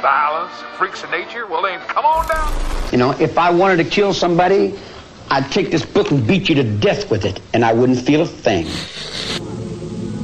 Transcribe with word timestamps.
Violence, 0.00 0.52
freaks 0.76 1.02
of 1.04 1.10
nature? 1.10 1.46
Well, 1.46 1.62
then 1.62 1.80
come 1.80 2.04
on 2.04 2.26
down. 2.28 2.52
You 2.92 2.98
know, 2.98 3.12
if 3.12 3.38
I 3.38 3.50
wanted 3.50 3.76
to 3.84 3.84
kill 3.84 4.12
somebody, 4.14 4.74
I'd 5.30 5.50
take 5.52 5.70
this 5.70 5.84
book 5.84 6.10
and 6.10 6.26
beat 6.26 6.48
you 6.48 6.54
to 6.56 6.64
death 6.64 7.10
with 7.10 7.24
it, 7.24 7.40
and 7.52 7.64
I 7.64 7.72
wouldn't 7.72 8.00
feel 8.00 8.22
a 8.22 8.26
thing. 8.26 8.66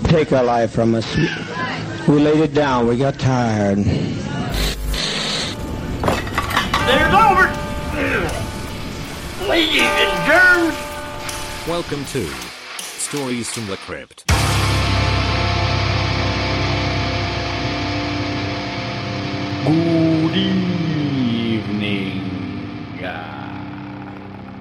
take 0.05 0.33
our 0.33 0.43
life 0.43 0.73
from 0.73 0.95
us. 0.95 1.17
We 2.09 2.21
laid 2.21 2.41
it 2.41 2.55
down. 2.55 2.87
We 2.87 2.97
got 2.97 3.19
tired. 3.19 3.79
There's 6.87 7.15
over. 7.15 7.53
Ladies 9.49 9.83
and 9.83 10.27
germs. 10.27 10.75
Welcome 11.69 12.05
to 12.07 12.27
Stories 12.79 13.51
from 13.51 13.67
the 13.67 13.77
Crypt. 13.77 14.25
Good 19.67 20.37
evening. 20.37 22.23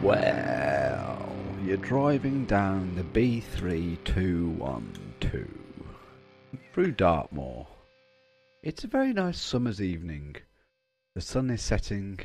Well, 0.01 1.29
you're 1.63 1.77
driving 1.77 2.45
down 2.45 2.95
the 2.95 3.03
B3212 3.03 5.47
through 6.73 6.91
Dartmoor. 6.93 7.67
It's 8.63 8.83
a 8.83 8.87
very 8.87 9.13
nice 9.13 9.39
summer's 9.39 9.79
evening. 9.79 10.37
The 11.13 11.21
sun 11.21 11.51
is 11.51 11.61
setting, 11.61 12.17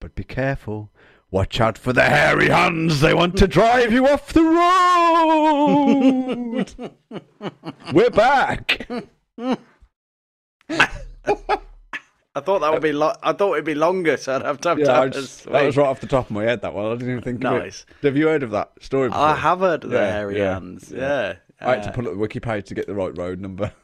but 0.00 0.16
be 0.16 0.24
careful. 0.24 0.90
Watch 1.30 1.60
out 1.60 1.78
for 1.78 1.92
the 1.92 2.02
hairy 2.02 2.48
hands. 2.48 3.00
They 3.00 3.14
want 3.14 3.38
to 3.38 3.46
drive 3.46 3.92
you 3.92 4.08
off 4.08 4.32
the 4.32 4.42
road. 6.42 6.94
We're 7.92 8.10
back. 8.10 8.88
I 12.34 12.40
thought 12.40 12.60
that 12.60 12.72
would 12.72 12.82
be 12.82 12.92
lo- 12.92 13.14
I 13.22 13.32
thought 13.32 13.54
it'd 13.54 13.64
be 13.64 13.74
longer, 13.74 14.16
so 14.16 14.36
I'd 14.36 14.42
have 14.42 14.60
to 14.60 14.68
have 14.70 14.78
Yeah, 14.78 14.92
I 14.92 14.96
time 15.00 15.10
to 15.12 15.20
just, 15.22 15.44
that 15.44 15.64
was 15.64 15.76
right 15.76 15.86
off 15.86 16.00
the 16.00 16.06
top 16.06 16.26
of 16.26 16.30
my 16.30 16.44
head. 16.44 16.62
That 16.62 16.74
one, 16.74 16.86
I 16.86 16.90
didn't 16.94 17.10
even 17.10 17.22
think 17.22 17.40
Nice. 17.40 17.82
of 17.82 17.90
it. 18.04 18.06
Have 18.06 18.16
you 18.16 18.28
heard 18.28 18.42
of 18.42 18.50
that 18.52 18.70
story? 18.80 19.08
Before? 19.08 19.22
I 19.24 19.34
have 19.34 19.60
heard 19.60 19.84
of 19.84 19.90
the 19.90 19.96
Yeah, 19.96 20.12
hairy 20.12 20.38
yeah, 20.38 20.52
hands. 20.54 20.92
yeah. 20.94 21.34
Yeah. 21.60 21.68
I 21.68 21.74
had 21.76 21.82
to 21.84 21.92
pull 21.92 22.06
up 22.06 22.12
the 22.12 22.18
wiki 22.18 22.38
page 22.38 22.66
to 22.66 22.74
get 22.74 22.86
the 22.86 22.94
right 22.94 23.16
road 23.16 23.40
number. 23.40 23.72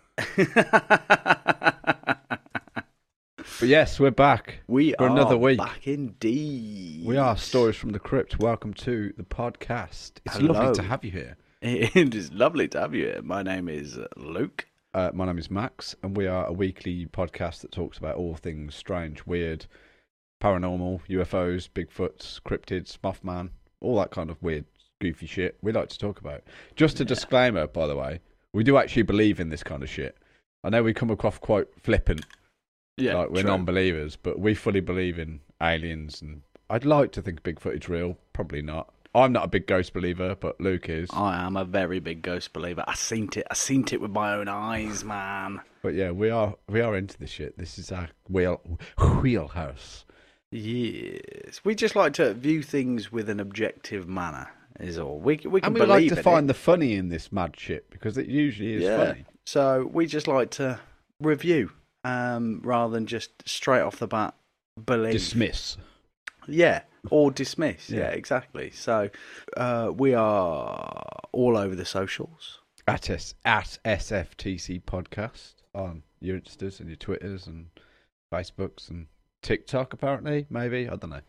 But 3.60 3.68
yes, 3.68 4.00
we're 4.00 4.10
back. 4.10 4.60
we 4.66 4.92
for 4.94 5.04
are 5.04 5.08
another 5.10 5.36
week. 5.38 5.58
back 5.58 5.86
indeed. 5.86 7.06
We 7.06 7.16
are 7.16 7.36
Stories 7.36 7.76
from 7.76 7.90
the 7.90 8.00
Crypt. 8.00 8.38
Welcome 8.40 8.74
to 8.74 9.12
the 9.16 9.22
podcast. 9.22 10.12
It's 10.26 10.36
Hello. 10.36 10.52
lovely 10.52 10.74
to 10.74 10.82
have 10.82 11.04
you 11.04 11.10
here. 11.12 11.36
It 11.62 12.14
is 12.14 12.32
lovely 12.32 12.66
to 12.68 12.80
have 12.80 12.94
you 12.94 13.04
here. 13.06 13.22
My 13.22 13.42
name 13.42 13.68
is 13.68 13.98
Luke. 14.16 14.66
Uh, 14.94 15.10
my 15.12 15.26
name 15.26 15.38
is 15.38 15.50
Max, 15.50 15.96
and 16.02 16.16
we 16.16 16.26
are 16.28 16.46
a 16.46 16.52
weekly 16.52 17.06
podcast 17.06 17.62
that 17.62 17.72
talks 17.72 17.98
about 17.98 18.14
all 18.16 18.36
things 18.36 18.74
strange, 18.76 19.26
weird, 19.26 19.66
paranormal, 20.42 21.00
UFOs, 21.08 21.68
Bigfoots, 21.68 22.40
cryptids, 22.42 22.96
Mothman, 22.98 23.50
all 23.80 23.96
that 23.98 24.12
kind 24.12 24.30
of 24.30 24.40
weird, 24.40 24.64
goofy 25.00 25.26
shit 25.26 25.58
we 25.62 25.72
like 25.72 25.88
to 25.88 25.98
talk 25.98 26.20
about. 26.20 26.42
Just 26.76 27.00
a 27.00 27.04
disclaimer, 27.04 27.66
by 27.66 27.88
the 27.88 27.96
way, 27.96 28.20
we 28.52 28.62
do 28.62 28.76
actually 28.76 29.02
believe 29.02 29.40
in 29.40 29.48
this 29.48 29.64
kind 29.64 29.82
of 29.82 29.90
shit. 29.90 30.16
I 30.62 30.70
know 30.70 30.82
we 30.84 30.94
come 30.94 31.10
across 31.10 31.38
quite 31.38 31.66
flippant, 31.82 32.24
Yeah, 32.96 33.14
like 33.16 33.30
we're 33.30 33.42
true. 33.42 33.50
non-believers, 33.50 34.14
but 34.14 34.38
we 34.38 34.54
fully 34.54 34.80
believe 34.80 35.18
in 35.18 35.40
aliens, 35.60 36.22
and 36.22 36.42
I'd 36.70 36.84
like 36.84 37.10
to 37.12 37.22
think 37.22 37.42
Bigfoot 37.42 37.82
is 37.82 37.88
real. 37.88 38.16
Probably 38.32 38.62
not. 38.62 38.93
I'm 39.14 39.32
not 39.32 39.44
a 39.44 39.48
big 39.48 39.66
ghost 39.66 39.92
believer, 39.92 40.34
but 40.34 40.60
Luke 40.60 40.88
is. 40.88 41.08
I 41.12 41.44
am 41.44 41.56
a 41.56 41.64
very 41.64 42.00
big 42.00 42.22
ghost 42.22 42.52
believer. 42.52 42.84
I 42.86 42.94
seen 42.94 43.28
it. 43.36 43.46
I 43.50 43.54
seen 43.54 43.84
it 43.92 44.00
with 44.00 44.10
my 44.10 44.34
own 44.34 44.48
eyes, 44.48 45.04
man. 45.04 45.60
But 45.82 45.94
yeah, 45.94 46.10
we 46.10 46.30
are 46.30 46.54
we 46.68 46.80
are 46.80 46.96
into 46.96 47.18
this 47.18 47.30
shit. 47.30 47.56
This 47.56 47.78
is 47.78 47.92
our 47.92 48.08
wheel 48.28 48.60
wheelhouse. 49.22 50.04
Yes, 50.50 51.60
we 51.64 51.74
just 51.74 51.96
like 51.96 52.14
to 52.14 52.34
view 52.34 52.62
things 52.62 53.12
with 53.12 53.28
an 53.28 53.40
objective 53.40 54.08
manner. 54.08 54.50
Is 54.80 54.98
all 54.98 55.20
we 55.20 55.40
we 55.44 55.60
can 55.60 55.68
And 55.68 55.74
we 55.74 55.86
like 55.86 56.08
to 56.08 56.22
find 56.22 56.46
it. 56.46 56.48
the 56.48 56.54
funny 56.54 56.94
in 56.94 57.08
this 57.08 57.30
mad 57.30 57.54
shit 57.56 57.88
because 57.90 58.18
it 58.18 58.26
usually 58.26 58.74
is 58.74 58.82
yeah. 58.82 58.96
funny. 58.96 59.24
So 59.46 59.88
we 59.92 60.06
just 60.06 60.26
like 60.26 60.50
to 60.52 60.80
review, 61.20 61.70
um, 62.02 62.60
rather 62.64 62.92
than 62.92 63.06
just 63.06 63.30
straight 63.46 63.82
off 63.82 63.98
the 63.98 64.08
bat 64.08 64.34
believe. 64.84 65.12
Dismiss. 65.12 65.76
Yeah, 66.48 66.82
or 67.10 67.30
dismiss. 67.30 67.90
Yeah, 67.90 68.00
Yeah. 68.00 68.08
exactly. 68.10 68.70
So 68.70 69.10
uh, 69.56 69.92
we 69.94 70.14
are 70.14 71.02
all 71.32 71.56
over 71.56 71.74
the 71.74 71.84
socials. 71.84 72.60
At 72.86 73.08
S 73.08 73.34
at 73.46 73.78
SFTC 73.84 74.82
podcast 74.82 75.54
on 75.74 76.02
your 76.20 76.38
Instas 76.38 76.80
and 76.80 76.88
your 76.88 76.96
Twitters 76.96 77.46
and 77.46 77.68
Facebooks 78.32 78.90
and 78.90 79.06
TikTok 79.42 79.92
apparently, 79.94 80.46
maybe. 80.50 80.86
I 80.88 80.96
don't 80.96 81.10
know. 81.10 81.20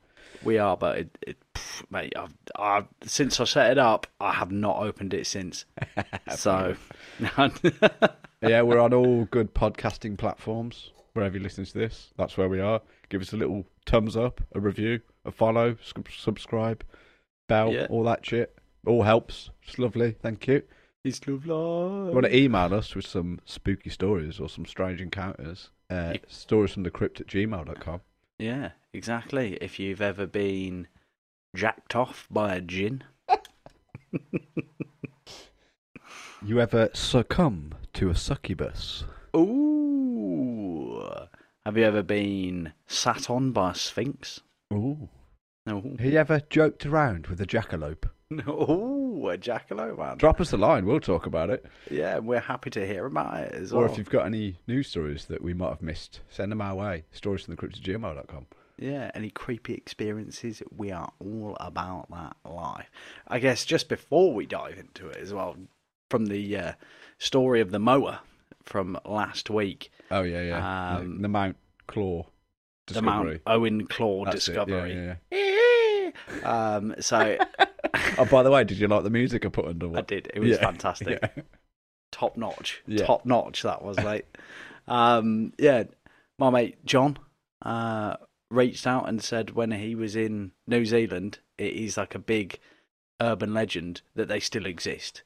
We 0.43 0.57
are, 0.57 0.75
but 0.75 0.97
it, 0.97 1.17
it 1.21 1.37
pff, 1.53 1.83
mate, 1.89 2.13
I've, 2.17 2.33
I've 2.57 2.87
since 3.03 3.39
I 3.39 3.45
set 3.45 3.71
it 3.71 3.77
up, 3.77 4.07
I 4.19 4.33
have 4.33 4.51
not 4.51 4.77
opened 4.83 5.13
it 5.13 5.27
since. 5.27 5.65
so, 6.35 6.75
yeah, 8.41 8.61
we're 8.61 8.79
on 8.79 8.93
all 8.93 9.25
good 9.25 9.53
podcasting 9.53 10.17
platforms. 10.17 10.91
Wherever 11.13 11.37
you 11.37 11.43
listen 11.43 11.63
to 11.63 11.77
this, 11.77 12.11
that's 12.17 12.37
where 12.37 12.49
we 12.49 12.59
are. 12.59 12.81
Give 13.09 13.21
us 13.21 13.31
a 13.33 13.37
little 13.37 13.65
thumbs 13.85 14.15
up, 14.17 14.41
a 14.53 14.59
review, 14.59 15.01
a 15.23 15.31
follow, 15.31 15.77
subscribe, 16.09 16.83
bell, 17.47 17.71
Yeah. 17.71 17.87
all 17.89 18.03
that 18.03 18.25
shit. 18.25 18.57
All 18.85 19.03
helps. 19.03 19.49
It's 19.67 19.79
lovely. 19.79 20.11
Thank 20.21 20.47
you. 20.47 20.63
it's 21.03 21.27
lovely. 21.27 21.49
you 21.53 22.11
want 22.13 22.25
to 22.25 22.35
email 22.35 22.73
us 22.73 22.95
with 22.95 23.05
some 23.05 23.39
spooky 23.45 23.89
stories 23.91 24.39
or 24.39 24.49
some 24.49 24.65
strange 24.65 24.99
encounters, 25.01 25.69
uh, 25.89 26.13
You- 26.15 26.19
stories 26.27 26.73
from 26.73 26.83
the 26.83 26.89
crypt 26.91 27.21
at 27.21 27.27
gmail.com. 27.27 28.01
Yeah, 28.39 28.71
exactly. 28.91 29.53
If 29.61 29.79
you've 29.79 30.01
ever 30.01 30.25
been 30.25 30.87
jacked 31.55 31.95
off 31.95 32.27
by 32.31 32.55
a 32.55 32.61
jinn, 32.61 33.03
You 36.43 36.59
ever 36.59 36.89
succumb 36.93 37.73
to 37.93 38.09
a 38.09 38.15
succubus? 38.15 39.03
ooh, 39.35 41.01
have 41.65 41.77
you 41.77 41.83
ever 41.83 42.03
been 42.03 42.73
sat 42.87 43.29
on 43.29 43.51
by 43.51 43.71
a 43.71 43.75
sphinx? 43.75 44.41
Ooh. 44.73 45.09
No, 45.65 45.81
Have 45.99 46.13
you 46.13 46.19
ever 46.19 46.41
joked 46.49 46.85
around 46.85 47.25
with 47.27 47.41
a 47.41 47.45
jackalope? 47.45 48.05
no, 48.29 49.29
a 49.33 49.37
jackalope 49.37 49.97
man. 49.97 50.17
Drop 50.17 50.39
us 50.39 50.53
a 50.53 50.57
line, 50.57 50.85
we'll 50.85 50.99
talk 50.99 51.25
about 51.25 51.49
it. 51.49 51.65
Yeah, 51.89 52.19
we're 52.19 52.39
happy 52.39 52.69
to 52.71 52.85
hear 52.85 53.05
about 53.07 53.39
it 53.39 53.51
as 53.53 53.73
Or 53.73 53.81
well. 53.81 53.91
if 53.91 53.97
you've 53.97 54.09
got 54.09 54.27
any 54.27 54.59
news 54.67 54.89
stories 54.89 55.25
that 55.25 55.41
we 55.41 55.55
might 55.55 55.69
have 55.69 55.81
missed, 55.81 56.21
send 56.29 56.51
them 56.51 56.61
our 56.61 56.75
way. 56.75 57.05
Stories 57.11 57.45
from 57.45 57.53
the 57.53 57.57
crypt. 57.57 57.79
Yeah, 58.77 59.09
any 59.15 59.29
creepy 59.31 59.73
experiences? 59.73 60.61
We 60.75 60.91
are 60.91 61.11
all 61.19 61.57
about 61.59 62.11
that 62.11 62.35
life. 62.47 62.91
I 63.27 63.39
guess 63.39 63.65
just 63.65 63.89
before 63.89 64.33
we 64.33 64.45
dive 64.45 64.77
into 64.77 65.07
it 65.07 65.17
as 65.17 65.33
well, 65.33 65.55
from 66.11 66.27
the 66.27 66.57
uh, 66.57 66.71
story 67.17 67.61
of 67.61 67.71
the 67.71 67.79
moa 67.79 68.21
from 68.65 68.97
last 69.05 69.49
week, 69.49 69.91
Oh, 70.11 70.21
yeah, 70.23 70.41
yeah. 70.43 70.95
Um, 70.97 71.15
the, 71.17 71.21
the 71.23 71.27
Mount 71.29 71.55
Claw 71.87 72.27
the. 72.87 73.01
Mount 73.01 73.41
Owen 73.47 73.87
Claw 73.87 74.25
That's 74.25 74.47
it, 74.47 74.55
yeah, 74.55 74.65
discovery. 74.65 75.15
yeah, 75.31 76.11
um, 76.43 76.95
so 76.99 77.37
Oh, 78.17 78.25
by 78.25 78.43
the 78.43 78.51
way, 78.51 78.63
did 78.63 78.77
you 78.77 78.87
like 78.87 79.03
the 79.03 79.09
music 79.09 79.45
I 79.45 79.49
put 79.49 79.65
under? 79.65 79.97
I 79.97 80.01
did. 80.01 80.29
It 80.33 80.39
was 80.39 80.49
Yeah, 80.49 80.57
fantastic. 80.61 81.19
yeah. 81.21 81.43
Top 82.11 82.37
notch. 82.37 82.81
Yeah. 82.87 83.05
Top 83.05 83.25
notch 83.25 83.61
that 83.63 83.81
was, 83.83 83.97
mate. 83.97 84.25
um, 84.87 85.53
yeah, 85.57 85.83
my 86.39 86.49
mate 86.49 86.85
John 86.85 87.17
uh, 87.63 88.15
reached 88.51 88.85
out 88.87 89.09
and 89.09 89.21
said 89.23 89.51
when 89.51 89.71
he 89.71 89.95
was 89.95 90.15
in 90.15 90.51
New 90.67 90.85
Zealand, 90.85 91.39
it 91.57 91.73
is 91.73 91.97
like 91.97 92.15
a 92.15 92.19
big 92.19 92.59
urban 93.21 93.53
legend 93.53 94.01
that 94.15 94.27
they 94.27 94.39
still 94.39 94.65
exist. 94.65 95.23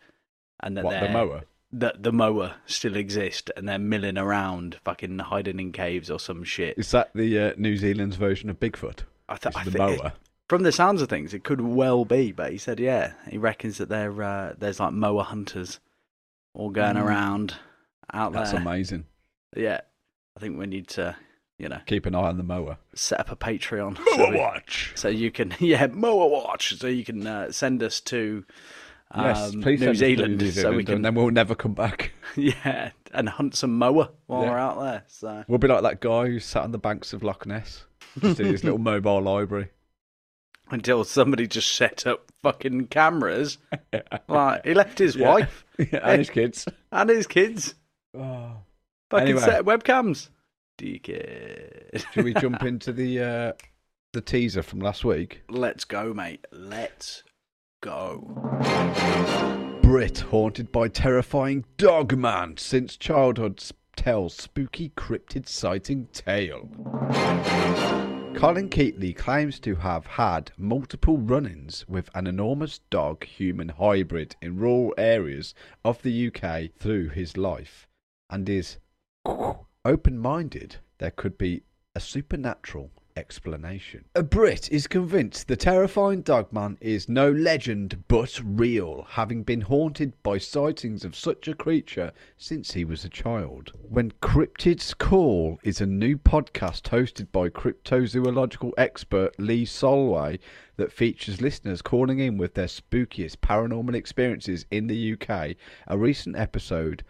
And 0.62 0.78
that 0.78 0.84
What, 0.86 1.00
the 1.02 1.10
moa? 1.10 1.44
That 1.72 2.02
the 2.02 2.12
moa 2.12 2.56
still 2.66 2.96
exist 2.96 3.52
and 3.56 3.70
they're 3.70 3.78
milling 3.78 4.18
around, 4.18 4.78
fucking 4.84 5.20
hiding 5.20 5.60
in 5.60 5.72
caves 5.72 6.10
or 6.10 6.20
some 6.20 6.44
shit. 6.44 6.78
Is 6.80 6.90
that 6.92 7.12
the 7.14 7.40
uh, 7.40 7.54
New 7.58 7.78
Zealand's 7.78 8.16
version 8.16 8.50
of 8.50 8.60
Bigfoot? 8.60 9.02
I, 9.28 9.36
th- 9.36 9.56
I 9.56 9.64
the 9.64 9.72
think 9.72 9.92
it- 9.92 9.98
moa? 10.02 10.14
from 10.48 10.64
the 10.64 10.72
sounds 10.72 11.00
of 11.04 11.10
things, 11.10 11.32
it 11.36 11.44
could 11.44 11.62
well 11.62 12.06
be. 12.06 12.32
But 12.32 12.52
he 12.52 12.58
said, 12.58 12.80
yeah, 12.80 13.12
he 13.30 13.38
reckons 13.38 13.78
that 13.78 13.88
there 13.90 14.24
uh, 14.24 14.54
there's 14.58 14.80
like 14.80 14.94
moa 14.94 15.22
hunters 15.24 15.80
all 16.56 16.72
going 16.72 16.96
Mm. 16.96 17.04
around 17.06 17.54
out 18.12 18.34
That's 18.34 18.52
there. 18.52 18.62
amazing. 18.62 19.06
Yeah, 19.56 19.82
I 20.36 20.40
think 20.40 20.58
we 20.58 20.66
need 20.66 20.88
to, 20.88 21.16
you 21.60 21.70
know, 21.70 21.82
Keep 21.86 22.08
an 22.08 22.16
eye 22.16 22.30
on 22.30 22.38
the 22.38 22.44
moa. 22.44 22.80
set 22.96 23.20
up 23.20 23.30
a 23.32 23.36
Patreon. 23.36 24.00
Moa 24.00 24.16
so 24.18 24.30
we- 24.32 24.38
watch. 24.38 24.94
So 24.96 25.08
you 25.08 25.30
can, 25.30 25.54
yeah, 25.60 25.86
moa 25.86 26.26
watch. 26.28 26.78
So 26.80 26.88
you 26.88 27.04
can 27.06 27.28
uh, 27.28 27.52
send 27.52 27.84
us 27.84 28.02
to 28.02 28.44
yes, 29.16 29.52
please 29.62 29.80
New 29.82 29.90
us 29.92 29.98
to 29.98 30.00
Zealand, 30.00 30.54
so 30.54 30.72
we 30.74 30.84
can, 30.84 30.96
and 30.96 31.06
then 31.06 31.16
we'll 31.16 31.30
never 31.32 31.56
come 31.56 31.74
back. 31.74 32.12
yeah, 32.36 32.92
and 33.14 33.28
hunt 33.30 33.56
some 33.56 33.78
moa 33.78 34.12
while 34.28 34.44
Yeah. 34.44 34.50
we're 34.52 34.58
out 34.58 34.80
there. 34.80 35.04
So 35.08 35.44
We'll 35.48 35.58
be 35.60 35.68
like 35.68 35.84
that 35.84 36.00
guy 36.02 36.28
who 36.28 36.40
sat 36.40 36.64
on 36.64 36.72
the 36.72 36.78
banks 36.78 37.14
of 37.14 37.24
Loch 37.24 37.46
Ness, 37.46 37.86
just 38.20 38.40
in 38.40 38.48
his 38.48 38.64
little 38.66 38.80
mobile 38.80 39.22
library. 39.22 39.70
until 40.72 41.04
somebody 41.04 41.48
just 41.48 41.74
set 41.76 42.06
up 42.06 42.32
fucking 42.44 42.86
cameras, 42.88 43.58
like 44.28 44.66
he 44.66 44.74
left 44.76 45.00
his 45.00 45.16
Yeah. 45.16 45.28
wife 45.30 45.66
and 45.80 46.20
his 46.20 46.30
kids. 46.30 46.68
and 46.92 47.10
his 47.10 47.26
kids 47.26 47.74
Oh. 48.16 48.58
fucking 49.10 49.28
Anyway. 49.30 49.42
set 49.42 49.64
webcams. 49.66 50.30
Dickhead. 50.78 52.06
Should 52.14 52.24
we 52.26 52.34
jump 52.34 52.64
into 52.64 52.92
the 52.94 53.20
uh, 53.22 53.54
the 54.14 54.22
teaser 54.22 54.62
from 54.64 54.80
last 54.80 55.04
week? 55.04 55.42
Let's 55.50 55.84
go, 55.86 56.14
mate. 56.14 56.46
Let's 56.52 57.24
go. 57.82 58.20
Brit 59.82 60.20
haunted 60.20 60.72
by 60.72 60.88
terrifying 60.88 61.66
dog 61.78 62.18
man 62.18 62.58
since 62.58 62.98
childhood 62.98 63.64
tells 63.96 64.34
spooky 64.34 64.90
cryptid 64.96 65.48
sighting 65.48 66.08
tale. 66.14 66.70
Colin 68.36 68.70
Keatley 68.70 69.14
claims 69.16 69.60
to 69.60 69.76
have 69.76 70.06
had 70.06 70.52
multiple 70.58 71.18
run-ins 71.18 71.86
with 71.90 72.10
an 72.16 72.28
enormous 72.28 72.80
dog-human 72.90 73.70
hybrid 73.70 74.36
in 74.42 74.58
rural 74.58 74.94
areas 74.98 75.54
of 75.84 76.02
the 76.04 76.28
UK 76.28 76.72
through 76.78 77.10
his 77.10 77.36
life, 77.36 77.88
and 78.30 78.48
is 78.48 78.78
open-minded 79.84 80.78
there 81.00 81.12
could 81.12 81.38
be 81.38 81.64
a 81.96 82.00
supernatural 82.00 82.92
explanation. 83.16 84.06
A 84.16 84.24
Brit 84.24 84.72
is 84.72 84.88
convinced 84.88 85.48
the 85.48 85.56
terrifying 85.56 86.22
dogman 86.22 86.78
is 86.82 87.10
no 87.10 87.32
legend 87.32 88.04
but 88.08 88.40
real, 88.44 89.06
having 89.10 89.44
been 89.44 89.62
haunted 89.62 90.14
by 90.24 90.38
sightings 90.38 91.04
of 91.04 91.16
such 91.16 91.48
a 91.48 91.54
creature 91.54 92.12
since 92.38 92.74
he 92.74 92.86
was 92.86 93.04
a 93.04 93.10
child. 93.10 93.72
When 93.88 94.12
Cryptids 94.22 94.98
Call 94.98 95.60
is 95.64 95.82
a 95.82 95.86
new 95.86 96.18
podcast 96.18 96.84
hosted 96.84 97.32
by 97.32 97.50
cryptozoological 97.50 98.72
expert 98.78 99.40
Lee 99.40 99.66
Solway 99.66 100.40
that 100.78 100.92
features 100.92 101.42
listeners 101.42 101.82
calling 101.82 102.20
in 102.20 102.38
with 102.38 102.54
their 102.54 102.68
spookiest 102.68 103.38
paranormal 103.38 103.96
experiences 103.96 104.66
in 104.72 104.88
the 104.88 105.14
UK, 105.14 105.56
a 105.88 105.98
recent 105.98 106.38
episode 106.38 107.04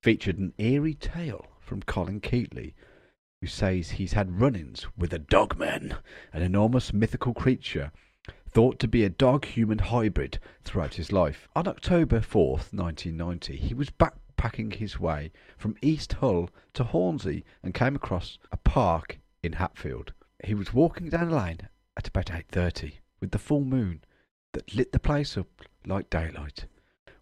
featured 0.00 0.38
an 0.38 0.52
eerie 0.58 0.94
tale 0.94 1.46
from 1.60 1.82
Colin 1.82 2.20
Keatley, 2.20 2.74
who 3.40 3.46
says 3.46 3.90
he's 3.90 4.14
had 4.14 4.40
run 4.40 4.56
ins 4.56 4.86
with 4.96 5.12
a 5.12 5.18
dogman, 5.18 5.94
an 6.32 6.42
enormous 6.42 6.92
mythical 6.92 7.32
creature 7.32 7.92
thought 8.50 8.78
to 8.80 8.88
be 8.88 9.04
a 9.04 9.10
dog 9.10 9.44
human 9.44 9.78
hybrid 9.78 10.38
throughout 10.64 10.94
his 10.94 11.12
life. 11.12 11.48
On 11.54 11.68
October 11.68 12.20
4th, 12.20 12.72
1990, 12.72 13.56
he 13.56 13.74
was 13.74 13.90
backpacking 13.90 14.74
his 14.74 14.98
way 14.98 15.30
from 15.56 15.76
East 15.82 16.14
Hull 16.14 16.50
to 16.74 16.84
Hornsea 16.84 17.42
and 17.62 17.74
came 17.74 17.94
across 17.94 18.38
a 18.50 18.56
park 18.56 19.18
in 19.42 19.52
Hatfield. 19.52 20.12
He 20.44 20.54
was 20.54 20.74
walking 20.74 21.08
down 21.08 21.30
a 21.30 21.36
lane 21.36 21.68
at 21.96 22.08
about 22.08 22.26
8.30 22.26 22.94
with 23.20 23.30
the 23.30 23.38
full 23.38 23.64
moon 23.64 24.02
that 24.52 24.74
lit 24.74 24.92
the 24.92 24.98
place 24.98 25.36
up 25.36 25.62
like 25.86 26.10
daylight 26.10 26.66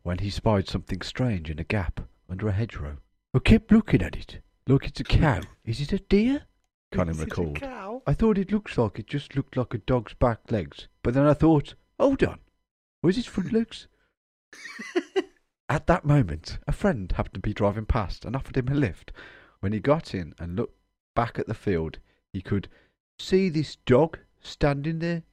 when 0.02 0.18
he 0.18 0.30
spied 0.30 0.68
something 0.68 1.02
strange 1.02 1.50
in 1.50 1.58
a 1.58 1.64
gap 1.64 2.00
under 2.30 2.48
a 2.48 2.52
hedgerow. 2.52 2.98
I 3.34 3.40
kept 3.40 3.72
looking 3.72 4.02
at 4.02 4.16
it, 4.16 4.40
like 4.66 4.86
it's 4.86 5.00
a 5.00 5.04
cow. 5.04 5.40
Is 5.64 5.80
it 5.80 5.92
a 5.92 5.98
deer? 5.98 6.42
Colin 6.92 7.10
Is 7.10 7.18
it 7.20 7.22
a 7.22 7.24
recalled. 7.26 7.60
cow? 7.60 8.02
I 8.06 8.14
thought 8.14 8.38
it 8.38 8.52
looks 8.52 8.78
like 8.78 8.98
it 8.98 9.06
just 9.06 9.34
looked 9.36 9.56
like 9.56 9.74
a 9.74 9.78
dog's 9.78 10.14
back 10.14 10.50
legs, 10.50 10.88
but 11.02 11.14
then 11.14 11.26
I 11.26 11.34
thought, 11.34 11.74
hold 11.98 12.22
on, 12.22 12.38
was 13.02 13.18
it 13.18 13.26
front 13.26 13.52
legs? 13.52 13.86
At 15.68 15.86
that 15.88 16.04
moment, 16.04 16.58
a 16.68 16.72
friend 16.72 17.10
happened 17.12 17.34
to 17.34 17.40
be 17.40 17.52
driving 17.52 17.86
past 17.86 18.24
and 18.24 18.36
offered 18.36 18.56
him 18.56 18.68
a 18.68 18.74
lift. 18.74 19.12
When 19.60 19.72
he 19.72 19.80
got 19.80 20.14
in 20.14 20.32
and 20.38 20.54
looked 20.54 20.78
back 21.16 21.38
at 21.38 21.48
the 21.48 21.54
field, 21.54 21.98
he 22.32 22.40
could 22.40 22.68
see 23.18 23.48
this 23.48 23.76
dog 23.84 24.18
standing 24.40 25.00
there. 25.00 25.24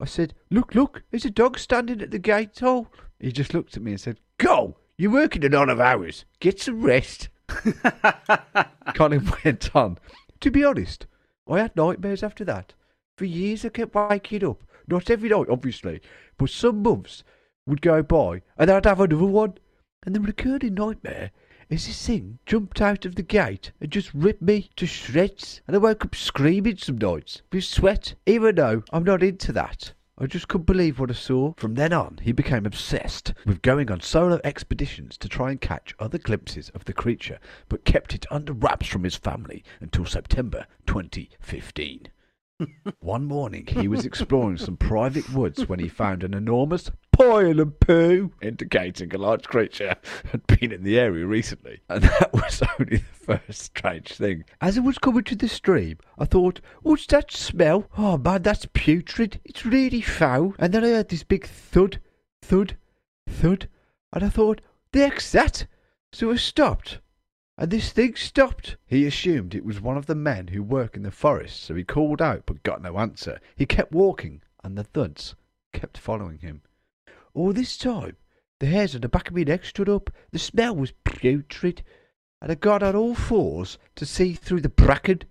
I 0.00 0.06
said, 0.06 0.32
Look, 0.50 0.74
look, 0.74 1.02
there's 1.10 1.26
a 1.26 1.30
dog 1.30 1.58
standing 1.58 2.00
at 2.00 2.10
the 2.10 2.18
gate 2.18 2.58
hole. 2.60 2.88
He 3.20 3.30
just 3.30 3.52
looked 3.52 3.76
at 3.76 3.82
me 3.82 3.92
and 3.92 4.00
said, 4.00 4.20
Go, 4.38 4.78
you're 4.96 5.10
working 5.10 5.44
a 5.44 5.48
lot 5.50 5.68
of 5.68 5.80
hours. 5.80 6.24
Get 6.40 6.60
some 6.60 6.82
rest. 6.82 7.28
Colin 8.94 9.30
went 9.44 9.74
on. 9.74 9.98
To 10.40 10.50
be 10.50 10.64
honest, 10.64 11.06
I 11.48 11.60
had 11.60 11.76
nightmares 11.76 12.22
after 12.22 12.44
that. 12.44 12.74
For 13.16 13.24
years 13.24 13.64
I 13.64 13.68
kept 13.68 13.94
waking 13.94 14.44
up. 14.44 14.62
Not 14.86 15.08
every 15.08 15.28
night, 15.30 15.46
obviously, 15.48 16.00
but 16.36 16.50
some 16.50 16.82
months 16.82 17.24
would 17.66 17.80
go 17.80 18.02
by 18.02 18.42
and 18.58 18.70
I'd 18.70 18.84
have 18.84 19.00
another 19.00 19.24
one. 19.24 19.54
And 20.04 20.14
the 20.14 20.20
recurring 20.20 20.74
nightmare 20.74 21.30
is 21.70 21.86
this 21.86 22.06
thing 22.06 22.38
jumped 22.44 22.80
out 22.80 23.06
of 23.06 23.14
the 23.14 23.22
gate 23.22 23.72
and 23.80 23.90
just 23.90 24.12
ripped 24.12 24.42
me 24.42 24.70
to 24.76 24.86
shreds. 24.86 25.62
And 25.66 25.74
I 25.74 25.78
woke 25.78 26.04
up 26.04 26.14
screaming 26.14 26.76
some 26.76 26.98
nights 26.98 27.42
with 27.50 27.64
sweat, 27.64 28.14
even 28.26 28.56
though 28.56 28.82
I'm 28.92 29.04
not 29.04 29.22
into 29.22 29.52
that. 29.52 29.92
I 30.16 30.26
just 30.26 30.46
couldn't 30.46 30.66
believe 30.66 31.00
what 31.00 31.10
I 31.10 31.14
saw. 31.14 31.54
From 31.56 31.74
then 31.74 31.92
on, 31.92 32.20
he 32.22 32.30
became 32.30 32.66
obsessed 32.66 33.34
with 33.44 33.62
going 33.62 33.90
on 33.90 34.00
solo 34.00 34.40
expeditions 34.44 35.18
to 35.18 35.28
try 35.28 35.50
and 35.50 35.60
catch 35.60 35.92
other 35.98 36.18
glimpses 36.18 36.68
of 36.68 36.84
the 36.84 36.92
creature, 36.92 37.40
but 37.68 37.84
kept 37.84 38.14
it 38.14 38.24
under 38.30 38.52
wraps 38.52 38.86
from 38.86 39.02
his 39.02 39.16
family 39.16 39.64
until 39.80 40.06
September 40.06 40.66
2015. 40.86 42.08
One 43.00 43.24
morning, 43.24 43.66
he 43.66 43.88
was 43.88 44.06
exploring 44.06 44.58
some 44.58 44.76
private 44.76 45.28
woods 45.32 45.68
when 45.68 45.80
he 45.80 45.88
found 45.88 46.22
an 46.22 46.32
enormous 46.32 46.92
pile 47.16 47.60
of 47.60 47.78
poo, 47.78 48.32
indicating 48.42 49.14
a 49.14 49.18
large 49.18 49.44
creature 49.44 49.94
had 50.32 50.46
been 50.46 50.72
in 50.72 50.82
the 50.82 50.98
area 50.98 51.24
recently. 51.24 51.80
And 51.88 52.02
that 52.02 52.32
was 52.34 52.62
only 52.78 52.96
the 52.98 53.38
first 53.38 53.62
strange 53.62 54.08
thing. 54.08 54.44
As 54.60 54.76
I 54.76 54.80
was 54.80 54.98
coming 54.98 55.24
to 55.24 55.36
the 55.36 55.48
stream, 55.48 55.98
I 56.18 56.24
thought, 56.24 56.60
what's 56.82 57.06
that 57.08 57.30
smell? 57.30 57.88
Oh 57.96 58.18
man, 58.18 58.42
that's 58.42 58.66
putrid. 58.72 59.40
It's 59.44 59.64
really 59.64 60.00
foul. 60.00 60.54
And 60.58 60.72
then 60.72 60.84
I 60.84 60.88
heard 60.88 61.08
this 61.08 61.22
big 61.22 61.46
thud, 61.46 62.00
thud, 62.42 62.76
thud. 63.28 63.68
And 64.12 64.24
I 64.24 64.28
thought, 64.28 64.60
the 64.92 65.00
heck's 65.00 65.30
that? 65.32 65.66
So 66.12 66.32
I 66.32 66.36
stopped. 66.36 66.98
And 67.56 67.70
this 67.70 67.92
thing 67.92 68.16
stopped. 68.16 68.76
He 68.86 69.06
assumed 69.06 69.54
it 69.54 69.64
was 69.64 69.80
one 69.80 69.96
of 69.96 70.06
the 70.06 70.16
men 70.16 70.48
who 70.48 70.62
work 70.62 70.96
in 70.96 71.04
the 71.04 71.12
forest, 71.12 71.62
so 71.62 71.76
he 71.76 71.84
called 71.84 72.20
out 72.20 72.42
but 72.46 72.64
got 72.64 72.82
no 72.82 72.98
answer. 72.98 73.40
He 73.54 73.66
kept 73.66 73.92
walking, 73.92 74.42
and 74.64 74.76
the 74.76 74.82
thuds 74.82 75.36
kept 75.72 75.96
following 75.96 76.38
him. 76.38 76.62
All 77.34 77.52
this 77.52 77.76
time, 77.76 78.16
the 78.60 78.66
hairs 78.66 78.94
on 78.94 79.00
the 79.00 79.08
back 79.08 79.28
of 79.28 79.34
my 79.34 79.42
neck 79.42 79.64
stood 79.64 79.88
up. 79.88 80.08
The 80.30 80.38
smell 80.38 80.76
was 80.76 80.92
putrid, 81.02 81.82
and 82.40 82.52
I 82.52 82.54
got 82.54 82.80
on 82.80 82.94
all 82.94 83.16
fours 83.16 83.76
to 83.96 84.06
see 84.06 84.34
through 84.34 84.60
the 84.60 84.68
bracken. 84.68 85.22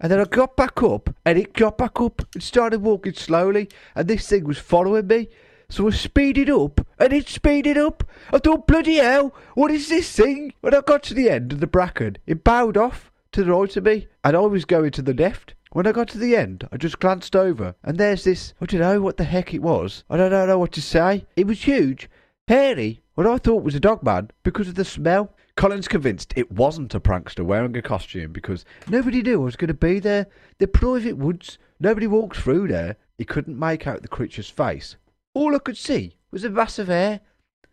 And 0.00 0.10
then 0.10 0.20
I 0.20 0.24
got 0.24 0.56
back 0.56 0.82
up, 0.82 1.14
and 1.22 1.38
it 1.38 1.52
got 1.52 1.76
back 1.76 2.00
up 2.00 2.22
and 2.32 2.42
started 2.42 2.80
walking 2.80 3.12
slowly, 3.12 3.68
and 3.94 4.08
this 4.08 4.26
thing 4.26 4.44
was 4.44 4.58
following 4.58 5.06
me. 5.06 5.28
So 5.68 5.86
I 5.86 5.90
speeded 5.90 6.48
up, 6.48 6.80
and 6.98 7.12
it 7.12 7.28
speeded 7.28 7.76
up. 7.76 8.04
I 8.32 8.38
thought, 8.38 8.66
bloody 8.66 8.96
hell, 8.96 9.34
what 9.54 9.70
is 9.70 9.90
this 9.90 10.10
thing? 10.10 10.54
When 10.62 10.74
I 10.74 10.80
got 10.80 11.02
to 11.04 11.14
the 11.14 11.28
end 11.28 11.52
of 11.52 11.60
the 11.60 11.66
bracken, 11.66 12.16
it 12.26 12.42
bowed 12.42 12.78
off 12.78 13.12
to 13.32 13.44
the 13.44 13.52
right 13.52 13.76
of 13.76 13.84
me, 13.84 14.08
and 14.24 14.34
I 14.34 14.40
was 14.40 14.64
going 14.64 14.92
to 14.92 15.02
the 15.02 15.12
left. 15.12 15.54
When 15.74 15.88
I 15.88 15.92
got 15.92 16.06
to 16.10 16.18
the 16.18 16.36
end, 16.36 16.68
I 16.70 16.76
just 16.76 17.00
glanced 17.00 17.34
over, 17.34 17.74
and 17.82 17.98
there's 17.98 18.22
this, 18.22 18.54
I 18.60 18.66
don't 18.66 18.78
know 18.78 19.00
what 19.00 19.16
the 19.16 19.24
heck 19.24 19.52
it 19.52 19.60
was. 19.60 20.04
I 20.08 20.16
don't 20.16 20.30
know 20.30 20.56
what 20.56 20.70
to 20.74 20.80
say. 20.80 21.26
It 21.34 21.48
was 21.48 21.62
huge, 21.62 22.08
hairy, 22.46 23.02
what 23.16 23.26
I 23.26 23.38
thought 23.38 23.64
was 23.64 23.74
a 23.74 23.80
dog 23.80 24.04
man 24.04 24.30
because 24.44 24.68
of 24.68 24.76
the 24.76 24.84
smell. 24.84 25.34
Colin's 25.56 25.88
convinced 25.88 26.32
it 26.36 26.52
wasn't 26.52 26.94
a 26.94 27.00
prankster 27.00 27.44
wearing 27.44 27.76
a 27.76 27.82
costume 27.82 28.30
because 28.30 28.64
nobody 28.88 29.20
knew 29.20 29.42
I 29.42 29.44
was 29.46 29.56
going 29.56 29.66
to 29.66 29.74
be 29.74 29.98
there. 29.98 30.28
They're 30.58 30.68
private 30.68 31.16
woods. 31.16 31.58
Nobody 31.80 32.06
walks 32.06 32.38
through 32.38 32.68
there. 32.68 32.94
He 33.18 33.24
couldn't 33.24 33.58
make 33.58 33.88
out 33.88 34.02
the 34.02 34.06
creature's 34.06 34.48
face. 34.48 34.94
All 35.34 35.56
I 35.56 35.58
could 35.58 35.76
see 35.76 36.14
was 36.30 36.44
a 36.44 36.50
mass 36.50 36.78
of 36.78 36.86
hair. 36.86 37.18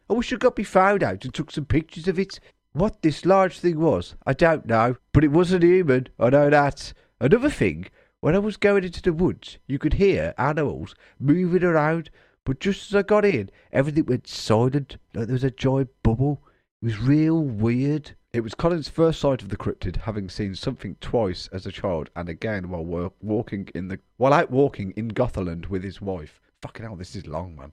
I 0.09 0.13
wish 0.13 0.33
I 0.33 0.37
got 0.37 0.57
me 0.57 0.63
phone 0.63 1.03
out 1.03 1.23
and 1.23 1.31
took 1.35 1.51
some 1.51 1.65
pictures 1.65 2.07
of 2.07 2.17
it. 2.17 2.39
What 2.73 3.03
this 3.03 3.25
large 3.25 3.59
thing 3.59 3.79
was, 3.79 4.15
I 4.25 4.33
don't 4.33 4.65
know, 4.65 4.95
but 5.13 5.23
it 5.23 5.31
wasn't 5.31 5.63
human. 5.63 6.07
I 6.19 6.31
know 6.31 6.49
that. 6.49 6.93
Another 7.21 7.51
thing, 7.51 7.85
when 8.19 8.33
I 8.33 8.39
was 8.39 8.57
going 8.57 8.83
into 8.83 8.99
the 8.99 9.13
woods, 9.13 9.59
you 9.67 9.77
could 9.77 9.93
hear 9.93 10.33
animals 10.39 10.95
moving 11.19 11.63
around, 11.63 12.09
but 12.45 12.59
just 12.59 12.89
as 12.89 12.95
I 12.95 13.03
got 13.03 13.23
in, 13.23 13.51
everything 13.71 14.07
went 14.07 14.27
silent, 14.27 14.97
like 15.13 15.27
there 15.27 15.35
was 15.35 15.43
a 15.43 15.51
giant 15.51 15.91
bubble. 16.01 16.41
It 16.81 16.85
was 16.85 16.97
real 16.97 17.39
weird. 17.39 18.15
It 18.33 18.41
was 18.41 18.55
Colin's 18.55 18.89
first 18.89 19.19
sight 19.19 19.43
of 19.43 19.49
the 19.49 19.55
cryptid, 19.55 19.97
having 19.97 20.29
seen 20.29 20.55
something 20.55 20.95
twice 20.99 21.47
as 21.53 21.67
a 21.67 21.71
child 21.71 22.09
and 22.15 22.27
again 22.27 22.69
while 22.69 22.83
wa- 22.83 23.11
walking 23.21 23.69
in 23.75 23.87
the 23.87 23.99
while 24.17 24.33
out 24.33 24.49
walking 24.49 24.89
in 24.97 25.09
Gotherland 25.09 25.67
with 25.67 25.83
his 25.83 26.01
wife. 26.01 26.41
Fucking 26.63 26.83
hell, 26.83 26.95
this 26.95 27.15
is 27.15 27.27
long, 27.27 27.55
man. 27.55 27.71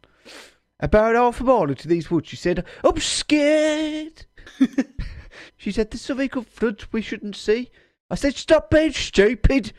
About 0.79 1.15
half 1.15 1.41
a 1.41 1.45
mile 1.45 1.71
into 1.71 1.89
these 1.89 2.11
woods, 2.11 2.29
she 2.29 2.37
said, 2.37 2.67
"I'm 2.85 2.99
scared." 2.99 4.27
she 5.57 5.73
said, 5.73 5.91
"There's 5.91 6.03
something 6.03 6.29
up 6.37 6.45
front 6.45 6.93
we 6.93 7.01
shouldn't 7.01 7.35
see." 7.35 7.71
I 8.11 8.15
said, 8.15 8.35
"Stop 8.35 8.71
being 8.71 8.93
stupid." 8.93 9.73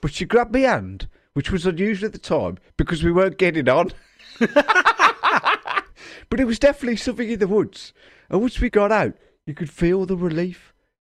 But 0.00 0.12
she 0.12 0.24
grabbed 0.24 0.52
my 0.52 0.60
hand, 0.60 1.08
which 1.34 1.50
was 1.50 1.66
unusual 1.66 2.06
at 2.06 2.12
the 2.12 2.18
time 2.18 2.58
because 2.76 3.02
we 3.02 3.12
weren't 3.12 3.38
getting 3.38 3.68
on. 3.68 3.92
but 4.38 6.38
it 6.38 6.46
was 6.46 6.58
definitely 6.58 6.96
something 6.96 7.28
in 7.28 7.38
the 7.38 7.48
woods. 7.48 7.92
And 8.28 8.40
once 8.40 8.60
we 8.60 8.70
got 8.70 8.92
out, 8.92 9.14
you 9.46 9.54
could 9.54 9.70
feel 9.70 10.06
the 10.06 10.16
relief. 10.16 10.72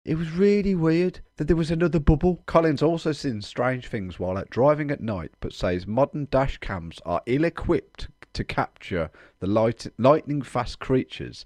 It 0.05 0.17
was 0.17 0.33
really 0.33 0.75
weird 0.75 1.21
that 1.37 1.47
there 1.47 1.57
was 1.57 1.71
another 1.71 2.01
bubble. 2.01 2.43
Collins 2.47 2.83
also 2.83 3.13
seen 3.13 3.41
strange 3.41 3.87
things 3.87 4.19
while 4.19 4.37
out 4.37 4.51
driving 4.51 4.91
at 4.91 5.01
night, 5.01 5.33
but 5.41 5.53
says 5.53 5.87
modern 5.87 6.27
dash 6.31 6.59
cams 6.59 6.99
are 7.05 7.23
ill 7.27 7.45
equipped 7.45 8.09
to 8.33 8.45
capture 8.45 9.11
the 9.41 9.47
light, 9.47 9.87
lightning 9.99 10.43
fast 10.43 10.79
creatures 10.79 11.45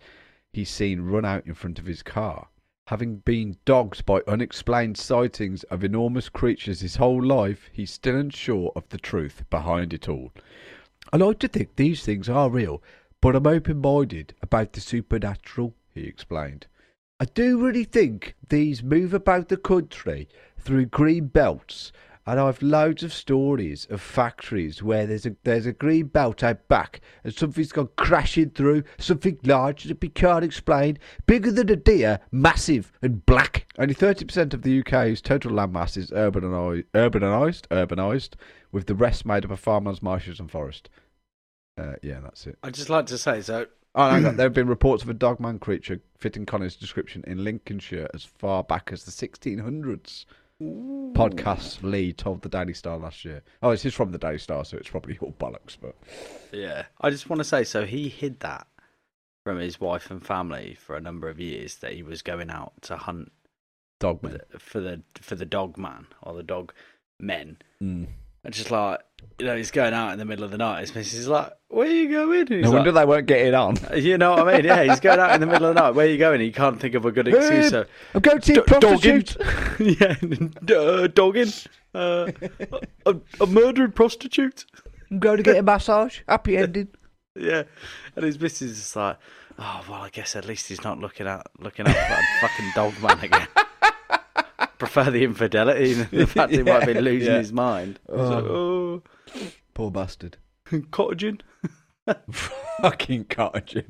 he's 0.52 0.70
seen 0.70 1.02
run 1.02 1.24
out 1.24 1.46
in 1.46 1.54
front 1.54 1.78
of 1.78 1.84
his 1.84 2.02
car. 2.02 2.48
Having 2.86 3.16
been 3.24 3.56
dogged 3.64 4.06
by 4.06 4.20
unexplained 4.28 4.96
sightings 4.96 5.64
of 5.64 5.82
enormous 5.82 6.28
creatures 6.28 6.82
his 6.82 6.96
whole 6.96 7.20
life, 7.20 7.68
he's 7.72 7.90
still 7.90 8.14
unsure 8.14 8.70
of 8.76 8.88
the 8.90 8.98
truth 8.98 9.42
behind 9.50 9.92
it 9.92 10.08
all. 10.08 10.32
I 11.12 11.16
like 11.16 11.40
to 11.40 11.48
think 11.48 11.74
these 11.74 12.04
things 12.04 12.28
are 12.28 12.48
real, 12.48 12.80
but 13.20 13.34
I'm 13.34 13.46
open 13.46 13.80
minded 13.80 14.34
about 14.40 14.72
the 14.72 14.80
supernatural, 14.80 15.74
he 15.94 16.02
explained. 16.04 16.68
I 17.18 17.24
do 17.24 17.64
really 17.64 17.82
think 17.82 18.36
these 18.50 18.84
move 18.84 19.12
about 19.12 19.48
the 19.48 19.56
country 19.56 20.28
through 20.56 20.86
green 20.86 21.26
belts, 21.26 21.90
and 22.26 22.40
I've 22.40 22.60
loads 22.60 23.02
of 23.02 23.12
stories 23.12 23.86
of 23.88 24.00
factories 24.00 24.82
where 24.82 25.06
there's 25.06 25.26
a 25.26 25.36
there's 25.44 25.66
a 25.66 25.72
green 25.72 26.06
belt 26.06 26.42
out 26.42 26.66
back, 26.68 27.00
and 27.22 27.34
something's 27.34 27.72
gone 27.72 27.88
crashing 27.96 28.50
through, 28.50 28.82
something 28.98 29.38
large 29.44 29.84
that 29.84 30.00
we 30.00 30.08
can't 30.08 30.44
explain, 30.44 30.98
bigger 31.26 31.52
than 31.52 31.70
a 31.70 31.76
deer, 31.76 32.20
massive 32.32 32.92
and 33.00 33.24
black. 33.26 33.72
Only 33.78 33.94
30% 33.94 34.54
of 34.54 34.62
the 34.62 34.80
UK's 34.80 35.20
total 35.20 35.52
landmass 35.52 35.96
is 35.96 36.10
urbanised, 36.10 36.84
urbanised, 36.94 37.68
urbanised, 37.68 38.34
with 38.72 38.86
the 38.86 38.94
rest 38.94 39.24
made 39.24 39.44
up 39.44 39.50
of 39.50 39.60
farmlands, 39.60 40.02
marshes, 40.02 40.40
and 40.40 40.50
forest. 40.50 40.88
Uh, 41.78 41.94
yeah, 42.02 42.20
that's 42.20 42.46
it. 42.46 42.58
I'd 42.62 42.74
just 42.74 42.90
like 42.90 43.06
to 43.06 43.18
say 43.18 43.40
so. 43.42 43.66
Oh, 43.94 44.02
on. 44.02 44.22
There 44.22 44.46
have 44.46 44.52
been 44.52 44.68
reports 44.68 45.02
of 45.02 45.08
a 45.08 45.14
dogman 45.14 45.58
creature 45.58 46.00
fitting 46.18 46.44
Connor's 46.44 46.76
description 46.76 47.24
in 47.26 47.44
Lincolnshire 47.44 48.08
as 48.12 48.24
far 48.24 48.62
back 48.62 48.90
as 48.92 49.04
the 49.04 49.10
1600s. 49.10 50.26
Podcast 50.60 51.82
Lee 51.82 52.12
told 52.12 52.42
the 52.42 52.48
Daily 52.48 52.74
Star 52.74 52.96
last 52.98 53.24
year. 53.24 53.42
Oh, 53.62 53.70
this 53.70 53.84
is 53.84 53.94
from 53.94 54.12
the 54.12 54.18
Daily 54.18 54.38
Star, 54.38 54.64
so 54.64 54.76
it's 54.76 54.88
probably 54.88 55.18
all 55.18 55.32
bollocks. 55.38 55.76
But 55.80 55.94
Yeah. 56.52 56.86
I 57.00 57.10
just 57.10 57.28
want 57.28 57.40
to 57.40 57.44
say 57.44 57.64
so 57.64 57.84
he 57.84 58.08
hid 58.08 58.40
that 58.40 58.66
from 59.44 59.58
his 59.58 59.80
wife 59.80 60.10
and 60.10 60.24
family 60.24 60.76
for 60.80 60.96
a 60.96 61.00
number 61.00 61.28
of 61.28 61.38
years 61.38 61.76
that 61.76 61.92
he 61.92 62.02
was 62.02 62.22
going 62.22 62.50
out 62.50 62.72
to 62.82 62.96
hunt 62.96 63.32
dogman. 64.00 64.40
for 64.58 64.80
the 64.80 65.02
for 65.20 65.36
the 65.36 65.46
dog 65.46 65.76
man 65.76 66.06
or 66.22 66.34
the 66.34 66.42
dog 66.42 66.72
men. 67.20 67.58
Mm. 67.82 68.08
And 68.44 68.54
just 68.54 68.70
like 68.70 69.00
you 69.38 69.46
know, 69.46 69.56
he's 69.56 69.70
going 69.70 69.92
out 69.92 70.12
in 70.12 70.18
the 70.18 70.24
middle 70.24 70.44
of 70.44 70.50
the 70.50 70.58
night. 70.58 70.80
His 70.80 70.94
missus 70.94 71.20
is 71.20 71.28
like, 71.28 71.52
"Where 71.68 71.86
are 71.86 71.90
you 71.90 72.10
going?" 72.10 72.46
He's 72.46 72.64
No 72.64 72.70
wonder 72.70 72.90
like, 72.92 73.02
they 73.02 73.08
weren't 73.08 73.26
getting 73.26 73.54
on. 73.54 73.76
You 73.94 74.18
know 74.18 74.30
what 74.30 74.48
I 74.48 74.56
mean? 74.56 74.64
Yeah, 74.64 74.84
he's 74.84 75.00
going 75.00 75.18
out 75.18 75.34
in 75.34 75.40
the 75.40 75.46
middle 75.46 75.68
of 75.68 75.74
the 75.74 75.80
night. 75.80 75.90
Where 75.90 76.06
are 76.06 76.08
you 76.08 76.18
going? 76.18 76.40
He 76.40 76.52
can't 76.52 76.80
think 76.80 76.94
of 76.94 77.04
a 77.04 77.12
good 77.12 77.28
excuse. 77.28 77.70
So, 77.70 77.84
I'm 78.14 78.20
going 78.20 78.40
to 78.40 78.46
see 78.46 78.56
a 78.56 78.62
prostitute. 78.62 79.36
dogging. 79.36 79.96
yeah, 80.68 80.76
uh, 80.76 81.06
dogging. 81.08 81.52
Uh, 81.94 82.30
a, 83.06 83.16
a 83.40 83.46
murdered 83.46 83.94
prostitute. 83.94 84.64
I'm 85.10 85.18
going 85.18 85.36
to 85.38 85.42
get 85.42 85.56
a 85.56 85.62
massage. 85.62 86.20
Happy 86.28 86.56
ending. 86.56 86.88
Yeah, 87.34 87.64
and 88.14 88.24
his 88.24 88.40
missus 88.40 88.78
is 88.78 88.96
like, 88.96 89.18
oh 89.58 89.84
well, 89.88 90.00
I 90.00 90.08
guess 90.08 90.34
at 90.36 90.46
least 90.46 90.68
he's 90.68 90.82
not 90.82 90.98
looking 90.98 91.26
out 91.26 91.46
looking 91.58 91.86
out 91.86 91.94
for 91.94 92.00
that 92.00 92.38
fucking 92.40 92.72
dog 92.74 93.02
man 93.02 93.24
again. 93.24 93.48
Prefer 94.78 95.10
the 95.10 95.24
infidelity 95.24 95.94
than 95.94 96.08
the 96.12 96.26
fact 96.26 96.52
he 96.52 96.62
might 96.62 96.86
be 96.86 96.92
Yeah, 96.92 97.00
losing 97.00 97.32
yeah. 97.32 97.38
his 97.38 97.52
mind. 97.52 97.98
It's 98.08 98.16
like, 98.16 98.44
oh, 98.44 99.02
Poor 99.74 99.90
bastard. 99.90 100.36
cottaging. 100.70 101.40
Fucking 102.80 103.24
cottage. 103.24 103.84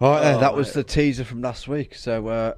Right, 0.00 0.20
then, 0.22 0.40
that 0.40 0.54
was 0.54 0.72
the 0.72 0.82
teaser 0.82 1.24
from 1.24 1.42
last 1.42 1.68
week. 1.68 1.94
So, 1.94 2.28
uh, 2.28 2.54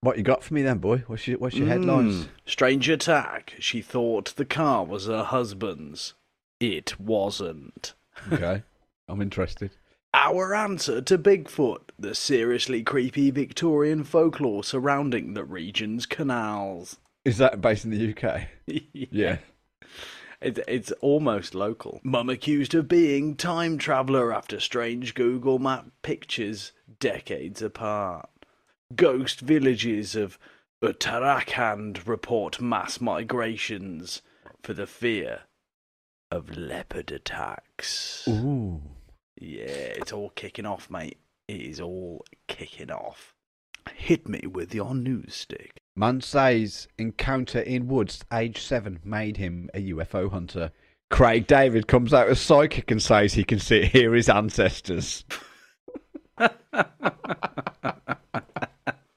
what 0.00 0.16
you 0.16 0.22
got 0.24 0.42
for 0.42 0.54
me 0.54 0.62
then, 0.62 0.78
boy? 0.78 1.04
What's 1.06 1.28
your, 1.28 1.38
what's 1.38 1.54
your 1.56 1.68
headlines? 1.68 2.24
Mm. 2.24 2.28
Strange 2.46 2.88
attack. 2.88 3.54
She 3.58 3.82
thought 3.82 4.34
the 4.36 4.44
car 4.46 4.84
was 4.84 5.06
her 5.06 5.22
husband's. 5.24 6.14
It 6.60 6.98
wasn't. 6.98 7.94
Okay, 8.32 8.62
I'm 9.08 9.20
interested. 9.20 9.72
Our 10.14 10.54
answer 10.54 11.00
to 11.00 11.16
Bigfoot, 11.16 11.88
the 11.98 12.14
seriously 12.14 12.82
creepy 12.82 13.30
Victorian 13.30 14.04
folklore 14.04 14.62
surrounding 14.62 15.32
the 15.32 15.44
region's 15.44 16.04
canals. 16.04 16.98
Is 17.24 17.38
that 17.38 17.60
based 17.60 17.84
in 17.84 17.90
the 17.90 18.14
UK? 18.14 18.48
Yeah. 18.92 19.38
It, 20.40 20.58
it's 20.66 20.90
almost 21.00 21.54
local. 21.54 22.00
Mum 22.02 22.28
accused 22.28 22.74
of 22.74 22.88
being 22.88 23.36
time 23.36 23.78
traveller 23.78 24.32
after 24.34 24.58
strange 24.58 25.14
Google 25.14 25.58
Map 25.58 25.86
pictures 26.02 26.72
decades 26.98 27.62
apart. 27.62 28.28
Ghost 28.94 29.40
villages 29.40 30.16
of 30.16 30.38
Uttarakhand 30.82 32.06
report 32.08 32.60
mass 32.60 33.00
migrations 33.00 34.20
for 34.62 34.74
the 34.74 34.86
fear 34.86 35.42
of 36.30 36.56
leopard 36.56 37.12
attacks. 37.12 38.26
Ooh. 38.28 38.82
Yeah, 39.42 39.96
it's 39.96 40.12
all 40.12 40.30
kicking 40.30 40.66
off, 40.66 40.88
mate. 40.88 41.18
It 41.48 41.60
is 41.60 41.80
all 41.80 42.24
kicking 42.46 42.92
off. 42.92 43.34
Hit 43.92 44.28
me 44.28 44.42
with 44.46 44.72
your 44.72 44.94
news 44.94 45.34
stick. 45.34 45.80
Man 45.96 46.20
says 46.20 46.86
encounter 46.96 47.58
in 47.58 47.88
woods 47.88 48.24
age 48.32 48.62
seven 48.62 49.00
made 49.04 49.38
him 49.38 49.68
a 49.74 49.90
UFO 49.90 50.30
hunter. 50.30 50.70
Craig 51.10 51.48
David 51.48 51.88
comes 51.88 52.14
out 52.14 52.28
as 52.28 52.40
psychic 52.40 52.92
and 52.92 53.02
says 53.02 53.34
he 53.34 53.42
can 53.42 53.58
see 53.58 53.84
hear 53.86 54.14
his 54.14 54.28
ancestors. 54.28 55.24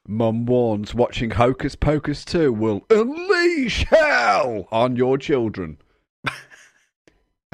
Mum 0.07 0.47
warns 0.47 0.95
watching 0.95 1.29
Hocus 1.31 1.75
Pocus 1.75 2.25
2 2.25 2.51
will 2.51 2.83
unleash 2.89 3.85
hell 3.85 4.67
on 4.71 4.95
your 4.95 5.19
children. 5.19 5.77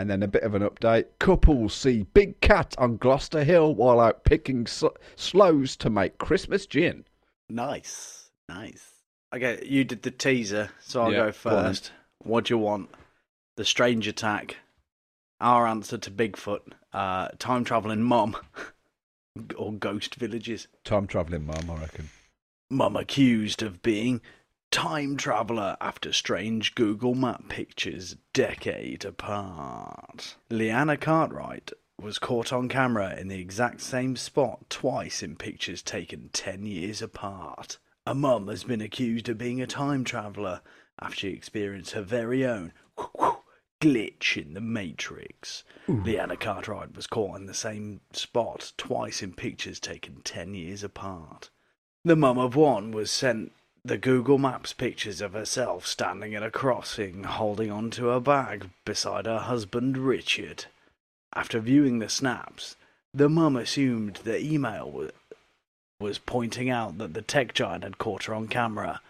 And 0.01 0.10
then 0.10 0.24
a 0.24 0.27
bit 0.27 0.41
of 0.43 0.55
an 0.55 0.63
update. 0.63 1.05
Couples 1.20 1.74
see 1.75 2.03
big 2.13 2.41
cat 2.41 2.74
on 2.79 2.98
Gloucester 2.98 3.43
Hill 3.43 3.75
while 3.75 4.00
out 4.00 4.24
picking 4.24 4.63
s- 4.65 4.84
sloes 5.15 5.75
to 5.77 5.89
make 5.91 6.17
Christmas 6.17 6.65
gin. 6.65 7.05
Nice, 7.50 8.31
nice. 8.50 8.89
Okay, 9.34 9.63
you 9.65 9.84
did 9.84 10.01
the 10.01 10.12
teaser, 10.12 10.72
so 10.79 11.03
I'll 11.03 11.12
Yeah, 11.12 11.17
go 11.27 11.31
first. 11.31 11.91
What 12.17 12.46
do 12.46 12.53
you 12.55 12.58
want? 12.58 12.89
The 13.58 13.63
strange 13.65 14.08
attack. 14.08 14.58
Our 15.39 15.67
answer 15.67 15.98
to 16.00 16.12
Bigfoot. 16.12 16.62
Uh, 16.91 17.29
time 17.39 17.63
traveling 17.63 18.01
mum, 18.01 18.36
or 19.55 19.72
ghost 19.74 20.15
villages. 20.15 20.67
Time 20.84 21.08
travelling 21.08 21.46
mum, 21.46 21.70
I 21.70 21.75
reckon. 21.79 22.10
Mum 22.70 22.96
accused 22.96 23.62
of 23.62 23.81
being 23.81 24.22
time 24.72 25.18
traveller 25.18 25.75
after 25.82 26.13
strange 26.13 26.74
Google 26.75 27.13
Map 27.13 27.50
pictures 27.50 28.16
decade 28.34 29.04
apart. 29.04 30.38
Leanna 30.50 30.98
Cartwright 30.98 31.72
was 32.01 32.18
caught 32.18 32.51
on 32.51 32.70
camera 32.70 33.16
in 33.20 33.28
the 33.28 33.40
exact 33.40 33.82
same 33.82 34.16
spot 34.16 34.70
twice 34.70 35.22
in 35.22 35.36
pictures 35.36 35.82
taken 35.82 36.30
10 36.34 36.66
years 36.66 37.01
apart. 37.01 37.78
A 38.08 38.16
mum 38.16 38.48
has 38.48 38.63
been 38.63 38.82
accused 38.82 39.30
of 39.30 39.38
being 39.38 39.62
a 39.62 39.68
time 39.68 40.04
traveller 40.04 40.62
after 41.00 41.18
she 41.18 41.30
experienced 41.30 41.92
her 41.92 42.01
very 42.01 42.46
own 42.46 42.72
glitch 43.82 44.42
in 44.42 44.54
the 44.54 44.62
Matrix. 44.62 45.63
Leanna 45.88 46.38
Cartwright 46.38 46.96
was 46.96 47.08
caught 47.08 47.38
in 47.38 47.46
the 47.46 47.54
same 47.54 48.01
spot 48.13 48.72
twice 48.78 49.22
in 49.22 49.34
pictures 49.34 49.80
taken 49.80 50.22
10 50.24 50.54
years 50.54 50.84
apart. 50.84 51.50
The 52.04 52.16
mum 52.16 52.40
of 52.40 52.56
one 52.56 52.92
was 52.92 53.12
sent 53.12 53.51
the 53.84 53.98
Google 53.98 54.38
Maps 54.38 54.74
pictures 54.74 55.22
of 55.22 55.34
herself 55.34 55.88
standing 55.88 56.36
at 56.36 56.44
a 56.44 56.52
crossing 56.52 57.24
holding 57.24 57.72
onto 57.72 58.12
a 58.12 58.22
bag 58.22 58.70
beside 58.86 59.26
her 59.26 59.40
husband 59.40 59.98
Richard. 59.98 60.66
After 61.34 61.60
viewing 61.60 61.98
the 61.98 62.10
snaps, 62.10 62.76
the 63.12 63.28
mum 63.28 63.56
assumed 63.56 64.18
the 64.18 64.40
email 64.40 64.92
wa- 64.92 65.08
was 66.00 66.20
pointing 66.20 66.70
out 66.70 67.00
that 67.00 67.16
the 67.16 67.24
tech 67.24 67.56
giant 67.56 67.84
had 67.84 67.98
caught 67.98 68.26
her 68.26 68.36
on 68.36 68.48
camera. 68.48 69.02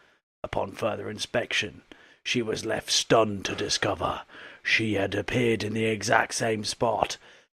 Upon 0.44 0.72
further 0.72 1.10
inspection, 1.10 1.82
she 2.24 2.42
was 2.42 2.66
left 2.66 2.90
stunned 2.90 3.44
to 3.46 3.56
discover 3.56 4.22
she 4.63 4.94
had 4.94 5.16
appeared 5.16 5.63
in 5.63 5.74
the 5.74 5.86
exact 5.86 6.34
same 6.34 6.63
spot 6.63 7.18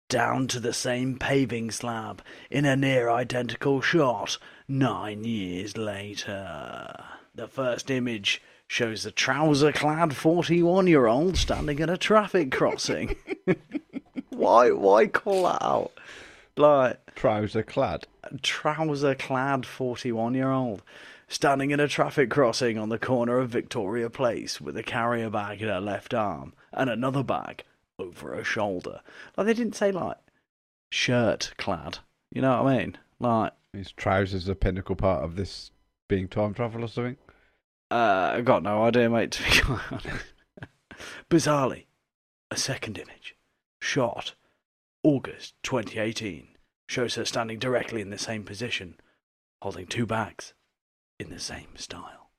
down 0.09 0.47
to 0.47 0.61
the 0.61 0.73
same 0.73 1.19
paving 1.19 1.71
slab 1.71 2.23
in 2.50 2.64
a 2.64 2.76
near 2.76 3.11
identical 3.11 3.81
shot 3.81 4.38
nine 4.73 5.23
years 5.25 5.76
later. 5.76 7.05
The 7.35 7.47
first 7.47 7.91
image 7.91 8.41
shows 8.67 9.02
the 9.02 9.11
trouser 9.11 9.71
clad 9.71 10.17
41 10.17 10.87
year 10.87 11.07
old 11.07 11.37
standing 11.37 11.81
at 11.81 11.91
a 11.91 11.99
traffic 11.99 12.50
crossing. 12.50 13.17
why, 14.31 14.71
why 14.71 15.07
call 15.09 15.43
that 15.45 15.62
out? 15.62 15.93
Like, 16.57 17.14
Trouser 17.14 17.62
clad. 17.62 18.07
trouser 18.43 19.14
clad 19.14 19.67
41 19.67 20.35
year 20.35 20.50
old 20.50 20.83
standing 21.29 21.73
at 21.73 21.81
a 21.81 21.88
traffic 21.88 22.31
crossing 22.31 22.79
on 22.79 22.88
the 22.88 22.99
corner 22.99 23.38
of 23.38 23.50
Victoria 23.50 24.09
Place 24.09 24.61
with 24.61 24.76
a 24.76 24.83
carrier 24.83 25.29
bag 25.29 25.61
in 25.61 25.69
her 25.69 25.81
left 25.81 26.14
arm 26.14 26.55
and 26.73 26.88
another 26.88 27.23
bag 27.23 27.64
over 27.99 28.35
her 28.35 28.45
shoulder. 28.45 29.00
Like, 29.37 29.47
they 29.47 29.55
didn't 29.55 29.76
say, 29.76 29.93
like, 29.93 30.17
shirt 30.91 31.52
clad. 31.59 31.99
You 32.31 32.41
know 32.41 32.62
what 32.62 32.73
I 32.73 32.79
mean? 32.79 32.99
Like, 33.21 33.52
His 33.73 33.93
trousers 33.93 34.49
are 34.49 34.52
a 34.52 34.57
pinnacle 34.57 34.97
part 34.97 35.25
of 35.25 35.37
this 35.37 35.71
being 36.09 36.29
time 36.29 36.52
travel 36.55 36.85
or 36.85 36.88
something. 36.88 37.17
uh, 37.91 38.33
I 38.35 38.41
got 38.43 38.62
no 38.62 38.83
idea, 38.85 39.09
mate, 39.09 39.31
to 39.33 39.43
be 39.43 39.61
quite 39.62 39.93
honest. 39.93 40.35
Bizarrely, 41.31 41.87
a 42.50 42.57
second 42.57 42.99
image, 42.99 43.35
shot 43.81 44.35
August 45.02 45.55
2018, 45.62 46.49
shows 46.88 47.14
her 47.14 47.25
standing 47.25 47.59
directly 47.59 48.02
in 48.02 48.11
the 48.11 48.19
same 48.19 48.45
position, 48.45 48.97
holding 49.62 49.87
two 49.87 50.07
bags 50.07 50.52
in 51.19 51.31
the 51.31 51.41
same 51.41 51.75
style. 51.76 52.31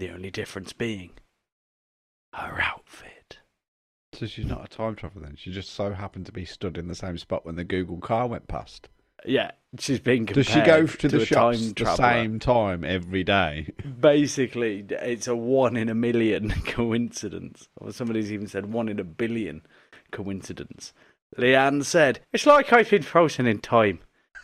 The 0.00 0.10
only 0.10 0.30
difference 0.32 0.72
being 0.72 1.12
her 2.34 2.60
outfit. 2.60 3.38
So 4.14 4.26
she's 4.26 4.46
not 4.46 4.64
a 4.64 4.68
time 4.68 4.96
traveler 4.96 5.26
then. 5.26 5.36
She 5.36 5.52
just 5.52 5.70
so 5.70 5.92
happened 5.92 6.26
to 6.26 6.32
be 6.32 6.44
stood 6.44 6.76
in 6.76 6.88
the 6.88 6.94
same 6.94 7.18
spot 7.18 7.46
when 7.46 7.54
the 7.54 7.64
Google 7.64 7.98
car 7.98 8.26
went 8.26 8.48
past. 8.48 8.88
Yeah, 9.24 9.52
she's 9.78 10.00
being 10.00 10.26
compared 10.26 10.46
Does 10.46 10.54
she 10.54 10.60
go 10.60 10.86
to, 10.86 10.96
to 10.96 11.08
the 11.08 11.24
shops 11.26 11.58
time 11.58 11.74
the 11.74 11.96
same 11.96 12.38
time 12.38 12.84
every 12.84 13.24
day? 13.24 13.72
Basically, 14.00 14.84
it's 14.90 15.28
a 15.28 15.36
one 15.36 15.76
in 15.76 15.88
a 15.88 15.94
million 15.94 16.50
coincidence. 16.66 17.68
Or 17.76 17.92
somebody's 17.92 18.32
even 18.32 18.48
said 18.48 18.72
one 18.72 18.88
in 18.88 18.98
a 18.98 19.04
billion 19.04 19.62
coincidence. 20.10 20.92
Leanne 21.36 21.84
said, 21.84 22.20
It's 22.32 22.46
like 22.46 22.72
I've 22.72 22.90
been 22.90 23.02
frozen 23.02 23.46
in 23.46 23.60
time. 23.60 24.00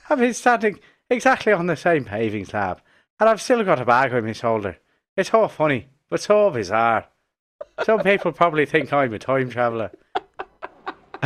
I've 0.09 0.19
been 0.19 0.35
standing 0.35 0.81
exactly 1.11 1.53
on 1.53 1.67
the 1.67 1.77
same 1.77 2.05
paving 2.05 2.47
slab, 2.47 2.81
and 3.21 3.29
I've 3.29 3.43
still 3.43 3.63
got 3.65 3.81
a 3.81 3.85
bag 3.85 4.15
on 4.15 4.25
my 4.25 4.33
shoulder. 4.33 4.79
It's 5.17 5.35
all 5.35 5.49
funny, 5.49 5.89
but 6.09 6.21
so 6.21 6.51
bizarre. 6.51 7.09
Some 7.85 8.01
people 8.01 8.33
probably 8.33 8.67
think 8.67 8.93
I'm 8.93 9.13
a 9.13 9.19
time 9.19 9.51
traveller. 9.51 9.91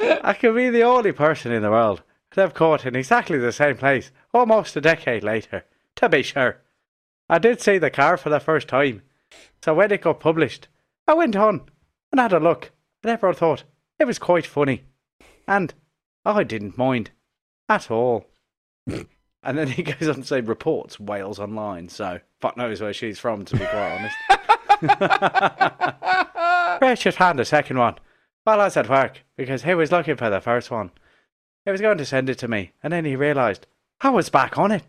I 0.22 0.32
could 0.32 0.54
be 0.54 0.70
the 0.70 0.82
only 0.82 1.12
person 1.12 1.52
in 1.52 1.62
the 1.62 1.70
world 1.70 2.02
that 2.34 2.42
I've 2.42 2.54
caught 2.54 2.86
in 2.86 2.96
exactly 2.96 3.38
the 3.38 3.52
same 3.52 3.76
place, 3.76 4.10
almost 4.32 4.76
a 4.76 4.80
decade 4.80 5.22
later. 5.22 5.64
To 5.96 6.08
be 6.08 6.22
sure, 6.22 6.58
I 7.28 7.38
did 7.38 7.60
see 7.60 7.78
the 7.78 7.90
car 7.90 8.16
for 8.16 8.30
the 8.30 8.40
first 8.40 8.68
time, 8.68 9.02
so 9.62 9.74
when 9.74 9.92
it 9.92 10.02
got 10.02 10.20
published, 10.20 10.68
I 11.06 11.14
went 11.14 11.36
on 11.36 11.62
and 12.10 12.20
had 12.20 12.32
a 12.32 12.40
look, 12.40 12.72
and 13.02 13.10
everyone 13.10 13.36
thought 13.36 13.64
it 13.98 14.06
was 14.06 14.18
quite 14.18 14.46
funny, 14.46 14.84
and 15.46 15.74
I 16.24 16.44
didn't 16.44 16.78
mind 16.78 17.10
at 17.68 17.90
all. 17.90 18.26
and 18.86 19.58
then 19.58 19.68
he 19.68 19.82
goes 19.82 20.08
on 20.08 20.16
to 20.16 20.24
say 20.24 20.40
reports 20.40 20.98
Wales 20.98 21.38
Online, 21.38 21.88
so 21.88 22.20
fuck 22.40 22.56
knows 22.56 22.80
where 22.80 22.94
she's 22.94 23.18
from, 23.18 23.44
to 23.44 23.56
be 23.56 23.64
quite 23.66 23.92
honest. 23.92 24.16
Precious 26.78 27.16
hand 27.16 27.38
a 27.38 27.44
second 27.44 27.78
one 27.78 27.96
I 28.46 28.56
was 28.56 28.76
at 28.76 28.88
work 28.88 29.20
because 29.36 29.62
he 29.62 29.74
was 29.74 29.92
looking 29.92 30.16
for 30.16 30.28
the 30.30 30.40
first 30.40 30.70
one. 30.70 30.90
He 31.64 31.70
was 31.70 31.80
going 31.80 31.98
to 31.98 32.04
send 32.04 32.28
it 32.28 32.38
to 32.38 32.48
me, 32.48 32.72
and 32.82 32.92
then 32.92 33.04
he 33.04 33.14
realised 33.14 33.66
I 34.00 34.10
was 34.10 34.28
back 34.30 34.58
on 34.58 34.72
it. 34.72 34.82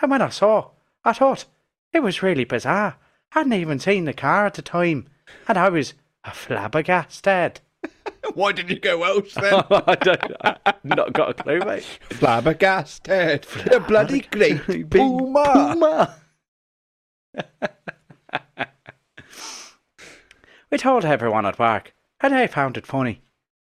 And 0.00 0.10
when 0.10 0.22
I 0.22 0.28
saw, 0.28 0.70
I 1.04 1.12
thought 1.12 1.44
it 1.92 2.02
was 2.02 2.22
really 2.22 2.44
bizarre. 2.44 2.96
I 3.32 3.38
hadn't 3.40 3.52
even 3.52 3.78
seen 3.78 4.04
the 4.04 4.12
car 4.12 4.46
at 4.46 4.54
the 4.54 4.62
time, 4.62 5.06
and 5.46 5.56
I 5.56 5.68
was 5.68 5.94
a 6.24 6.32
flabbergasted. 6.32 7.60
Why 8.34 8.50
did 8.52 8.68
you 8.70 8.78
go 8.80 8.98
Welsh 8.98 9.34
then? 9.40 9.62
I 9.70 9.94
don't, 9.94 10.32
I've 10.66 10.84
not 10.84 11.12
got 11.12 11.30
a 11.30 11.34
clue, 11.34 11.60
mate. 11.60 11.84
Flabbergasted. 12.10 13.46
The 13.70 13.80
bloody 13.80 14.20
great 14.22 14.66
Big 14.66 14.90
Puma. 14.90 16.16
We 20.70 20.78
told 20.78 21.04
everyone 21.04 21.46
at 21.46 21.58
work, 21.58 21.94
and 22.20 22.34
I 22.34 22.46
found 22.46 22.76
it 22.76 22.86
funny. 22.86 23.22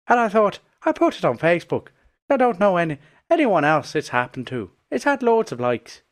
And 0.09 0.21
I 0.21 0.29
thought, 0.29 0.61
I 0.85 0.93
put 0.93 1.19
it 1.19 1.25
on 1.25 1.39
Facebook. 1.39 1.89
I 2.29 2.37
don't 2.37 2.61
know 2.61 2.77
any 2.77 2.99
anyone 3.31 3.65
else 3.65 3.95
it's 3.95 4.09
happened 4.09 4.47
to. 4.49 4.71
It's 4.91 5.05
had 5.05 5.23
loads 5.23 5.53
of 5.53 5.61
likes. 5.61 6.03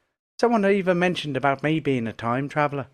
Someone 0.40 0.66
even 0.66 0.98
mentioned 0.98 1.37
about 1.37 1.62
me 1.62 1.78
being 1.80 2.06
a 2.06 2.12
time 2.12 2.48
traveller. 2.48 2.88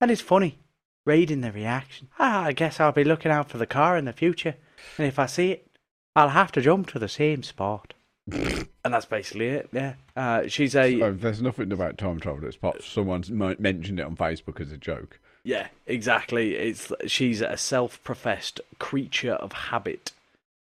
And 0.00 0.10
it's 0.10 0.22
funny, 0.22 0.58
reading 1.04 1.42
the 1.42 1.52
reaction. 1.52 2.08
Ah, 2.18 2.44
I 2.44 2.52
guess 2.52 2.80
I'll 2.80 2.92
be 2.92 3.04
looking 3.04 3.32
out 3.32 3.50
for 3.50 3.58
the 3.58 3.66
car 3.66 3.96
in 3.96 4.04
the 4.04 4.12
future. 4.12 4.54
And 4.96 5.06
if 5.06 5.18
I 5.18 5.26
see 5.26 5.52
it, 5.52 5.68
I'll 6.16 6.30
have 6.30 6.52
to 6.52 6.62
jump 6.62 6.88
to 6.88 6.98
the 6.98 7.08
same 7.08 7.42
spot. 7.42 7.94
and 8.30 8.68
that's 8.84 9.06
basically 9.06 9.48
it, 9.48 9.68
yeah. 9.72 9.94
Uh, 10.16 10.46
she's 10.48 10.74
a... 10.74 11.02
Oh, 11.02 11.12
there's 11.12 11.42
nothing 11.42 11.72
about 11.72 11.98
time 11.98 12.20
travel 12.20 12.40
that's 12.40 12.56
popped. 12.56 12.84
Someone's 12.84 13.30
mentioned 13.30 14.00
it 14.00 14.06
on 14.06 14.16
Facebook 14.16 14.60
as 14.60 14.72
a 14.72 14.76
joke. 14.76 15.18
Yeah, 15.44 15.68
exactly. 15.86 16.56
It's 16.56 16.92
she's 17.06 17.40
a 17.40 17.56
self-professed 17.56 18.60
creature 18.78 19.32
of 19.34 19.52
habit. 19.52 20.12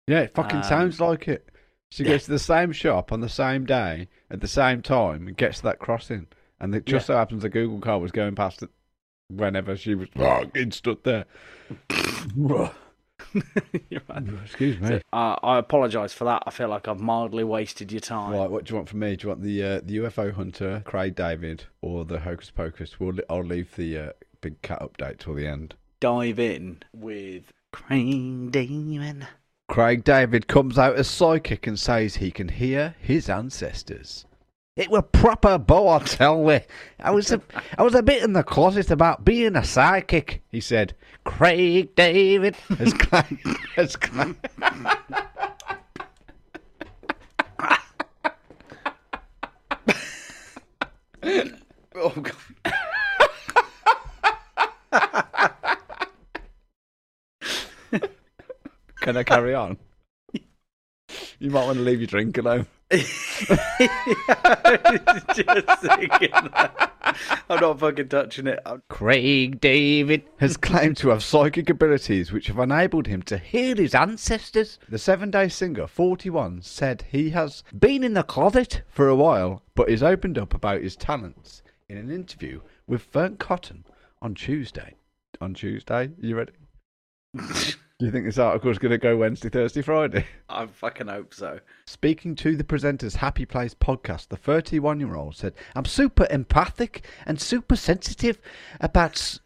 Yeah, 0.08 0.22
it 0.22 0.34
fucking 0.34 0.58
Um, 0.58 0.64
sounds 0.64 1.00
like 1.00 1.28
it. 1.28 1.48
She 1.92 2.04
yeah. 2.04 2.12
goes 2.12 2.26
to 2.26 2.32
the 2.32 2.40
same 2.40 2.72
shop 2.72 3.12
on 3.12 3.22
the 3.22 3.30
same 3.30 3.66
day 3.66 4.08
at 4.30 4.42
the 4.42 4.48
same 4.48 4.82
time 4.82 5.28
and 5.28 5.36
gets 5.38 5.58
to 5.58 5.64
that 5.64 5.80
crossing. 5.80 6.28
And 6.60 6.76
it 6.76 6.86
just 6.86 7.06
Yeah. 7.06 7.16
so 7.16 7.18
happens 7.18 7.42
the 7.42 7.50
Google 7.50 7.80
car 7.80 8.00
was 8.00 8.12
going 8.12 8.36
past 8.36 8.62
it 8.62 8.70
whenever 9.30 9.76
she 9.76 9.96
was 9.96 10.10
fucking 10.16 10.72
stood 10.72 11.04
there. 11.04 11.26
Right. 12.36 12.72
Excuse 14.44 14.80
me. 14.80 15.02
Uh, 15.12 15.36
I 15.44 15.58
apologise 15.58 16.14
for 16.14 16.24
that. 16.26 16.44
I 16.46 16.52
feel 16.52 16.68
like 16.70 16.88
I've 16.88 17.00
mildly 17.00 17.44
wasted 17.44 17.92
your 17.92 18.02
time. 18.02 18.32
Right, 18.34 18.50
what 18.50 18.66
do 18.66 18.72
you 18.72 18.76
want 18.78 18.90
from 18.90 19.00
me? 19.00 19.16
Do 19.16 19.24
you 19.24 19.30
want 19.30 19.42
the 19.44 19.64
uh, 19.64 19.82
the 19.84 19.98
UFO 19.98 20.34
hunter, 20.34 20.82
Craig 20.86 21.16
David, 21.16 21.66
or 21.82 22.06
the 22.06 22.20
Hocus 22.20 22.50
Pocus? 22.52 23.00
We'll, 23.00 23.16
I'll 23.30 23.44
leave 23.44 23.76
the 23.76 23.98
uh, 23.98 24.12
big 24.42 24.62
cat 24.62 24.82
update 24.82 25.20
till 25.20 25.36
the 25.36 25.48
end. 25.48 25.76
Dive 26.00 26.40
in 26.40 26.84
with 26.94 27.52
Crane 27.72 28.50
Demon. 28.50 29.28
Craig 29.68 30.04
David 30.04 30.48
comes 30.48 30.80
out 30.80 30.96
as 30.96 31.08
psychic 31.08 31.68
and 31.68 31.80
says 31.80 32.16
he 32.16 32.32
can 32.32 32.50
hear 32.50 32.96
his 33.00 33.30
ancestors. 33.30 34.26
It 34.76 34.90
were 34.90 35.02
proper 35.02 35.58
bow, 35.58 35.90
I 35.90 36.00
tell 36.00 36.52
you. 36.52 36.62
I 37.00 37.12
was 37.12 37.32
a, 37.32 37.42
I 37.78 37.84
was 37.84 37.96
a 37.96 38.02
bit 38.02 38.24
in 38.24 38.34
the 38.34 38.44
closet 38.44 38.90
about 38.90 39.26
being 39.26 39.56
a 39.56 39.64
psychic, 39.64 40.42
he 40.50 40.62
said. 40.62 40.96
Craig 41.26 41.94
David 41.96 42.56
has 42.78 42.94
claimed, 42.94 43.58
has 43.76 43.96
claimed, 43.96 44.38
Oh 52.02 52.12
god. 52.12 52.74
Can 59.10 59.18
I 59.18 59.24
carry 59.24 59.56
on? 59.56 59.76
You 61.40 61.50
might 61.50 61.66
want 61.66 61.80
to 61.80 61.84
leave 61.84 62.00
your 62.00 62.06
drink 62.06 62.38
alone. 62.38 62.68
Just 62.92 63.08
that. 65.82 66.92
I'm 67.50 67.60
not 67.60 67.80
fucking 67.80 68.10
touching 68.10 68.46
it. 68.46 68.60
I'm... 68.68 68.84
Craig 68.88 69.60
David 69.60 70.26
has 70.38 70.58
claimed 70.58 70.98
to 70.98 71.10
have 71.10 71.24
psychic 71.24 71.72
abilities 71.72 72.32
which 72.32 72.46
have 72.46 72.60
enabled 72.60 73.08
him 73.08 73.24
to 73.24 73.40
heal 73.40 73.78
his 73.78 73.96
ancestors. 73.96 74.78
The 74.88 75.00
seven 75.00 75.32
day 75.32 75.50
singer, 75.50 75.88
41, 75.88 76.62
said 76.62 77.06
he 77.10 77.32
has 77.32 77.64
been 77.76 78.04
in 78.04 78.14
the 78.14 78.22
closet 78.22 78.84
for 78.90 79.08
a 79.08 79.16
while 79.16 79.64
but 79.74 79.90
is 79.90 80.04
opened 80.04 80.38
up 80.38 80.54
about 80.54 80.84
his 80.84 80.96
talents 80.96 81.64
in 81.88 81.98
an 81.98 82.12
interview 82.12 82.62
with 82.86 83.12
Fearne 83.12 83.38
Cotton 83.38 83.86
on 84.22 84.36
Tuesday. 84.36 84.98
On 85.42 85.56
Tuesday? 85.56 86.12
You 86.20 86.36
ready? 86.38 86.54
Do 88.00 88.06
you 88.06 88.14
think 88.14 88.24
this 88.24 88.38
article 88.38 88.72
is 88.72 88.80
going 88.80 88.94
to 88.94 88.98
go 88.98 89.18
Wednesday, 89.18 89.50
Thursday, 89.50 89.82
Friday? 89.82 90.26
I 90.50 90.68
fucking 90.68 91.08
hope 91.08 91.34
so. 91.34 91.60
Speaking 91.86 92.34
to 92.36 92.56
the 92.56 92.64
presenter's 92.64 93.16
Happy 93.16 93.46
Place 93.46 93.74
podcast, 93.74 94.30
the 94.30 94.38
31 94.38 95.02
year 95.02 95.16
old 95.16 95.36
said, 95.36 95.54
I'm 95.76 95.84
super 95.84 96.26
empathic 96.30 97.06
and 97.26 97.42
super 97.42 97.76
sensitive 97.76 98.40
about 98.80 99.12
s- 99.18 99.42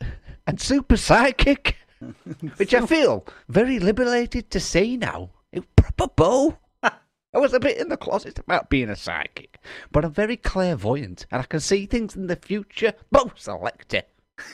and 0.45 0.61
super 0.61 0.97
psychic, 0.97 1.77
which 2.57 2.75
I 2.75 2.85
feel 2.85 3.25
very 3.49 3.79
liberated 3.79 4.51
to 4.51 4.59
say 4.59 4.97
now. 4.97 5.31
It 5.51 5.75
proper 5.75 6.07
bow. 6.15 6.59
I 6.83 7.39
was 7.39 7.53
a 7.53 7.59
bit 7.59 7.77
in 7.79 7.89
the 7.89 7.97
closet 7.97 8.37
about 8.37 8.69
being 8.69 8.89
a 8.89 8.95
psychic, 8.95 9.57
but 9.91 10.05
I'm 10.05 10.13
very 10.13 10.37
clairvoyant 10.37 11.25
and 11.31 11.41
I 11.41 11.45
can 11.45 11.59
see 11.59 11.87
things 11.87 12.15
in 12.15 12.27
the 12.27 12.35
future. 12.35 12.93
Bo 13.11 13.31
Selecta. 13.35 14.03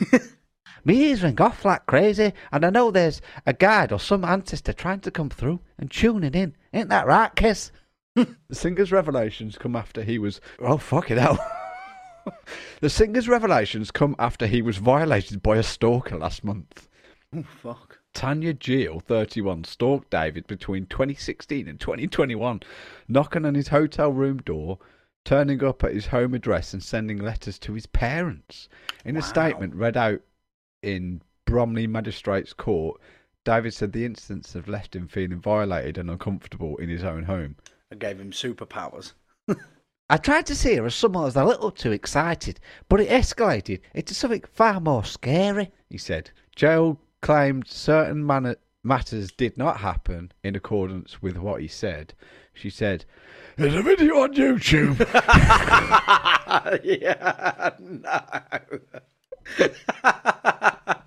My 0.84 0.94
ears 0.94 1.24
ring 1.24 1.40
off 1.42 1.66
like 1.66 1.86
crazy, 1.86 2.34
and 2.52 2.66
I 2.66 2.70
know 2.70 2.92
there's 2.92 3.22
a 3.46 3.54
guide 3.54 3.92
or 3.92 4.00
some 4.00 4.24
ancestor 4.24 4.74
trying 4.74 5.02
to 5.02 5.12
come 5.12 5.30
through 5.30 5.60
and 5.78 5.92
tuning 5.92 6.34
in. 6.34 6.56
Ain't 6.74 6.90
that 6.90 7.08
right, 7.08 7.36
Kiss? 7.36 7.72
the 8.16 8.36
singer's 8.52 8.92
revelations 8.92 9.58
come 9.58 9.76
after 9.76 10.04
he 10.04 10.18
was. 10.20 10.40
Oh, 10.60 10.78
fuck 10.78 11.12
it 11.12 11.18
hell. 11.18 11.40
the 12.82 12.90
singer's 12.90 13.28
revelations 13.28 13.92
come 13.92 14.16
after 14.20 14.48
he 14.48 14.62
was 14.62 14.78
violated 14.78 15.42
by 15.42 15.58
a 15.58 15.64
stalker 15.64 16.18
last 16.18 16.44
month. 16.44 16.88
Oh, 17.36 17.44
fuck. 17.44 18.00
Tanya 18.14 18.54
Gill, 18.54 19.00
31, 19.00 19.66
stalked 19.66 20.10
David 20.10 20.48
between 20.48 20.88
2016 20.88 21.68
and 21.68 21.80
2021, 21.80 22.62
knocking 23.08 23.46
on 23.46 23.56
his 23.56 23.68
hotel 23.68 24.12
room 24.12 24.38
door, 24.38 24.80
turning 25.24 25.64
up 25.64 25.84
at 25.84 25.94
his 25.94 26.08
home 26.08 26.34
address, 26.34 26.74
and 26.74 26.82
sending 26.82 27.18
letters 27.18 27.60
to 27.60 27.74
his 27.74 27.86
parents. 27.86 28.68
In 29.06 29.16
a 29.16 29.22
statement 29.22 29.76
read 29.76 29.96
out 29.96 30.22
in 30.82 31.22
Bromley 31.46 31.88
Magistrates 31.88 32.54
Court, 32.54 33.00
David 33.46 33.74
said 33.74 33.92
the 33.92 34.06
incidents 34.06 34.54
have 34.54 34.68
left 34.68 34.96
him 34.96 35.08
feeling 35.08 35.40
violated 35.40 35.98
and 35.98 36.10
uncomfortable 36.10 36.78
in 36.78 36.90
his 36.90 37.04
own 37.04 37.24
home. 37.24 37.56
I 37.92 37.96
gave 37.96 38.20
him 38.20 38.32
superpowers. 38.32 39.14
I 40.12 40.18
tried 40.18 40.46
to 40.48 40.56
see 40.56 40.76
her 40.76 40.86
as 40.86 40.96
someone 40.96 41.22
who 41.22 41.26
was 41.26 41.36
a 41.36 41.46
little 41.46 41.72
too 41.72 41.92
excited, 41.92 42.60
but 42.88 43.00
it 43.00 43.10
escalated 43.10 43.80
into 43.94 44.14
something 44.14 44.44
far 44.52 44.80
more 44.80 45.04
scary, 45.04 45.72
he 45.90 45.98
said. 45.98 46.32
Gill 46.56 47.00
claimed 47.22 47.68
certain 47.68 48.26
man- 48.26 48.56
matters 48.84 49.32
did 49.32 49.58
not 49.58 49.78
happen 49.78 50.32
in 50.44 50.56
accordance 50.56 51.22
with 51.22 51.38
what 51.38 51.62
he 51.62 51.68
said. 51.68 52.14
She 52.54 52.70
said, 52.70 53.06
There's 53.56 53.76
a 53.76 53.82
video 53.84 54.22
on 54.22 54.34
YouTube. 54.34 55.00
yeah, 56.84 57.70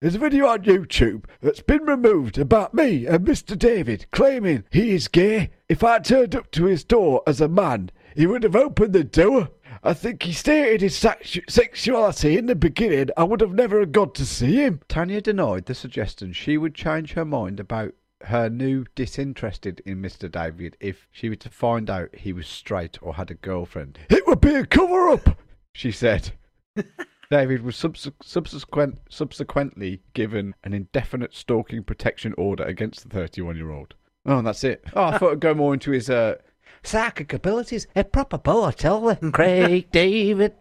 There's 0.00 0.16
a 0.16 0.18
video 0.18 0.46
on 0.48 0.64
YouTube 0.64 1.26
that's 1.40 1.60
been 1.60 1.84
removed 1.84 2.36
about 2.36 2.74
me 2.74 3.06
and 3.06 3.24
Mr. 3.24 3.56
David 3.56 4.06
claiming 4.10 4.64
he 4.70 4.90
is 4.90 5.06
gay. 5.06 5.50
If 5.68 5.84
I 5.84 6.00
turned 6.00 6.34
up 6.34 6.50
to 6.52 6.64
his 6.64 6.82
door 6.82 7.22
as 7.24 7.40
a 7.40 7.46
man, 7.46 7.90
he 8.16 8.26
would 8.26 8.42
have 8.42 8.56
opened 8.56 8.94
the 8.94 9.04
door. 9.04 9.50
I 9.84 9.94
think 9.94 10.24
he 10.24 10.32
stated 10.32 10.80
his 10.80 10.94
sexu- 10.98 11.48
sexuality 11.48 12.36
in 12.36 12.46
the 12.46 12.56
beginning. 12.56 13.10
I 13.16 13.24
would 13.24 13.40
have 13.40 13.54
never 13.54 13.86
gone 13.86 14.12
to 14.14 14.26
see 14.26 14.56
him. 14.56 14.80
Tanya 14.88 15.20
denied 15.20 15.66
the 15.66 15.74
suggestion 15.74 16.32
she 16.32 16.58
would 16.58 16.74
change 16.74 17.12
her 17.12 17.24
mind 17.24 17.60
about 17.60 17.94
her 18.24 18.48
new 18.48 18.84
disinterested 18.94 19.82
in 19.86 20.00
Mr. 20.00 20.30
David 20.30 20.76
if 20.80 21.06
she 21.10 21.28
were 21.28 21.36
to 21.36 21.50
find 21.50 21.88
out 21.90 22.14
he 22.14 22.32
was 22.32 22.46
straight 22.46 22.98
or 23.02 23.14
had 23.14 23.30
a 23.30 23.34
girlfriend. 23.34 23.98
It 24.08 24.26
would 24.26 24.40
be 24.40 24.54
a 24.54 24.66
cover 24.66 25.08
up, 25.10 25.38
she 25.72 25.90
said. 25.92 26.32
David 27.30 27.62
was 27.62 27.76
subse- 27.76 28.12
subsequent, 28.22 28.98
subsequently 29.08 30.02
given 30.12 30.54
an 30.64 30.74
indefinite 30.74 31.34
stalking 31.34 31.82
protection 31.82 32.34
order 32.36 32.64
against 32.64 33.02
the 33.04 33.08
31 33.08 33.56
year 33.56 33.70
old. 33.70 33.94
Oh, 34.26 34.38
and 34.38 34.46
that's 34.46 34.64
it. 34.64 34.84
Oh, 34.94 35.04
I 35.04 35.18
thought 35.18 35.32
I'd 35.32 35.40
go 35.40 35.54
more 35.54 35.72
into 35.74 35.90
his 35.92 36.10
uh, 36.10 36.36
psychic 36.82 37.32
abilities. 37.32 37.86
A 37.96 38.04
proper 38.04 38.38
boy, 38.38 38.64
I 38.66 38.70
tell 38.72 39.16
you. 39.22 39.30
Craig 39.32 39.90
David. 39.90 40.54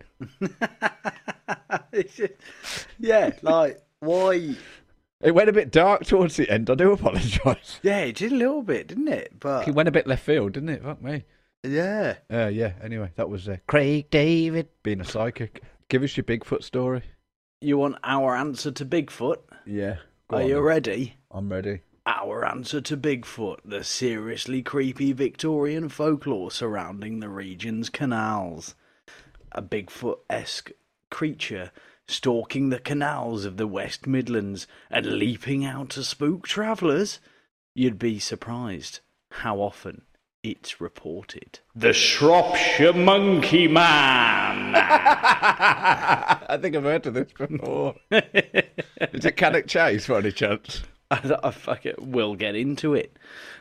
yeah, 3.00 3.32
like 3.42 3.82
why? 4.00 4.56
It 5.24 5.36
went 5.36 5.50
a 5.50 5.54
bit 5.54 5.72
dark 5.72 6.06
towards 6.06 6.36
the 6.36 6.50
end. 6.50 6.70
I 6.70 6.76
do 6.76 6.92
apologise. 6.92 7.80
Yeah, 7.84 8.00
it 8.00 8.16
did 8.16 8.32
a 8.32 8.36
little 8.36 8.64
bit, 8.64 8.88
didn't 8.88 9.08
it? 9.10 9.34
But 9.40 9.68
It 9.68 9.76
went 9.76 9.88
a 9.90 9.92
bit 9.92 10.08
left 10.08 10.24
field, 10.26 10.54
didn't 10.54 10.70
it? 10.70 10.84
Fuck 10.84 11.02
me. 11.02 11.24
yeah, 11.64 12.16
Uh, 12.32 12.48
yeah, 12.48 12.74
anyway, 12.84 13.12
that 13.16 13.30
was 13.30 13.48
uh, 13.48 13.58
Craig 13.68 14.10
David 14.10 14.68
being 14.84 15.02
a 15.02 15.06
psychic. 15.06 15.62
Give 15.90 16.04
us 16.04 16.16
your 16.18 16.24
Bigfoot 16.24 16.64
story. 16.64 17.04
you 17.60 17.78
want 17.78 17.98
our 18.04 18.36
answer 18.36 18.72
to 18.72 18.86
Bigfoot? 18.86 19.38
Yeah. 19.66 19.98
go 20.30 20.38
Are 20.38 20.42
on 20.42 20.48
you 20.48 20.56
then. 20.56 20.64
ready? 20.64 21.16
I'm 21.30 21.50
ready. 21.52 21.82
Our 22.08 22.44
answer 22.44 22.82
to 22.82 22.98
Bigfoot, 22.98 23.58
the 23.64 23.84
seriously 23.84 24.64
creepy 24.64 25.14
Victorian 25.14 25.88
folklore 25.90 26.50
surrounding 26.50 27.20
the 27.20 27.30
region's 27.30 27.90
canals. 27.90 28.74
A 29.52 29.62
Bigfoot 29.62 30.20
esque 30.30 30.72
creature 31.12 31.72
stalking 32.08 32.70
the 32.70 32.80
canals 32.80 33.46
of 33.46 33.58
the 33.58 33.68
West 33.68 34.08
Midlands 34.08 34.68
and 34.90 35.06
leaping 35.06 35.66
out 35.66 35.90
to 35.92 36.04
spook 36.04 36.48
travellers. 36.48 37.20
You'd 37.74 38.00
be 38.00 38.20
surprised 38.20 39.00
how 39.32 39.58
often 39.58 40.04
it's 40.44 40.82
reported. 40.82 41.60
The 41.76 41.94
Shropshire 41.94 42.94
Monkey 42.94 43.68
Man! 43.68 44.74
I 44.76 46.58
think 46.60 46.76
I've 46.76 46.84
heard 46.84 47.06
of 47.06 47.14
this 47.14 47.32
before. 47.32 47.96
Is 48.12 49.26
it 49.26 49.38
Cannock 49.38 49.68
Chase 49.68 50.08
by 50.08 50.18
any 50.18 50.32
chance? 50.32 50.82
I, 51.12 51.38
I 51.44 51.52
fuck 51.52 51.86
it, 51.86 52.02
we'll 52.02 52.36
get 52.36 52.56
into 52.56 52.94
it. 52.94 53.18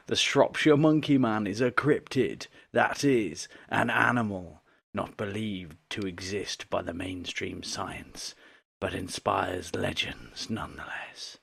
The 0.06 0.16
Shropshire 0.16 0.76
Monkey 0.76 1.18
Man 1.18 1.46
is 1.46 1.60
a 1.60 1.70
cryptid, 1.70 2.46
that 2.72 3.04
is, 3.04 3.46
an 3.68 3.90
animal 3.90 4.59
not 4.92 5.16
believed 5.16 5.76
to 5.90 6.02
exist 6.02 6.68
by 6.70 6.82
the 6.82 6.94
mainstream 6.94 7.62
science, 7.62 8.34
but 8.80 8.94
inspires 8.94 9.74
legends 9.74 10.50
nonetheless, 10.50 11.38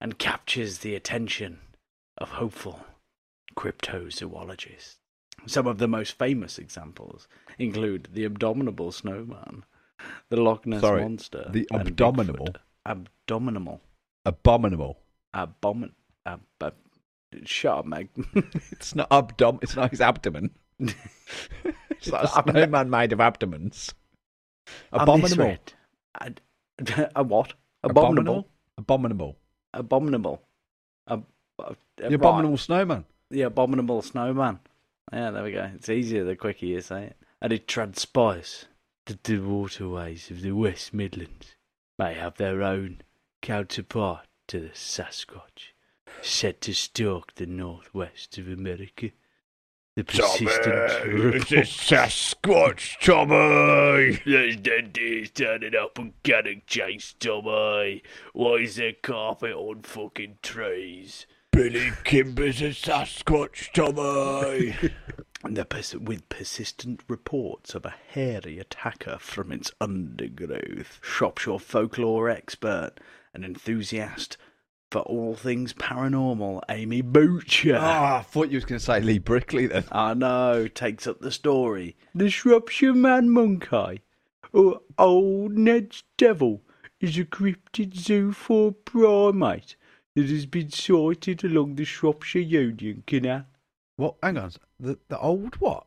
and 0.00 0.18
captures 0.18 0.78
the 0.78 0.94
attention 0.94 1.60
of 2.18 2.30
hopeful 2.30 2.84
cryptozoologists. 3.56 4.96
Some 5.46 5.66
of 5.66 5.78
the 5.78 5.88
most 5.88 6.18
famous 6.18 6.58
examples 6.58 7.28
include 7.58 8.08
the 8.12 8.24
Abominable 8.24 8.92
Snowman, 8.92 9.64
the 10.28 10.40
Loch 10.40 10.66
Ness 10.66 10.80
Sorry, 10.80 11.02
Monster, 11.02 11.48
the 11.50 11.66
Abominable? 11.72 12.46
Bigfoot. 12.46 12.56
Abdominable. 12.86 13.80
Abominable. 14.24 14.98
Abomin. 15.34 15.92
Ab, 16.26 16.40
ab, 16.60 16.74
shut 17.44 17.78
up, 17.78 17.86
Meg. 17.86 18.08
It's 18.72 18.94
not 18.94 19.08
abdom. 19.10 19.58
It's 19.62 19.76
not 19.76 19.90
his 19.90 20.00
abdomen. 20.00 20.50
It's 20.78 22.10
like 22.10 22.24
a 22.24 22.42
snowman 22.50 22.90
made 22.90 23.12
of 23.12 23.20
abdomens. 23.20 23.94
Abominable. 24.92 25.56
A, 26.20 26.32
a 27.16 27.22
what? 27.22 27.54
Abominable. 27.82 28.48
Abominable. 28.78 29.36
Abominable. 29.72 30.42
Ab, 31.08 31.24
uh, 31.58 31.74
The 31.96 32.14
abominable 32.14 32.56
snowman. 32.56 33.04
The 33.30 33.42
abominable 33.42 34.02
snowman. 34.02 34.60
Yeah, 35.12 35.30
there 35.30 35.44
we 35.44 35.52
go. 35.52 35.70
It's 35.74 35.88
easier 35.88 36.24
the 36.24 36.36
quicker 36.36 36.66
you 36.66 36.80
say 36.80 37.04
it. 37.04 37.16
And 37.40 37.52
it 37.52 37.68
transpires 37.68 38.66
that 39.06 39.24
the 39.24 39.38
waterways 39.38 40.30
of 40.30 40.40
the 40.40 40.52
West 40.52 40.94
Midlands 40.94 41.56
may 41.98 42.14
have 42.14 42.36
their 42.36 42.62
own 42.62 43.02
counterpart 43.42 44.26
to 44.48 44.60
the 44.60 44.68
Sasquatch, 44.70 45.72
said 46.22 46.60
to 46.62 46.74
stalk 46.74 47.34
the 47.34 47.46
northwest 47.46 48.38
of 48.38 48.48
America. 48.48 49.10
The 49.96 50.02
persistent 50.04 51.04
report- 51.06 51.66
Sasquatch, 51.66 52.98
Tommy. 53.00 54.20
There's 54.26 54.56
dead 54.56 54.92
deer 54.92 55.24
standing 55.26 55.76
up 55.76 55.98
and 55.98 56.14
getting 56.24 56.62
chased, 56.66 57.20
Tommy. 57.20 58.02
Why 58.32 58.54
is 58.56 58.74
there 58.76 58.94
carpet 59.00 59.52
on 59.52 59.82
fucking 59.82 60.38
trees? 60.42 61.26
Billy 61.52 61.92
Kimber's 62.02 62.60
a 62.60 62.70
Sasquatch, 62.70 63.70
Tommy. 63.72 64.74
And 65.44 65.58
the 65.58 65.66
pers- 65.66 65.94
with 65.94 66.26
persistent 66.30 67.02
reports 67.06 67.74
of 67.74 67.84
a 67.84 67.94
hairy 68.14 68.58
attacker 68.58 69.18
from 69.20 69.52
its 69.52 69.70
undergrowth. 69.78 70.98
Shropshire 71.02 71.58
folklore 71.58 72.30
expert 72.30 72.92
and 73.34 73.44
enthusiast 73.44 74.38
for 74.94 75.00
all 75.00 75.34
things 75.34 75.72
paranormal, 75.72 76.60
Amy 76.68 77.02
Boucher. 77.02 77.74
oh, 77.74 77.80
I 77.80 78.24
thought 78.24 78.50
you 78.50 78.56
was 78.56 78.64
going 78.64 78.78
to 78.78 78.84
say 78.84 79.00
Lee 79.00 79.18
Brickley 79.18 79.66
then. 79.66 79.82
I 79.90 80.14
know, 80.14 80.68
takes 80.68 81.08
up 81.08 81.18
the 81.18 81.32
story. 81.32 81.96
The 82.14 82.30
Shropshire 82.30 82.94
Man 82.94 83.28
Monkey, 83.28 84.02
or 84.52 84.82
Old 84.96 85.58
Ned's 85.58 86.04
Devil, 86.16 86.62
is 87.00 87.18
a 87.18 87.24
cryptid 87.24 87.94
zoophore 87.94 88.72
primate 88.84 89.74
that 90.14 90.28
has 90.28 90.46
been 90.46 90.70
sighted 90.70 91.42
along 91.42 91.74
the 91.74 91.84
Shropshire 91.84 92.40
Union 92.40 93.02
Canal. 93.04 93.46
What? 93.96 94.14
Hang 94.22 94.38
on. 94.38 94.52
The 94.78 95.00
the 95.08 95.18
old 95.18 95.56
what? 95.56 95.86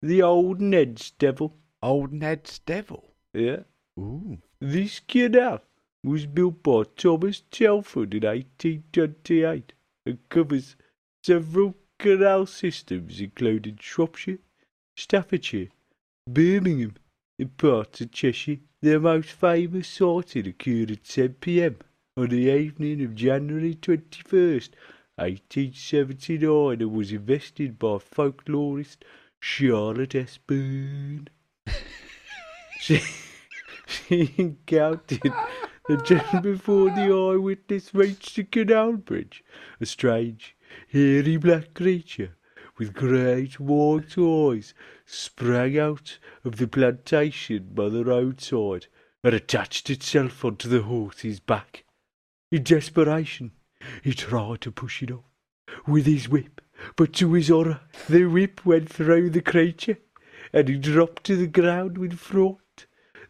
The 0.00 0.22
Old 0.22 0.60
Ned's 0.60 1.10
Devil. 1.10 1.56
Old 1.82 2.12
Ned's 2.12 2.60
Devil. 2.60 3.14
Yeah. 3.34 3.62
Ooh. 3.98 4.38
This 4.60 5.00
canal 5.00 5.60
was 6.04 6.26
built 6.26 6.62
by 6.62 6.82
Thomas 6.96 7.42
Telford 7.50 8.14
in 8.14 8.22
1828 8.22 9.72
and 10.06 10.18
covers 10.28 10.76
several 11.22 11.74
canal 11.98 12.46
systems 12.46 13.20
including 13.20 13.78
Shropshire, 13.80 14.38
Staffordshire, 14.96 15.68
Birmingham 16.28 16.94
and 17.38 17.56
parts 17.56 18.00
of 18.00 18.12
Cheshire. 18.12 18.58
Their 18.80 19.00
most 19.00 19.30
famous 19.30 19.88
sighting 19.88 20.46
occurred 20.46 20.92
at 20.92 21.04
10 21.04 21.34
pm 21.40 21.76
on 22.16 22.28
the 22.28 22.50
evening 22.50 23.02
of 23.04 23.14
January 23.14 23.74
21st, 23.74 24.70
1879 25.16 26.80
and 26.80 26.92
was 26.92 27.12
invested 27.12 27.78
by 27.78 27.98
folklorist 27.98 28.98
Charlotte 29.40 30.14
S. 30.14 30.38
Burne. 30.46 31.28
She, 32.80 33.00
she 33.86 34.34
encountered 34.36 35.32
just 35.96 36.42
before 36.42 36.90
the 36.90 37.10
eyewitness 37.12 37.94
reached 37.94 38.36
the 38.36 38.44
canal 38.44 38.92
bridge, 38.92 39.42
a 39.80 39.86
strange, 39.86 40.54
hairy 40.88 41.38
black 41.38 41.72
creature 41.72 42.34
with 42.76 42.92
great 42.92 43.58
white 43.58 44.16
eyes 44.18 44.74
sprang 45.06 45.78
out 45.78 46.18
of 46.44 46.56
the 46.56 46.68
plantation 46.68 47.70
by 47.72 47.88
the 47.88 48.04
roadside 48.04 48.86
and 49.24 49.34
attached 49.34 49.88
itself 49.88 50.44
onto 50.44 50.68
the 50.68 50.82
horse's 50.82 51.40
back. 51.40 51.84
In 52.52 52.62
desperation, 52.62 53.52
he 54.02 54.12
tried 54.12 54.60
to 54.62 54.70
push 54.70 55.02
it 55.02 55.10
off 55.10 55.24
with 55.86 56.06
his 56.06 56.28
whip, 56.28 56.60
but 56.96 57.14
to 57.14 57.32
his 57.32 57.48
horror, 57.48 57.80
the 58.08 58.26
whip 58.26 58.64
went 58.64 58.90
through 58.90 59.30
the 59.30 59.42
creature, 59.42 59.98
and 60.52 60.68
he 60.68 60.76
dropped 60.76 61.24
to 61.24 61.36
the 61.36 61.46
ground 61.46 61.98
with 61.98 62.18
fright. 62.18 62.56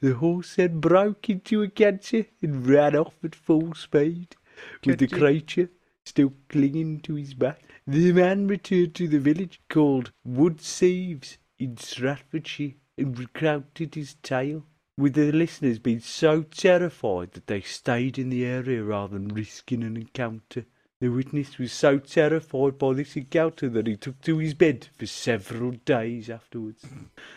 The 0.00 0.14
horse 0.14 0.54
then 0.54 0.80
broke 0.80 1.28
into 1.28 1.62
a 1.62 1.68
canter 1.68 2.26
and 2.40 2.66
ran 2.66 2.94
off 2.94 3.24
at 3.24 3.34
full 3.34 3.74
speed, 3.74 4.36
with 4.84 4.98
the 4.98 5.08
creature 5.08 5.70
still 6.04 6.32
clinging 6.48 7.00
to 7.00 7.14
his 7.14 7.34
back. 7.34 7.60
The 7.86 8.12
man 8.12 8.46
returned 8.46 8.94
to 8.94 9.08
the 9.08 9.18
village 9.18 9.60
called 9.68 10.12
Woodseaves 10.26 11.38
in 11.58 11.76
Stratfordshire 11.76 12.74
and 12.96 13.18
recounted 13.18 13.94
his 13.94 14.14
tale, 14.22 14.66
with 14.96 15.14
the 15.14 15.32
listeners 15.32 15.78
being 15.78 16.00
so 16.00 16.42
terrified 16.42 17.32
that 17.32 17.46
they 17.46 17.60
stayed 17.60 18.18
in 18.18 18.30
the 18.30 18.44
area 18.44 18.82
rather 18.82 19.18
than 19.18 19.28
risking 19.28 19.82
an 19.82 19.96
encounter. 19.96 20.64
The 21.00 21.08
witness 21.08 21.58
was 21.58 21.72
so 21.72 21.98
terrified 21.98 22.76
by 22.76 22.92
this 22.92 23.16
encounter 23.16 23.68
that 23.68 23.86
he 23.86 23.96
took 23.96 24.20
to 24.22 24.38
his 24.38 24.54
bed 24.54 24.88
for 24.98 25.06
several 25.06 25.70
days 25.70 26.28
afterwards. 26.28 26.84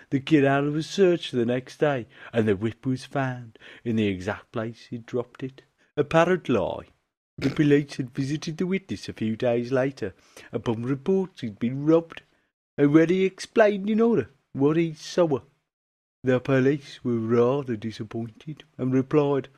The 0.09 0.19
canal 0.19 0.71
was 0.71 0.87
searched 0.87 1.31
the 1.31 1.45
next 1.45 1.77
day, 1.77 2.07
and 2.33 2.47
the 2.47 2.55
whip 2.55 2.87
was 2.87 3.05
found 3.05 3.59
in 3.83 3.97
the 3.97 4.07
exact 4.07 4.51
place 4.51 4.87
he 4.89 4.97
dropped 4.97 5.43
it. 5.43 5.61
Apparently, 5.95 6.89
the 7.37 7.51
police 7.51 7.97
had 7.97 8.15
visited 8.15 8.57
the 8.57 8.65
witness 8.65 9.07
a 9.07 9.13
few 9.13 9.35
days 9.35 9.71
later 9.71 10.15
upon 10.51 10.81
reports 10.81 11.41
he'd 11.41 11.59
been 11.59 11.85
robbed, 11.85 12.23
and 12.79 12.91
when 12.91 13.09
he 13.09 13.25
explained 13.25 13.91
in 13.91 14.01
order 14.01 14.31
what 14.53 14.75
he 14.75 14.95
saw, 14.95 15.39
the 16.23 16.39
police 16.39 17.03
were 17.03 17.19
rather 17.19 17.75
disappointed 17.75 18.63
and 18.79 18.91
replied, 18.91 19.49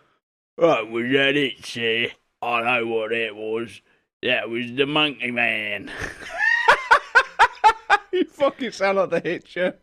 That 0.58 0.90
was 0.90 1.10
that 1.14 1.38
it, 1.38 1.66
sir. 1.66 2.08
I 2.42 2.62
know 2.62 2.88
what 2.88 3.14
it 3.14 3.34
was. 3.34 3.82
That 4.24 4.50
was 4.50 4.72
the 4.74 4.86
monkey 4.86 5.32
man. 5.32 5.92
you 8.14 8.24
fucking 8.24 8.72
sound 8.72 8.98
like 8.98 9.10
the 9.10 9.20
Hitcher. 9.20 9.76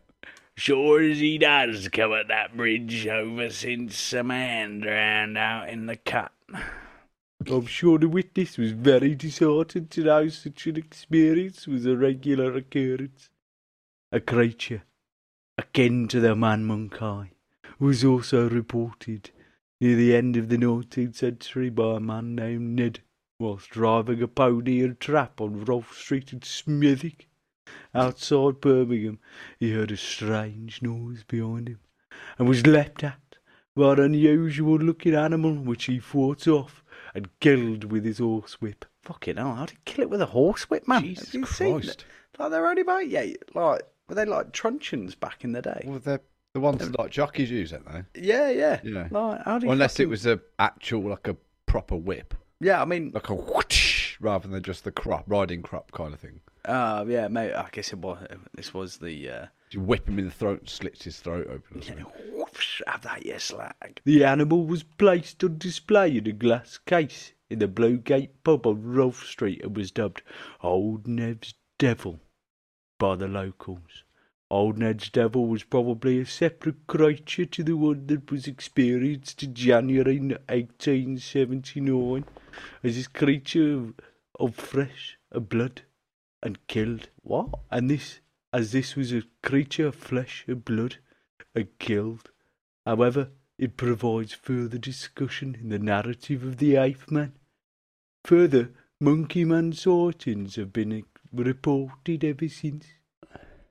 Sure 0.57 0.99
as 0.99 1.19
he 1.19 1.37
does 1.37 1.87
come 1.89 2.11
at 2.13 2.27
that 2.29 2.57
bridge 2.57 3.05
over 3.05 3.51
since 3.51 4.13
a 4.13 4.23
man 4.23 4.79
drowned 4.79 5.37
out 5.37 5.69
in 5.69 5.85
the 5.85 5.95
cut. 5.95 6.31
I'm 7.47 7.67
sure 7.67 7.99
the 7.99 8.07
witness 8.07 8.57
was 8.57 8.71
very 8.71 9.13
disheartened 9.13 9.91
to 9.91 10.03
know 10.03 10.27
such 10.29 10.65
an 10.65 10.75
experience 10.75 11.67
was 11.67 11.85
a 11.85 11.95
regular 11.95 12.55
occurrence. 12.55 13.29
A 14.11 14.19
creature, 14.19 14.81
akin 15.59 16.07
to 16.07 16.19
the 16.19 16.35
man 16.35 16.65
monkey, 16.65 17.31
was 17.77 18.03
also 18.03 18.49
reported 18.49 19.29
near 19.79 19.95
the 19.95 20.15
end 20.15 20.35
of 20.35 20.49
the 20.49 20.57
19th 20.57 21.15
century 21.15 21.69
by 21.69 21.97
a 21.97 21.99
man 21.99 22.33
named 22.33 22.75
Ned, 22.75 23.01
whilst 23.41 23.69
driving 23.69 24.21
a 24.21 24.27
pony 24.27 24.81
and 24.83 24.99
trap 24.99 25.41
on 25.41 25.65
Rolfe 25.65 25.97
Street 25.97 26.31
in 26.31 26.39
Smethwick. 26.39 27.27
Outside 27.93 28.61
Birmingham, 28.61 29.19
he 29.59 29.73
heard 29.73 29.91
a 29.91 29.97
strange 29.97 30.81
noise 30.81 31.23
behind 31.23 31.67
him, 31.67 31.79
and 32.37 32.47
was 32.47 32.65
leapt 32.65 33.03
at 33.03 33.37
by 33.75 33.93
an 33.93 33.99
unusual 33.99 34.77
looking 34.77 35.15
animal 35.15 35.55
which 35.55 35.85
he 35.85 35.99
fought 35.99 36.47
off 36.47 36.83
and 37.13 37.27
killed 37.39 37.85
with 37.85 38.05
his 38.05 38.19
horsewhip. 38.19 38.85
Fucking 39.03 39.37
hell, 39.37 39.55
how'd 39.55 39.71
he 39.71 39.77
kill 39.85 40.03
it 40.03 40.09
with 40.09 40.21
a 40.21 40.27
horsewhip, 40.27 40.87
man? 40.87 41.01
Jesus 41.03 41.27
Have 41.27 41.35
you 41.35 41.45
seen 41.45 41.79
Christ. 41.81 42.01
it? 42.01 42.39
Like, 42.39 42.51
they're 42.51 42.67
only 42.67 42.81
about, 42.81 43.07
yeah, 43.07 43.25
like, 43.53 43.81
were 44.07 44.15
they 44.15 44.25
like 44.25 44.51
truncheons 44.51 45.15
back 45.15 45.43
in 45.43 45.51
the 45.53 45.61
day? 45.61 45.83
Well, 45.85 45.99
they're 45.99 46.21
the 46.53 46.59
ones 46.59 46.79
that 46.79 46.99
like 46.99 47.11
jockeys 47.11 47.49
use, 47.49 47.71
aren't 47.73 47.87
they? 47.91 48.21
Yeah, 48.21 48.49
yeah. 48.49 48.79
Yeah. 48.83 49.07
Like, 49.09 49.43
how 49.45 49.57
do 49.59 49.65
you 49.65 49.69
Well, 49.69 49.73
unless 49.73 49.99
it 49.99 50.09
was 50.09 50.25
a 50.25 50.39
actual 50.59 51.09
like 51.09 51.27
a 51.27 51.37
proper 51.65 51.95
whip, 51.95 52.33
Yeah, 52.61 52.81
I 52.81 52.85
mean, 52.85 53.11
like 53.13 53.29
a 53.29 53.33
whoosh, 53.35 54.17
rather 54.21 54.47
than 54.47 54.61
just 54.61 54.83
the 54.83 54.91
crop 54.91 55.23
riding 55.27 55.61
crop 55.63 55.91
kind 55.91 56.13
of 56.13 56.19
thing. 56.19 56.41
uh, 56.65 57.03
yeah, 57.07 57.27
mate, 57.27 57.53
I 57.53 57.67
guess 57.71 57.91
it 57.91 57.97
was, 57.97 58.19
this 58.55 58.73
was 58.73 58.97
the, 58.97 59.29
uh, 59.29 59.45
You 59.71 59.81
whip 59.81 60.07
him 60.07 60.19
in 60.19 60.25
the 60.25 60.31
throat 60.31 60.59
and 60.59 60.69
slits 60.69 61.03
his 61.03 61.19
throat 61.19 61.47
open. 61.49 61.79
Or 61.79 61.81
something. 61.81 62.05
whoosh, 62.33 62.81
have 62.85 63.01
that, 63.01 63.25
yes, 63.25 63.45
slag. 63.45 63.99
The 64.05 64.23
animal 64.23 64.65
was 64.65 64.83
placed 64.83 65.43
on 65.43 65.57
display 65.57 66.15
in 66.17 66.27
a 66.27 66.31
glass 66.31 66.77
case 66.85 67.33
in 67.49 67.59
the 67.59 67.67
Blue 67.67 67.97
Gate 67.97 68.43
pub 68.43 68.67
on 68.67 68.83
Rolfe 68.83 69.25
Street 69.25 69.63
and 69.63 69.75
was 69.75 69.91
dubbed 69.91 70.21
Old 70.61 71.07
Ned's 71.07 71.55
Devil 71.79 72.19
by 72.99 73.15
the 73.15 73.27
locals. 73.27 74.03
Old 74.51 74.77
Ned's 74.77 75.09
Devil 75.09 75.47
was 75.47 75.63
probably 75.63 76.19
a 76.19 76.25
separate 76.25 76.85
creature 76.85 77.45
to 77.45 77.63
the 77.63 77.77
one 77.77 78.05
that 78.07 78.29
was 78.29 78.47
experienced 78.47 79.41
in 79.43 79.53
January 79.53 80.19
1879, 80.19 82.25
as 82.83 82.97
this 82.97 83.07
creature 83.07 83.75
of, 83.75 83.93
of 84.37 84.53
flesh 84.53 85.17
and 85.31 85.47
blood 85.47 85.83
and 86.43 86.67
killed. 86.67 87.07
What? 87.21 87.47
And 87.71 87.89
this, 87.89 88.19
as 88.51 88.73
this 88.73 88.97
was 88.97 89.13
a 89.13 89.23
creature 89.41 89.87
of 89.87 89.95
flesh 89.95 90.43
and 90.49 90.65
blood 90.65 90.97
and 91.55 91.69
killed. 91.79 92.29
However, 92.85 93.29
it 93.57 93.77
provides 93.77 94.33
further 94.33 94.77
discussion 94.77 95.55
in 95.61 95.69
the 95.69 95.79
narrative 95.79 96.43
of 96.43 96.57
the 96.57 96.75
Eighth 96.75 97.09
Man. 97.09 97.31
Further, 98.25 98.71
Monkey 98.99 99.45
Man 99.45 99.71
sightings 99.71 100.57
have 100.57 100.73
been 100.73 101.05
reported 101.31 102.25
ever 102.25 102.49
since, 102.49 102.87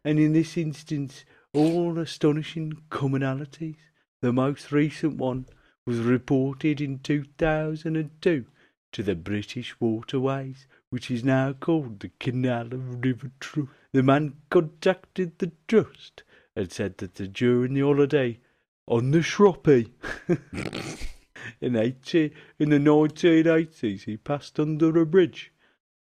and 0.04 0.18
in 0.18 0.32
this 0.32 0.56
instance, 0.56 1.24
all 1.52 1.98
astonishing 1.98 2.82
commonalities. 2.90 3.76
The 4.22 4.32
most 4.32 4.72
recent 4.72 5.16
one 5.16 5.46
was 5.86 5.98
reported 5.98 6.80
in 6.80 6.98
2002 7.00 8.44
to 8.92 9.02
the 9.02 9.14
British 9.14 9.74
Waterways, 9.80 10.66
which 10.90 11.10
is 11.10 11.24
now 11.24 11.52
called 11.52 12.00
the 12.00 12.10
Canal 12.18 12.66
of 12.66 13.04
River 13.04 13.30
Trust. 13.40 13.68
The 13.92 14.02
man 14.02 14.34
contacted 14.50 15.38
the 15.38 15.52
trust 15.68 16.22
and 16.56 16.70
said 16.70 16.98
that 16.98 17.14
the- 17.14 17.28
during 17.28 17.74
the 17.74 17.80
holiday 17.80 18.38
on 18.86 19.10
the 19.10 19.18
Shroppy 19.20 19.90
in, 21.60 21.76
18, 21.76 22.30
in 22.58 22.70
the 22.70 22.78
1980s 22.78 24.02
he 24.02 24.16
passed 24.16 24.58
under 24.58 25.00
a 25.00 25.06
bridge 25.06 25.52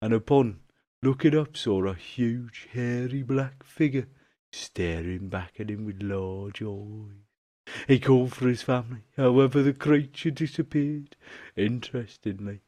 and 0.01 0.13
upon 0.13 0.59
looking 1.01 1.37
up 1.37 1.55
saw 1.55 1.85
a 1.85 1.93
huge 1.93 2.67
hairy 2.73 3.23
black 3.23 3.63
figure 3.63 4.07
staring 4.51 5.29
back 5.29 5.53
at 5.59 5.69
him 5.69 5.85
with 5.85 6.01
large 6.01 6.61
eyes. 6.61 7.23
He 7.87 7.99
called 7.99 8.33
for 8.33 8.47
his 8.47 8.63
family, 8.63 9.03
however 9.15 9.61
the 9.61 9.73
creature 9.73 10.31
disappeared. 10.31 11.15
Interestingly, 11.55 12.61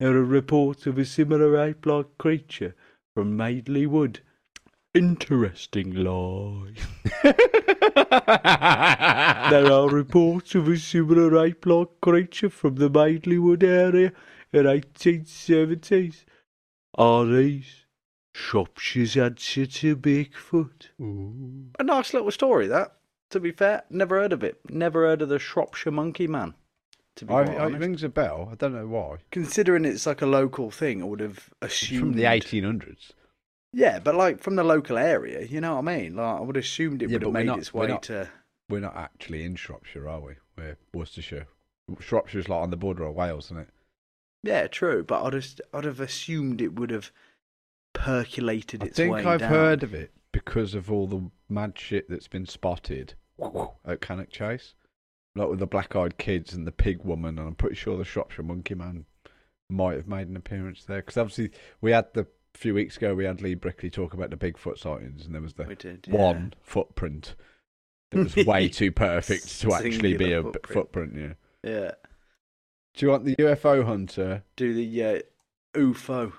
there 0.00 0.16
are 0.16 0.24
reports 0.24 0.86
of 0.86 0.98
a 0.98 1.04
similar 1.04 1.56
ape-like 1.60 2.18
creature 2.18 2.74
from 3.14 3.36
Madeley 3.36 3.86
Wood. 3.86 4.20
Interesting 4.94 5.92
lie. 5.92 6.72
there 9.50 9.72
are 9.72 9.88
reports 9.88 10.54
of 10.54 10.66
a 10.66 10.78
similar 10.78 11.36
ape-like 11.44 12.00
creature 12.00 12.50
from 12.50 12.76
the 12.76 12.88
Madeley 12.88 13.38
Wood 13.38 13.62
area 13.62 14.12
in 14.52 14.64
1870s. 14.64 16.24
Are 16.98 17.24
these 17.24 17.84
Shropshire's 18.34 19.16
answer 19.16 19.66
to 19.66 19.96
Bigfoot? 19.96 20.88
A 21.78 21.82
nice 21.84 22.12
little 22.12 22.30
story, 22.32 22.66
that. 22.66 22.96
To 23.30 23.40
be 23.40 23.52
fair, 23.52 23.84
never 23.90 24.18
heard 24.20 24.32
of 24.32 24.42
it. 24.42 24.58
Never 24.68 25.06
heard 25.06 25.22
of 25.22 25.28
the 25.28 25.38
Shropshire 25.38 25.92
Monkey 25.92 26.26
Man. 26.26 26.54
To 27.16 27.24
be 27.24 27.32
I, 27.34 27.44
quite 27.44 27.54
it 27.54 27.60
honest. 27.60 27.80
rings 27.80 28.02
a 28.02 28.08
bell. 28.08 28.48
I 28.50 28.54
don't 28.54 28.74
know 28.74 28.86
why. 28.86 29.16
Considering 29.30 29.84
it's 29.84 30.06
like 30.06 30.22
a 30.22 30.26
local 30.26 30.70
thing, 30.70 31.02
I 31.02 31.04
would 31.06 31.20
have 31.20 31.50
It's 31.62 31.82
assumed 31.82 32.00
from 32.00 32.12
the 32.14 32.22
1800s. 32.24 33.10
Yeah, 33.72 33.98
but 33.98 34.14
like 34.14 34.40
from 34.40 34.56
the 34.56 34.64
local 34.64 34.96
area, 34.98 35.42
you 35.44 35.60
know 35.60 35.74
what 35.80 35.88
I 35.88 35.96
mean? 35.98 36.16
Like 36.16 36.38
I 36.38 36.40
would 36.40 36.56
have 36.56 36.64
assumed 36.64 37.02
it 37.02 37.10
Yeah, 37.10 37.14
would 37.16 37.22
have 37.22 37.28
we're 37.32 37.38
made 37.40 37.46
not- 37.46 37.58
its 37.58 37.74
we're 37.74 37.82
way 37.82 37.88
not- 37.88 38.02
to. 38.04 38.28
We're 38.70 38.80
not 38.80 38.96
actually 38.96 39.44
in 39.44 39.56
Shropshire, 39.56 40.08
are 40.08 40.20
we? 40.20 40.34
We're 40.56 40.76
Worcestershire. 40.94 41.46
Shropshire's 42.00 42.48
like 42.48 42.62
on 42.62 42.70
the 42.70 42.76
border 42.76 43.04
of 43.04 43.14
Wales, 43.14 43.46
isn't 43.46 43.58
it? 43.60 43.68
Yeah, 44.42 44.66
true. 44.66 45.02
But 45.04 45.24
I'd 45.24 45.34
have, 45.34 45.46
I'd 45.74 45.84
have 45.84 46.00
assumed 46.00 46.60
it 46.60 46.74
would 46.78 46.90
have 46.90 47.10
percolated 47.92 48.82
I 48.82 48.86
its 48.86 48.96
think 48.96 49.14
way 49.14 49.24
I've 49.24 49.40
down. 49.40 49.50
heard 49.50 49.82
of 49.82 49.94
it 49.94 50.12
because 50.32 50.74
of 50.74 50.90
all 50.90 51.06
the 51.06 51.30
mad 51.48 51.78
shit 51.78 52.08
that's 52.08 52.28
been 52.28 52.46
spotted 52.46 53.14
at 53.84 54.00
Cannock 54.00 54.30
Chase. 54.30 54.74
Like 55.34 55.48
with 55.48 55.58
the 55.58 55.66
black 55.66 55.94
eyed 55.94 56.18
kids 56.18 56.52
and 56.52 56.66
the 56.66 56.72
pig 56.72 57.04
woman, 57.04 57.38
and 57.38 57.48
I'm 57.48 57.54
pretty 57.54 57.76
sure 57.76 57.96
the 57.96 58.04
Shropshire 58.04 58.42
Monkey 58.42 58.74
Man 58.74 59.04
might 59.70 59.94
have 59.94 60.08
made 60.08 60.28
an 60.28 60.36
appearance 60.36 60.84
there. 60.84 60.98
Because 60.98 61.16
obviously, 61.16 61.50
we 61.80 61.92
had 61.92 62.06
the 62.14 62.26
few 62.54 62.74
weeks 62.74 62.96
ago, 62.96 63.14
we 63.14 63.24
had 63.24 63.40
Lee 63.40 63.54
Brickley 63.54 63.90
talk 63.90 64.14
about 64.14 64.30
the 64.30 64.36
Bigfoot 64.36 64.78
sightings, 64.78 65.26
and 65.26 65.34
there 65.34 65.42
was 65.42 65.54
the 65.54 65.64
did, 65.76 66.06
yeah. 66.08 66.16
one 66.16 66.54
footprint 66.62 67.36
that 68.10 68.18
was 68.18 68.46
way 68.46 68.68
too 68.70 68.90
perfect 68.90 69.60
to 69.60 69.72
actually 69.74 70.16
be 70.16 70.32
a 70.32 70.42
footprint. 70.42 70.74
footprint. 70.74 71.14
Yeah. 71.16 71.70
Yeah. 71.70 71.90
Do 72.98 73.06
you 73.06 73.12
want 73.12 73.26
the 73.26 73.36
UFO 73.36 73.84
hunter? 73.84 74.42
Do 74.56 74.74
the 74.74 75.04
uh, 75.04 75.20
UFO, 75.76 76.32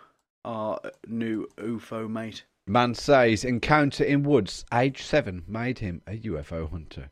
our 0.43 0.77
new 1.07 1.47
UFO 1.57 2.09
mate. 2.09 2.43
Man 2.67 2.95
says 2.95 3.45
encounter 3.45 4.03
in 4.03 4.23
woods, 4.23 4.65
age 4.73 5.01
seven, 5.01 5.45
made 5.47 5.79
him 5.79 6.01
a 6.05 6.17
UFO 6.17 6.69
hunter. 6.69 7.11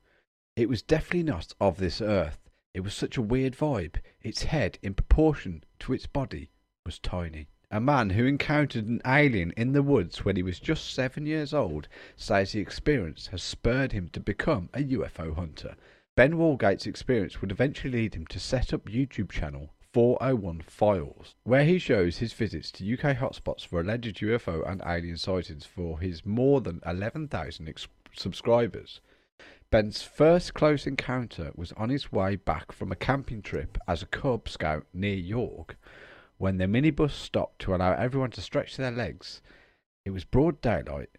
It 0.57 0.67
was 0.67 0.81
definitely 0.81 1.23
not 1.23 1.53
of 1.61 1.77
this 1.77 2.01
earth. 2.01 2.49
It 2.73 2.81
was 2.81 2.93
such 2.93 3.15
a 3.15 3.21
weird 3.21 3.55
vibe. 3.55 4.01
Its 4.21 4.43
head, 4.43 4.79
in 4.83 4.95
proportion 4.95 5.63
to 5.79 5.93
its 5.93 6.07
body, 6.07 6.51
was 6.85 6.99
tiny. 6.99 7.47
A 7.71 7.79
man 7.79 8.09
who 8.09 8.25
encountered 8.25 8.85
an 8.85 9.01
alien 9.07 9.51
in 9.55 9.71
the 9.71 9.81
woods 9.81 10.25
when 10.25 10.35
he 10.35 10.43
was 10.43 10.59
just 10.59 10.93
seven 10.93 11.25
years 11.25 11.53
old 11.53 11.87
says 12.17 12.51
the 12.51 12.59
experience 12.59 13.27
has 13.27 13.43
spurred 13.43 13.93
him 13.93 14.09
to 14.09 14.19
become 14.19 14.67
a 14.73 14.83
UFO 14.83 15.33
hunter. 15.33 15.77
Ben 16.17 16.39
Walgate's 16.39 16.87
experience 16.87 17.41
would 17.41 17.51
eventually 17.51 17.93
lead 17.93 18.15
him 18.15 18.25
to 18.25 18.39
set 18.39 18.73
up 18.73 18.85
YouTube 18.85 19.29
channel 19.29 19.69
401 19.93 20.61
Files, 20.61 21.35
where 21.43 21.63
he 21.63 21.77
shows 21.77 22.17
his 22.17 22.33
visits 22.33 22.71
to 22.71 22.91
UK 22.91 23.15
hotspots 23.17 23.63
for 23.63 23.79
alleged 23.79 24.17
UFO 24.21 24.67
and 24.67 24.81
alien 24.83 25.17
sightings 25.17 25.63
for 25.63 25.99
his 25.99 26.25
more 26.25 26.59
than 26.59 26.81
11,000 26.87 27.69
ex- 27.69 27.87
subscribers. 28.15 28.99
Ben's 29.69 30.01
first 30.01 30.55
close 30.55 30.87
encounter 30.87 31.51
was 31.53 31.71
on 31.73 31.89
his 31.89 32.11
way 32.11 32.35
back 32.35 32.71
from 32.71 32.91
a 32.91 32.95
camping 32.95 33.43
trip 33.43 33.77
as 33.87 34.01
a 34.01 34.07
Cub 34.07 34.49
Scout 34.49 34.87
near 34.91 35.13
York, 35.13 35.77
when 36.39 36.57
the 36.57 36.65
minibus 36.65 37.13
stopped 37.13 37.59
to 37.59 37.75
allow 37.75 37.93
everyone 37.93 38.31
to 38.31 38.41
stretch 38.41 38.75
their 38.75 38.89
legs. 38.89 39.43
It 40.03 40.09
was 40.09 40.25
broad 40.25 40.61
daylight 40.61 41.11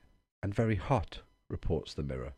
and 0.42 0.52
very 0.52 0.74
hot, 0.74 1.20
reports 1.48 1.94
the 1.94 2.02
Mirror. 2.02 2.32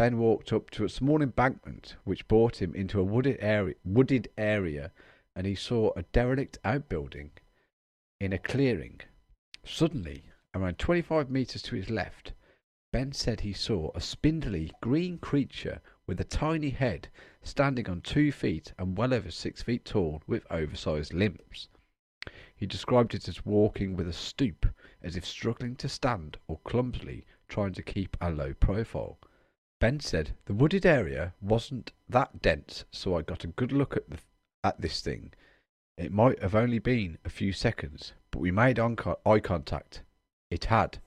Ben 0.00 0.16
walked 0.16 0.50
up 0.50 0.70
to 0.70 0.86
a 0.86 0.88
small 0.88 1.20
embankment 1.20 1.96
which 2.04 2.26
brought 2.26 2.62
him 2.62 2.74
into 2.74 2.98
a 2.98 3.04
wooded 3.04 3.36
area, 3.38 3.74
wooded 3.84 4.30
area 4.38 4.92
and 5.36 5.46
he 5.46 5.54
saw 5.54 5.92
a 5.94 6.04
derelict 6.04 6.56
outbuilding 6.64 7.32
in 8.18 8.32
a 8.32 8.38
clearing. 8.38 9.02
Suddenly, 9.62 10.24
around 10.54 10.78
25 10.78 11.28
metres 11.30 11.60
to 11.60 11.76
his 11.76 11.90
left, 11.90 12.32
Ben 12.90 13.12
said 13.12 13.40
he 13.40 13.52
saw 13.52 13.90
a 13.94 14.00
spindly 14.00 14.72
green 14.80 15.18
creature 15.18 15.82
with 16.06 16.18
a 16.18 16.24
tiny 16.24 16.70
head 16.70 17.08
standing 17.42 17.86
on 17.86 18.00
two 18.00 18.32
feet 18.32 18.72
and 18.78 18.96
well 18.96 19.12
over 19.12 19.30
six 19.30 19.62
feet 19.62 19.84
tall 19.84 20.22
with 20.26 20.50
oversized 20.50 21.12
limbs. 21.12 21.68
He 22.56 22.64
described 22.64 23.14
it 23.14 23.28
as 23.28 23.44
walking 23.44 23.96
with 23.96 24.08
a 24.08 24.14
stoop, 24.14 24.64
as 25.02 25.14
if 25.14 25.26
struggling 25.26 25.76
to 25.76 25.90
stand 25.90 26.38
or 26.48 26.58
clumsily 26.64 27.26
trying 27.48 27.74
to 27.74 27.82
keep 27.82 28.16
a 28.18 28.30
low 28.30 28.54
profile. 28.54 29.18
Ben 29.80 29.98
said 29.98 30.32
the 30.44 30.52
wooded 30.52 30.84
area 30.84 31.32
wasn't 31.40 31.92
that 32.06 32.42
dense, 32.42 32.84
so 32.90 33.16
I 33.16 33.22
got 33.22 33.44
a 33.44 33.48
good 33.48 33.72
look 33.72 33.96
at 33.96 34.08
the, 34.10 34.18
at 34.62 34.80
this 34.80 35.00
thing. 35.00 35.32
It 35.96 36.12
might 36.12 36.40
have 36.42 36.54
only 36.54 36.78
been 36.78 37.16
a 37.24 37.30
few 37.30 37.52
seconds, 37.52 38.12
but 38.30 38.40
we 38.40 38.50
made 38.50 38.78
eye 38.78 39.40
contact. 39.40 40.02
It 40.50 40.66
had 40.66 40.98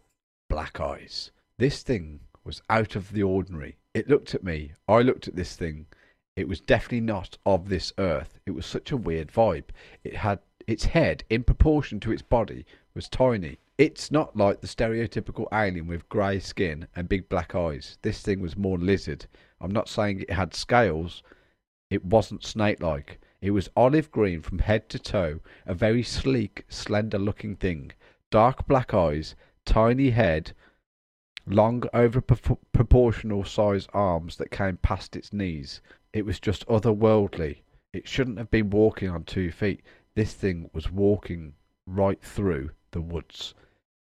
black 0.49 0.79
eyes. 0.79 1.31
This 1.59 1.83
thing 1.83 2.21
was 2.43 2.63
out 2.67 2.95
of 2.95 3.11
the 3.11 3.21
ordinary. 3.21 3.77
It 3.93 4.09
looked 4.09 4.33
at 4.33 4.43
me. 4.43 4.73
I 4.87 5.01
looked 5.01 5.27
at 5.27 5.35
this 5.35 5.55
thing. 5.55 5.85
It 6.35 6.47
was 6.47 6.59
definitely 6.59 7.01
not 7.01 7.37
of 7.45 7.69
this 7.69 7.93
earth. 7.99 8.39
It 8.47 8.51
was 8.51 8.65
such 8.65 8.91
a 8.91 8.97
weird 8.97 9.31
vibe. 9.31 9.69
It 10.03 10.15
had 10.15 10.39
its 10.65 10.85
head, 10.85 11.23
in 11.29 11.43
proportion 11.43 11.99
to 11.99 12.11
its 12.11 12.23
body, 12.23 12.65
was 12.95 13.07
tiny. 13.07 13.59
It's 13.79 14.11
not 14.11 14.37
like 14.37 14.61
the 14.61 14.67
stereotypical 14.67 15.47
alien 15.51 15.87
with 15.87 16.07
grey 16.07 16.39
skin 16.39 16.87
and 16.95 17.09
big 17.09 17.27
black 17.27 17.55
eyes. 17.55 17.97
This 18.03 18.21
thing 18.21 18.39
was 18.39 18.55
more 18.55 18.77
lizard. 18.77 19.25
I'm 19.59 19.71
not 19.71 19.89
saying 19.89 20.19
it 20.19 20.29
had 20.29 20.53
scales. 20.53 21.23
It 21.89 22.05
wasn't 22.05 22.45
snake 22.45 22.81
like. 22.81 23.19
It 23.41 23.49
was 23.49 23.71
olive 23.75 24.11
green 24.11 24.43
from 24.43 24.59
head 24.59 24.89
to 24.89 24.99
toe, 24.99 25.39
a 25.65 25.73
very 25.73 26.03
sleek, 26.03 26.65
slender 26.69 27.17
looking 27.17 27.55
thing. 27.55 27.93
Dark 28.29 28.67
black 28.67 28.93
eyes, 28.93 29.35
tiny 29.65 30.11
head, 30.11 30.53
long 31.47 31.83
over 31.95 32.21
pro- 32.21 32.59
proportional 32.73 33.43
size 33.43 33.87
arms 33.91 34.35
that 34.35 34.51
came 34.51 34.77
past 34.77 35.15
its 35.15 35.33
knees. 35.33 35.81
It 36.13 36.27
was 36.27 36.39
just 36.39 36.67
otherworldly. 36.67 37.63
It 37.91 38.07
shouldn't 38.07 38.37
have 38.37 38.51
been 38.51 38.69
walking 38.69 39.09
on 39.09 39.23
two 39.23 39.51
feet. 39.51 39.81
This 40.13 40.35
thing 40.35 40.69
was 40.73 40.91
walking 40.91 41.55
right 41.87 42.21
through 42.21 42.69
the 42.91 43.01
woods. 43.01 43.55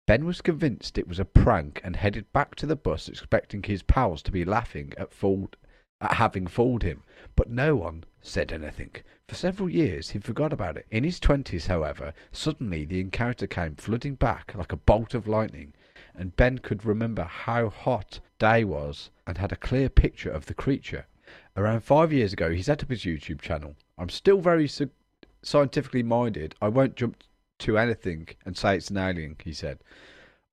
Ben 0.05 0.25
was 0.25 0.41
convinced 0.41 0.97
it 0.97 1.07
was 1.07 1.19
a 1.19 1.25
prank 1.25 1.79
and 1.81 1.95
headed 1.95 2.31
back 2.33 2.55
to 2.55 2.65
the 2.65 2.75
bus 2.75 3.07
expecting 3.07 3.63
his 3.63 3.83
pals 3.83 4.21
to 4.23 4.31
be 4.31 4.43
laughing 4.43 4.91
at, 4.97 5.13
fooled, 5.13 5.55
at 6.01 6.15
having 6.15 6.45
fooled 6.45 6.83
him, 6.83 7.03
but 7.37 7.49
no 7.49 7.77
one 7.77 8.03
said 8.21 8.51
anything. 8.51 8.91
For 9.29 9.35
several 9.35 9.69
years 9.69 10.09
he 10.09 10.19
forgot 10.19 10.51
about 10.51 10.75
it. 10.75 10.87
In 10.91 11.05
his 11.05 11.21
twenties, 11.21 11.67
however, 11.67 12.13
suddenly 12.33 12.83
the 12.83 12.99
encounter 12.99 13.47
came 13.47 13.75
flooding 13.75 14.15
back 14.15 14.53
like 14.55 14.73
a 14.73 14.77
bolt 14.77 15.13
of 15.13 15.25
lightning, 15.25 15.73
and 16.13 16.35
Ben 16.35 16.57
could 16.57 16.83
remember 16.83 17.23
how 17.23 17.69
hot 17.69 18.19
day 18.39 18.65
was 18.65 19.09
and 19.25 19.37
had 19.37 19.53
a 19.53 19.57
clear 19.57 19.87
picture 19.87 20.29
of 20.29 20.47
the 20.47 20.53
creature. 20.53 21.05
Around 21.55 21.79
five 21.79 22.11
years 22.11 22.33
ago, 22.33 22.51
he 22.51 22.61
set 22.61 22.83
up 22.83 22.89
his 22.89 23.05
YouTube 23.05 23.39
channel. 23.39 23.77
I'm 23.97 24.09
still 24.09 24.41
very 24.41 24.67
su- 24.67 24.89
scientifically 25.41 26.03
minded. 26.03 26.55
I 26.61 26.67
won't 26.67 26.97
jump 26.97 27.23
to 27.59 27.77
anything 27.77 28.27
and 28.45 28.57
say 28.57 28.75
it's 28.75 28.89
an 28.89 28.97
alien, 28.97 29.35
he 29.43 29.53
said. 29.53 29.79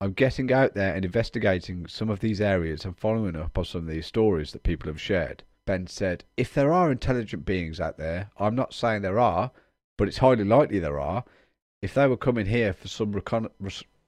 I'm 0.01 0.13
getting 0.13 0.51
out 0.51 0.75
there 0.75 0.95
and 0.95 1.05
investigating 1.05 1.87
some 1.87 2.09
of 2.09 2.21
these 2.21 2.41
areas 2.41 2.85
and 2.85 2.97
following 2.97 3.37
up 3.37 3.59
on 3.59 3.65
some 3.65 3.83
of 3.83 3.87
these 3.87 4.07
stories 4.07 4.53
that 4.53 4.63
people 4.63 4.89
have 4.89 5.01
shared. 5.01 5.43
Ben 5.67 5.87
said, 5.87 6.25
If 6.37 6.55
there 6.55 6.73
are 6.73 6.91
intelligent 6.91 7.45
beings 7.45 7.81
out 7.81 7.99
there, 7.99 8.31
I'm 8.39 8.55
not 8.55 8.73
saying 8.73 9.03
there 9.03 9.19
are, 9.19 9.51
but 9.99 10.09
it's 10.09 10.19
highly 10.19 10.45
likely 10.45 10.79
there 10.79 10.99
are. 10.99 11.25
If 11.83 11.93
they 11.95 12.07
were 12.07 12.17
coming 12.17 12.47
here 12.47 12.73
for 12.73 12.89
some 12.89 13.13
recon- 13.13 13.51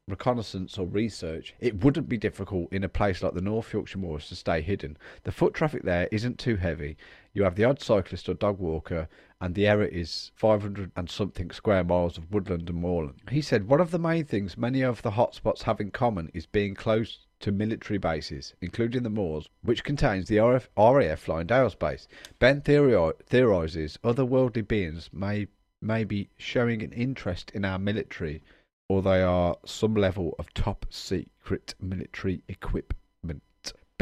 reconnaissance 0.09 0.79
or 0.79 0.87
research, 0.87 1.55
it 1.61 1.85
wouldn't 1.85 2.09
be 2.09 2.17
difficult 2.17 2.73
in 2.73 2.85
a 2.85 2.89
place 2.89 3.23
like 3.23 3.35
the 3.35 3.43
North 3.43 3.73
Yorkshire 3.73 3.99
Moors 3.99 4.29
to 4.29 4.35
stay 4.35 4.63
hidden. 4.63 4.97
The 5.25 5.33
foot 5.33 5.55
traffic 5.55 5.83
there 5.83 6.09
isn't 6.11 6.39
too 6.39 6.57
heavy. 6.57 6.97
You 7.35 7.45
have 7.45 7.55
the 7.55 7.65
odd 7.65 7.81
cyclist 7.81 8.29
or 8.29 8.35
dog 8.35 8.59
walker, 8.59 9.09
and 9.43 9.57
the 9.57 9.67
area 9.67 9.89
is 9.89 10.31
500 10.37 10.93
and 10.95 11.11
something 11.11 11.51
square 11.51 11.83
miles 11.83 12.17
of 12.17 12.33
woodland 12.33 12.71
and 12.71 12.81
moorland. 12.81 13.21
He 13.29 13.43
said 13.43 13.67
one 13.67 13.81
of 13.81 13.91
the 13.91 13.99
main 13.99 14.25
things 14.25 14.57
many 14.57 14.83
of 14.83 15.03
the 15.03 15.11
hotspots 15.11 15.65
have 15.65 15.81
in 15.81 15.91
common 15.91 16.31
is 16.33 16.47
being 16.47 16.77
close 16.77 17.27
to 17.41 17.51
military 17.51 17.99
bases, 17.99 18.55
including 18.61 19.03
the 19.03 19.11
Moors, 19.11 19.49
which 19.63 19.83
contains 19.83 20.29
the 20.29 20.37
RF, 20.37 20.69
RAF 20.77 21.27
Fylingdales 21.27 21.77
base. 21.77 22.07
Ben 22.39 22.61
theori- 22.61 23.21
theorizes 23.27 23.99
otherworldly 24.05 24.67
beings 24.67 25.11
may, 25.13 25.49
may 25.81 26.05
be 26.05 26.31
showing 26.39 26.81
an 26.81 26.93
interest 26.93 27.51
in 27.51 27.65
our 27.65 27.81
military 27.81 28.45
or 28.89 29.03
they 29.03 29.23
are 29.23 29.57
some 29.67 29.95
level 29.95 30.37
of 30.39 30.55
top 30.55 30.87
secret 30.89 31.75
military 31.81 32.45
equipment. 32.47 33.02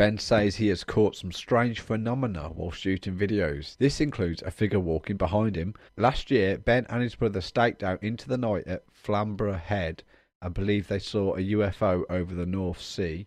Ben 0.00 0.16
says 0.16 0.56
he 0.56 0.68
has 0.68 0.82
caught 0.82 1.14
some 1.14 1.30
strange 1.30 1.80
phenomena 1.80 2.48
while 2.48 2.70
shooting 2.70 3.18
videos. 3.18 3.76
This 3.76 4.00
includes 4.00 4.40
a 4.40 4.50
figure 4.50 4.80
walking 4.80 5.18
behind 5.18 5.56
him. 5.56 5.74
Last 5.98 6.30
year, 6.30 6.56
Ben 6.56 6.86
and 6.88 7.02
his 7.02 7.16
brother 7.16 7.42
staked 7.42 7.82
out 7.82 8.02
into 8.02 8.26
the 8.26 8.38
night 8.38 8.66
at 8.66 8.90
Flamborough 8.90 9.58
Head 9.58 10.02
and 10.40 10.54
believe 10.54 10.88
they 10.88 11.00
saw 11.00 11.34
a 11.34 11.40
UFO 11.40 12.04
over 12.08 12.34
the 12.34 12.46
North 12.46 12.80
Sea. 12.80 13.26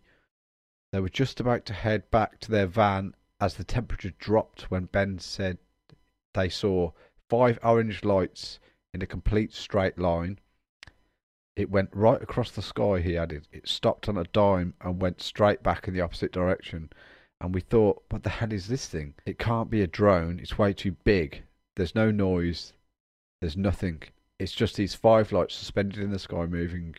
They 0.92 1.00
were 1.00 1.10
just 1.10 1.40
about 1.40 1.68
to 1.68 1.74
head 1.74 2.10
back 2.10 2.40
to 2.40 2.50
their 2.50 2.66
van 2.66 3.14
as 3.40 3.54
the 3.54 3.64
temperature 3.64 4.14
dropped 4.18 4.72
when 4.72 4.86
Ben 4.86 5.20
said 5.20 5.60
they 6.34 6.50
saw 6.50 6.90
five 7.30 7.60
orange 7.62 8.04
lights 8.04 8.60
in 8.96 9.04
a 9.04 9.06
complete 9.06 9.54
straight 9.54 10.00
line. 10.00 10.40
It 11.56 11.70
went 11.70 11.92
right 11.94 12.20
across 12.20 12.50
the 12.50 12.64
sky, 12.64 13.00
he 13.00 13.16
added. 13.16 13.48
It 13.52 13.68
stopped 13.68 14.10
on 14.10 14.18
a 14.18 14.24
dime 14.24 14.74
and 14.82 15.00
went 15.00 15.22
straight 15.22 15.62
back 15.62 15.88
in 15.88 15.94
the 15.94 16.02
opposite 16.02 16.32
direction. 16.32 16.90
And 17.40 17.54
we 17.54 17.62
thought, 17.62 18.04
what 18.10 18.24
the 18.24 18.32
hell 18.32 18.52
is 18.52 18.68
this 18.68 18.88
thing? 18.88 19.14
It 19.26 19.38
can't 19.38 19.70
be 19.70 19.84
a 19.84 19.88
drone. 19.88 20.40
It's 20.40 20.58
way 20.58 20.74
too 20.74 20.94
big. 21.04 21.44
There's 21.76 21.94
no 21.94 22.10
noise. 22.10 22.74
There's 23.40 23.56
nothing. 23.56 24.02
It's 24.40 24.52
just 24.52 24.78
these 24.78 24.96
five 24.96 25.32
lights 25.32 25.54
suspended 25.54 26.02
in 26.04 26.10
the 26.10 26.18
sky 26.18 26.48
moving 26.48 26.96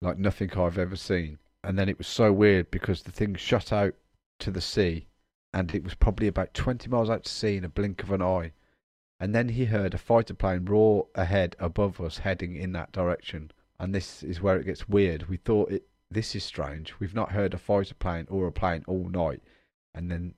like 0.00 0.16
nothing 0.16 0.52
I've 0.52 0.78
ever 0.78 0.94
seen. 0.94 1.40
And 1.64 1.76
then 1.76 1.88
it 1.88 1.98
was 1.98 2.06
so 2.06 2.32
weird 2.32 2.70
because 2.70 3.02
the 3.02 3.10
thing 3.10 3.34
shot 3.34 3.72
out 3.72 3.94
to 4.38 4.52
the 4.52 4.60
sea 4.60 5.06
and 5.52 5.74
it 5.74 5.82
was 5.82 5.94
probably 5.94 6.28
about 6.28 6.54
20 6.54 6.88
miles 6.88 7.10
out 7.10 7.24
to 7.24 7.32
sea 7.32 7.56
in 7.56 7.64
a 7.64 7.68
blink 7.68 8.04
of 8.04 8.12
an 8.12 8.22
eye. 8.22 8.52
And 9.18 9.34
then 9.34 9.48
he 9.48 9.64
heard 9.64 9.92
a 9.92 9.98
fighter 9.98 10.34
plane 10.34 10.66
roar 10.66 11.08
ahead 11.16 11.56
above 11.58 12.00
us 12.00 12.18
heading 12.18 12.54
in 12.54 12.70
that 12.72 12.92
direction 12.92 13.50
and 13.82 13.92
this 13.92 14.22
is 14.22 14.40
where 14.40 14.56
it 14.58 14.64
gets 14.64 14.88
weird. 14.88 15.28
We 15.28 15.36
thought 15.36 15.72
it 15.72 15.88
this 16.08 16.36
is 16.36 16.44
strange. 16.44 16.94
We've 17.00 17.14
not 17.14 17.32
heard 17.32 17.52
a 17.52 17.58
fighter 17.58 17.94
plane 17.94 18.26
or 18.30 18.46
a 18.46 18.52
plane 18.52 18.84
all 18.86 19.08
night, 19.08 19.42
and 19.92 20.10
then 20.10 20.34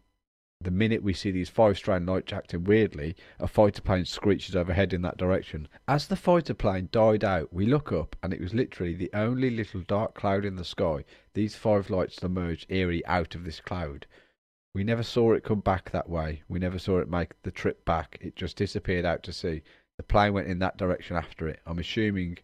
the 0.61 0.71
minute 0.71 1.03
we 1.03 1.13
see 1.13 1.31
these 1.31 1.51
five 1.51 1.77
strand 1.77 2.07
lights 2.07 2.33
acting 2.33 2.65
weirdly, 2.65 3.17
a 3.39 3.47
fighter 3.47 3.83
plane 3.83 4.07
screeches 4.07 4.57
overhead 4.57 4.95
in 4.95 5.03
that 5.03 5.19
direction. 5.19 5.69
As 5.87 6.07
the 6.07 6.17
fighter 6.17 6.55
plane 6.55 6.89
died 6.91 7.23
out, 7.23 7.53
we 7.53 7.67
look 7.67 7.93
up, 7.93 8.17
and 8.23 8.33
it 8.33 8.41
was 8.41 8.55
literally 8.55 8.95
the 8.95 9.11
only 9.13 9.51
little 9.51 9.83
dark 9.83 10.15
cloud 10.15 10.47
in 10.47 10.57
the 10.57 10.65
sky. 10.65 11.05
These 11.35 11.55
five 11.55 11.91
lights 11.91 12.23
emerged 12.23 12.73
eerie 12.73 13.05
out 13.05 13.35
of 13.35 13.45
this 13.45 13.61
cloud. 13.61 14.07
We 14.75 14.85
never 14.85 15.03
saw 15.03 15.35
it 15.35 15.45
come 15.45 15.61
back 15.61 15.91
that 15.91 16.09
way. 16.09 16.45
We 16.49 16.61
never 16.61 16.79
saw 16.79 16.99
it 16.99 17.11
make 17.11 17.33
the 17.43 17.51
trip 17.51 17.85
back. 17.85 18.17
It 18.23 18.37
just 18.37 18.57
disappeared 18.57 19.05
out 19.05 19.23
to 19.25 19.35
sea. 19.35 19.63
The 19.99 20.03
plane 20.03 20.33
went 20.33 20.49
in 20.49 20.61
that 20.61 20.79
direction 20.79 21.17
after 21.17 21.47
it. 21.47 21.61
I'm 21.67 21.79
assuming, 21.79 22.39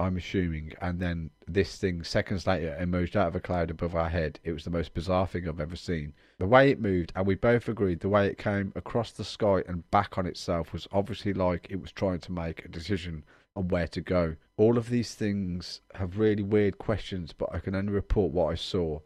I'm 0.00 0.16
assuming, 0.16 0.72
and 0.80 0.98
then 0.98 1.30
this 1.46 1.76
thing 1.76 2.02
seconds 2.04 2.46
later 2.46 2.74
emerged 2.80 3.18
out 3.18 3.28
of 3.28 3.36
a 3.36 3.40
cloud 3.40 3.70
above 3.70 3.94
our 3.94 4.08
head. 4.08 4.40
It 4.42 4.52
was 4.52 4.64
the 4.64 4.70
most 4.70 4.94
bizarre 4.94 5.26
thing 5.26 5.46
I've 5.46 5.60
ever 5.60 5.76
seen. 5.76 6.14
The 6.38 6.46
way 6.46 6.70
it 6.70 6.80
moved, 6.80 7.12
and 7.14 7.26
we 7.26 7.34
both 7.34 7.68
agreed, 7.68 8.00
the 8.00 8.08
way 8.08 8.26
it 8.26 8.38
came 8.38 8.72
across 8.74 9.12
the 9.12 9.24
sky 9.24 9.62
and 9.68 9.88
back 9.90 10.16
on 10.16 10.26
itself 10.26 10.72
was 10.72 10.88
obviously 10.90 11.34
like 11.34 11.66
it 11.68 11.82
was 11.82 11.92
trying 11.92 12.20
to 12.20 12.32
make 12.32 12.64
a 12.64 12.68
decision 12.68 13.24
on 13.54 13.68
where 13.68 13.88
to 13.88 14.00
go. 14.00 14.36
All 14.56 14.78
of 14.78 14.88
these 14.88 15.14
things 15.14 15.82
have 15.94 16.18
really 16.18 16.42
weird 16.42 16.78
questions, 16.78 17.34
but 17.34 17.50
I 17.52 17.58
can 17.58 17.74
only 17.74 17.92
report 17.92 18.32
what 18.32 18.50
I 18.50 18.54
saw. 18.54 19.00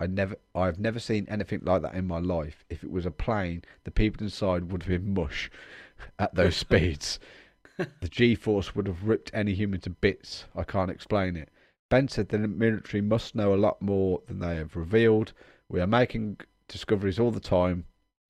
I 0.00 0.08
never, 0.08 0.34
I've 0.56 0.80
never 0.80 0.98
seen 0.98 1.26
anything 1.28 1.60
like 1.62 1.82
that 1.82 1.94
in 1.94 2.08
my 2.08 2.18
life. 2.18 2.64
If 2.68 2.82
it 2.82 2.90
was 2.90 3.06
a 3.06 3.12
plane, 3.12 3.62
the 3.84 3.92
people 3.92 4.24
inside 4.24 4.72
would 4.72 4.82
have 4.82 4.88
been 4.88 5.14
mush 5.14 5.52
at 6.18 6.34
those 6.34 6.56
speeds. 6.66 7.20
The 8.00 8.08
G-force 8.08 8.74
would 8.74 8.86
have 8.86 9.04
ripped 9.04 9.30
any 9.32 9.54
human 9.54 9.80
to 9.80 9.90
bits. 9.90 10.44
I 10.56 10.64
can't 10.64 10.90
explain 10.90 11.36
it. 11.36 11.48
Ben 11.88 12.08
said 12.08 12.28
the 12.28 12.38
military 12.38 13.02
must 13.02 13.34
know 13.34 13.54
a 13.54 13.56
lot 13.56 13.82
more 13.82 14.22
than 14.26 14.38
they 14.38 14.56
have 14.56 14.76
revealed. 14.76 15.32
We 15.68 15.80
are 15.80 15.86
making 15.86 16.38
discoveries 16.68 17.18
all 17.18 17.30
the 17.30 17.40
time. 17.40 17.84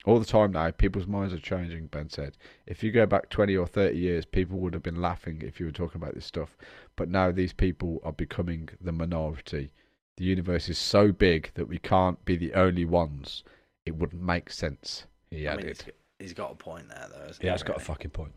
All 0.05 0.19
the 0.19 0.25
time 0.25 0.51
now, 0.51 0.69
people's 0.73 1.07
minds 1.07 1.33
are 1.33 1.39
changing, 1.39 1.87
Ben 1.87 2.09
said. 2.09 2.37
If 2.67 2.83
you 2.83 2.91
go 2.91 3.07
back 3.07 3.31
20 3.31 3.57
or 3.57 3.69
30 3.69 3.97
years, 3.97 4.25
people 4.25 4.59
would 4.59 4.75
have 4.75 4.83
been 4.83 5.01
laughing 5.01 5.43
if 5.45 5.61
you 5.61 5.67
were 5.67 5.73
talking 5.73 6.03
about 6.03 6.15
this 6.15 6.27
stuff. 6.27 6.57
But 6.97 7.09
now 7.09 7.31
these 7.31 7.53
people 7.53 8.01
are 8.03 8.13
becoming 8.13 8.69
the 8.81 8.91
minority. 8.91 9.71
The 10.17 10.25
universe 10.25 10.69
is 10.69 10.79
so 10.79 11.13
big 11.13 11.53
that 11.55 11.69
we 11.69 11.79
can't 11.79 12.25
be 12.25 12.37
the 12.37 12.55
only 12.55 12.85
ones. 12.85 13.45
It 13.87 13.95
wouldn't 13.95 14.23
make 14.23 14.51
sense, 14.51 15.07
he 15.31 15.49
I 15.49 15.53
mean, 15.57 15.67
added. 15.67 15.83
he's, 15.83 15.93
he's 16.19 16.35
got 16.35 16.51
a 16.51 16.57
point 16.57 16.89
there, 16.89 17.07
though. 17.13 17.27
Hasn't 17.27 17.45
Yeah, 17.45 17.53
he, 17.53 17.55
it's 17.55 17.63
got 17.63 17.77
a 17.77 17.81
fucking 17.81 18.11
point. 18.11 18.33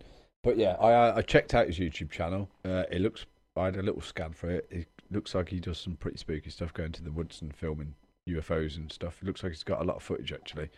But 0.46 0.58
yeah, 0.58 0.78
I 0.80 0.94
uh, 0.94 1.14
I 1.18 1.22
checked 1.24 1.56
out 1.56 1.66
his 1.66 1.80
YouTube 1.80 2.12
channel. 2.12 2.48
Uh, 2.64 2.84
it 2.92 3.02
looks. 3.02 3.26
I 3.58 3.66
had 3.66 3.78
a 3.78 3.82
little 3.82 4.02
scan 4.02 4.32
for 4.32 4.52
it. 4.52 4.68
It 4.70 4.88
looks 5.10 5.34
like 5.34 5.50
he 5.50 5.60
does 5.60 5.80
some 5.80 5.96
pretty 5.96 6.20
spooky 6.20 6.52
stuff, 6.52 6.72
going 6.72 6.92
to 6.92 7.04
the 7.04 7.12
woods 7.12 7.42
and 7.42 7.54
filming 7.54 7.96
UFOs 8.30 8.78
and 8.78 8.92
stuff. 8.92 9.18
It 9.22 9.26
looks 9.26 9.42
like 9.42 9.54
he's 9.54 9.64
got 9.64 9.82
a 9.82 9.84
lot 9.84 9.96
of 9.96 10.04
footage 10.04 10.32
actually. 10.32 10.70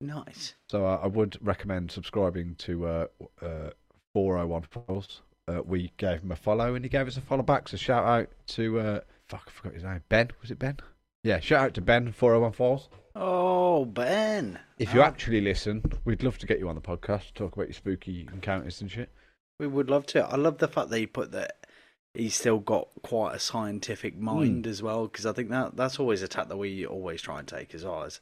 Nice. 0.00 0.56
So 0.68 0.84
uh, 0.84 0.98
I 1.00 1.06
would 1.06 1.38
recommend 1.40 1.92
subscribing 1.92 2.56
to 2.56 2.86
uh, 2.86 3.06
uh, 3.40 3.70
401 4.14 4.62
Files. 4.62 5.22
Uh, 5.46 5.62
we 5.64 5.92
gave 5.98 6.22
him 6.22 6.32
a 6.32 6.36
follow 6.36 6.74
and 6.74 6.84
he 6.84 6.88
gave 6.88 7.06
us 7.06 7.16
a 7.16 7.20
follow 7.20 7.44
back. 7.44 7.68
So 7.68 7.76
shout 7.76 8.04
out 8.04 8.28
to 8.48 8.80
uh, 8.80 9.00
fuck, 9.28 9.44
I 9.46 9.50
forgot 9.50 9.74
his 9.74 9.84
name. 9.84 10.02
Ben 10.08 10.30
was 10.40 10.50
it 10.50 10.58
Ben? 10.58 10.78
Yeah, 11.24 11.40
shout 11.40 11.60
out 11.66 11.74
to 11.74 11.80
Ben 11.80 12.12
401 12.12 12.52
Files. 12.52 12.88
Oh, 13.14 13.84
Ben. 13.84 14.58
If 14.78 14.92
you 14.94 15.02
Ah, 15.02 15.06
actually 15.06 15.40
listen, 15.40 15.82
we'd 16.04 16.22
love 16.22 16.38
to 16.38 16.46
get 16.46 16.58
you 16.58 16.68
on 16.68 16.74
the 16.74 16.80
podcast, 16.80 17.28
to 17.28 17.34
talk 17.34 17.54
about 17.54 17.68
your 17.68 17.74
spooky 17.74 18.28
encounters 18.32 18.80
and 18.80 18.90
shit. 18.90 19.10
We 19.60 19.66
would 19.66 19.88
love 19.90 20.06
to. 20.06 20.24
I 20.24 20.36
love 20.36 20.58
the 20.58 20.66
fact 20.68 20.88
that 20.90 20.98
he 20.98 21.06
put 21.06 21.30
that 21.32 21.58
he's 22.14 22.34
still 22.34 22.58
got 22.58 22.88
quite 23.02 23.34
a 23.34 23.38
scientific 23.38 24.14
Hmm. 24.14 24.24
mind 24.24 24.66
as 24.66 24.82
well, 24.82 25.06
because 25.06 25.26
I 25.26 25.32
think 25.32 25.50
that 25.50 25.76
that's 25.76 26.00
always 26.00 26.22
a 26.22 26.28
tack 26.28 26.48
that 26.48 26.56
we 26.56 26.84
always 26.86 27.22
try 27.22 27.38
and 27.38 27.46
take 27.46 27.74
as 27.74 27.84
as 27.84 28.20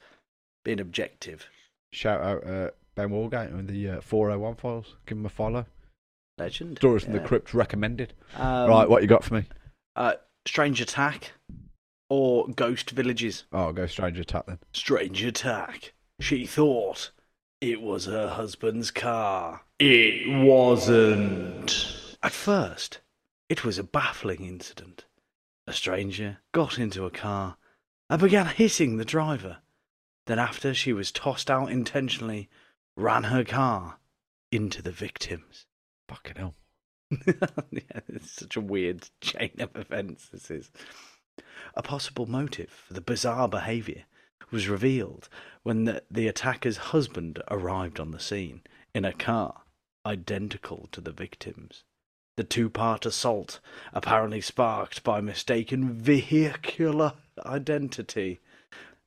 being 0.64 0.80
objective. 0.80 1.46
Shout 1.92 2.20
out 2.20 2.46
uh, 2.46 2.70
Ben 2.94 3.08
Walgate 3.08 3.52
and 3.52 3.66
the 3.68 3.88
uh, 3.88 4.00
401 4.02 4.56
files. 4.56 4.96
Give 5.06 5.16
him 5.18 5.26
a 5.26 5.30
follow. 5.30 5.64
Legend. 6.38 6.76
Stories 6.78 7.04
from 7.04 7.12
the 7.14 7.20
Crypt 7.20 7.54
recommended. 7.54 8.12
Um, 8.36 8.68
right, 8.68 8.88
what 8.88 9.02
you 9.02 9.08
got 9.08 9.24
for 9.24 9.34
me? 9.34 9.44
Uh, 9.96 10.14
Strange 10.46 10.80
Attack 10.80 11.32
or 12.10 12.46
Ghost 12.48 12.90
Villages? 12.90 13.44
Oh, 13.52 13.66
I'll 13.66 13.72
go 13.72 13.86
Stranger 13.86 14.20
Attack 14.20 14.46
then. 14.46 14.58
Strange 14.72 15.22
Attack. 15.22 15.94
She 16.18 16.44
thought 16.44 17.12
it 17.60 17.80
was 17.80 18.04
her 18.04 18.28
husband's 18.28 18.90
car. 18.90 19.62
It 19.78 20.44
wasn't. 20.44 22.16
At 22.22 22.32
first, 22.32 23.00
it 23.48 23.64
was 23.64 23.78
a 23.78 23.84
baffling 23.84 24.44
incident. 24.44 25.06
A 25.66 25.72
stranger 25.72 26.38
got 26.52 26.78
into 26.78 27.06
a 27.06 27.10
car 27.10 27.56
and 28.10 28.20
began 28.20 28.46
hitting 28.46 28.96
the 28.96 29.04
driver. 29.04 29.58
Then, 30.26 30.38
after 30.38 30.74
she 30.74 30.92
was 30.92 31.12
tossed 31.12 31.50
out 31.50 31.70
intentionally, 31.70 32.48
ran 32.96 33.24
her 33.24 33.44
car 33.44 33.98
into 34.52 34.82
the 34.82 34.90
victims. 34.90 35.66
Fucking 36.08 36.36
hell. 36.36 36.54
yeah, 37.70 38.00
it's 38.08 38.32
such 38.32 38.56
a 38.56 38.60
weird 38.60 39.08
chain 39.20 39.52
of 39.58 39.74
events, 39.74 40.28
this 40.28 40.50
is. 40.50 40.70
A 41.74 41.82
possible 41.82 42.26
motive 42.26 42.70
for 42.70 42.94
the 42.94 43.00
bizarre 43.00 43.48
behaviour 43.48 44.04
was 44.50 44.68
revealed 44.68 45.28
when 45.62 45.84
the, 45.84 46.02
the 46.10 46.28
attacker's 46.28 46.76
husband 46.76 47.42
arrived 47.50 48.00
on 48.00 48.10
the 48.10 48.20
scene 48.20 48.62
in 48.94 49.04
a 49.04 49.12
car 49.12 49.62
identical 50.04 50.88
to 50.92 51.00
the 51.00 51.12
victim's. 51.12 51.84
The 52.36 52.44
two 52.44 52.70
part 52.70 53.04
assault, 53.04 53.60
apparently 53.92 54.40
sparked 54.40 55.04
by 55.04 55.20
mistaken 55.20 55.92
vehicular 55.92 57.14
identity, 57.44 58.40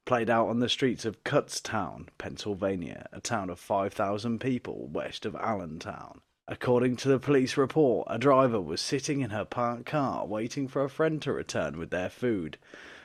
played 0.05 0.29
out 0.29 0.49
on 0.49 0.59
the 0.59 0.69
streets 0.69 1.05
of 1.05 1.23
Kutztown, 1.23 2.09
Pennsylvania, 2.17 3.07
a 3.11 3.21
town 3.21 3.49
of 3.49 3.59
5,000 3.59 4.39
people 4.39 4.88
west 4.88 5.25
of 5.25 5.36
Allentown. 5.36 6.21
According 6.47 6.97
to 6.97 7.07
the 7.07 7.19
police 7.19 7.55
report, 7.55 8.07
a 8.09 8.17
driver 8.17 8.59
was 8.59 8.81
sitting 8.81 9.21
in 9.21 9.29
her 9.29 9.45
parked 9.45 9.85
car 9.85 10.25
waiting 10.25 10.67
for 10.67 10.83
a 10.83 10.89
friend 10.89 11.21
to 11.21 11.31
return 11.31 11.77
with 11.77 11.89
their 11.89 12.09
food 12.09 12.57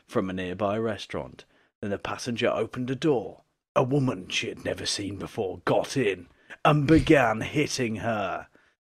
from 0.06 0.28
a 0.28 0.32
nearby 0.32 0.76
restaurant. 0.76 1.44
Then 1.80 1.90
the 1.90 1.98
passenger 1.98 2.48
opened 2.48 2.90
a 2.90 2.96
door. 2.96 3.42
A 3.76 3.84
woman 3.84 4.28
she 4.28 4.48
had 4.48 4.64
never 4.64 4.84
seen 4.84 5.16
before 5.18 5.60
got 5.64 5.96
in 5.96 6.26
and 6.64 6.86
began 6.86 7.42
hitting 7.42 7.96
her. 7.96 8.48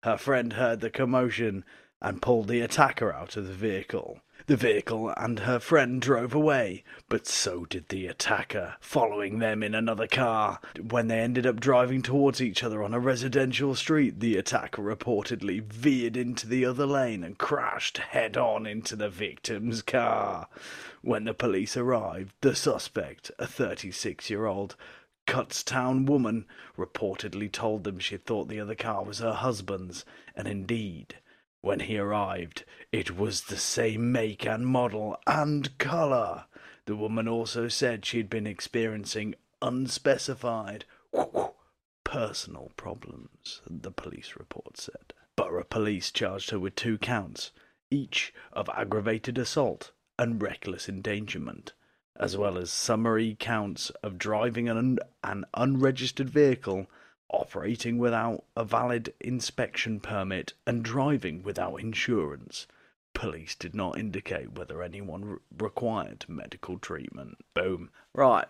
Her 0.04 0.18
friend 0.18 0.54
heard 0.54 0.80
the 0.80 0.90
commotion 0.90 1.64
and 2.02 2.22
pulled 2.22 2.48
the 2.48 2.62
attacker 2.62 3.14
out 3.14 3.38
of 3.38 3.48
the 3.48 3.54
vehicle. 3.54 4.22
The 4.48 4.58
vehicle 4.58 5.14
and 5.18 5.40
her 5.42 5.60
friend 5.60 6.02
drove 6.02 6.34
away, 6.34 6.84
but 7.10 7.28
so 7.28 7.66
did 7.66 7.90
the 7.90 8.08
attacker, 8.08 8.76
following 8.80 9.38
them 9.38 9.62
in 9.62 9.76
another 9.76 10.08
car. 10.08 10.60
When 10.80 11.08
they 11.08 11.20
ended 11.20 11.46
up 11.46 11.60
driving 11.60 12.02
towards 12.02 12.42
each 12.42 12.64
other 12.64 12.82
on 12.82 12.94
a 12.94 13.00
residential 13.00 13.76
street, 13.76 14.20
the 14.20 14.38
attacker 14.38 14.82
reportedly 14.82 15.62
veered 15.62 16.18
into 16.18 16.48
the 16.48 16.66
other 16.66 16.88
lane 16.88 17.24
and 17.24 17.38
crashed 17.38 18.00
head 18.00 18.36
on 18.36 18.66
into 18.66 18.96
the 18.96 19.10
victim's 19.10 19.84
car. 19.84 20.48
When 21.02 21.26
the 21.26 21.36
police 21.36 21.78
arrived, 21.78 22.34
the 22.42 22.56
suspect, 22.56 23.30
a 23.38 23.46
36 23.46 24.30
year 24.32 24.48
old 24.48 24.76
Kutztown 25.28 26.06
woman, 26.06 26.46
reportedly 26.76 27.52
told 27.52 27.84
them 27.84 28.00
she 28.00 28.18
thought 28.18 28.48
the 28.48 28.60
other 28.60 28.76
car 28.76 29.04
was 29.04 29.20
her 29.20 29.34
husband's, 29.34 30.04
and 30.36 30.48
indeed, 30.48 31.18
when 31.62 31.82
he 31.82 31.98
arrived, 31.98 32.66
it 32.92 33.16
was 33.16 33.44
the 33.44 33.58
same 33.58 34.12
make 34.12 34.46
and 34.46 34.68
model 34.68 35.18
and 35.28 35.78
colour. 35.78 36.46
The 36.86 36.96
woman 36.96 37.28
also 37.28 37.68
said 37.68 38.06
she'd 38.06 38.30
been 38.30 38.48
experiencing 38.48 39.36
unspecified 39.62 40.86
personal 42.04 42.72
problems, 42.76 43.62
the 43.70 43.92
police 43.92 44.36
report 44.38 44.78
said. 44.78 45.14
Borough 45.36 45.64
police 45.64 46.12
charged 46.12 46.50
her 46.50 46.60
with 46.60 46.76
two 46.76 46.98
counts, 46.98 47.52
each 47.90 48.34
of 48.52 48.70
aggravated 48.70 49.38
assault 49.38 49.92
and 50.18 50.42
reckless 50.42 50.90
endangerment, 50.90 51.74
as 52.16 52.36
well 52.36 52.58
as 52.58 52.72
summary 52.72 53.38
counts 53.40 53.92
of 54.04 54.18
driving 54.18 54.68
an, 54.68 55.00
an 55.24 55.46
unregistered 55.54 56.30
vehicle, 56.30 56.88
operating 57.32 57.98
without 57.98 58.44
a 58.56 58.64
valid 58.64 59.14
inspection 59.20 60.00
permit, 60.00 60.54
and 60.66 60.84
driving 60.84 61.44
without 61.44 61.78
insurance. 61.82 62.68
Police 63.14 63.56
did 63.56 63.76
not 63.76 63.98
indicate 63.98 64.54
whether 64.58 64.82
anyone 64.82 65.26
re- 65.26 65.38
required 65.58 66.26
medical 66.28 66.78
treatment. 66.78 67.38
Boom. 67.54 67.90
Right. 68.14 68.48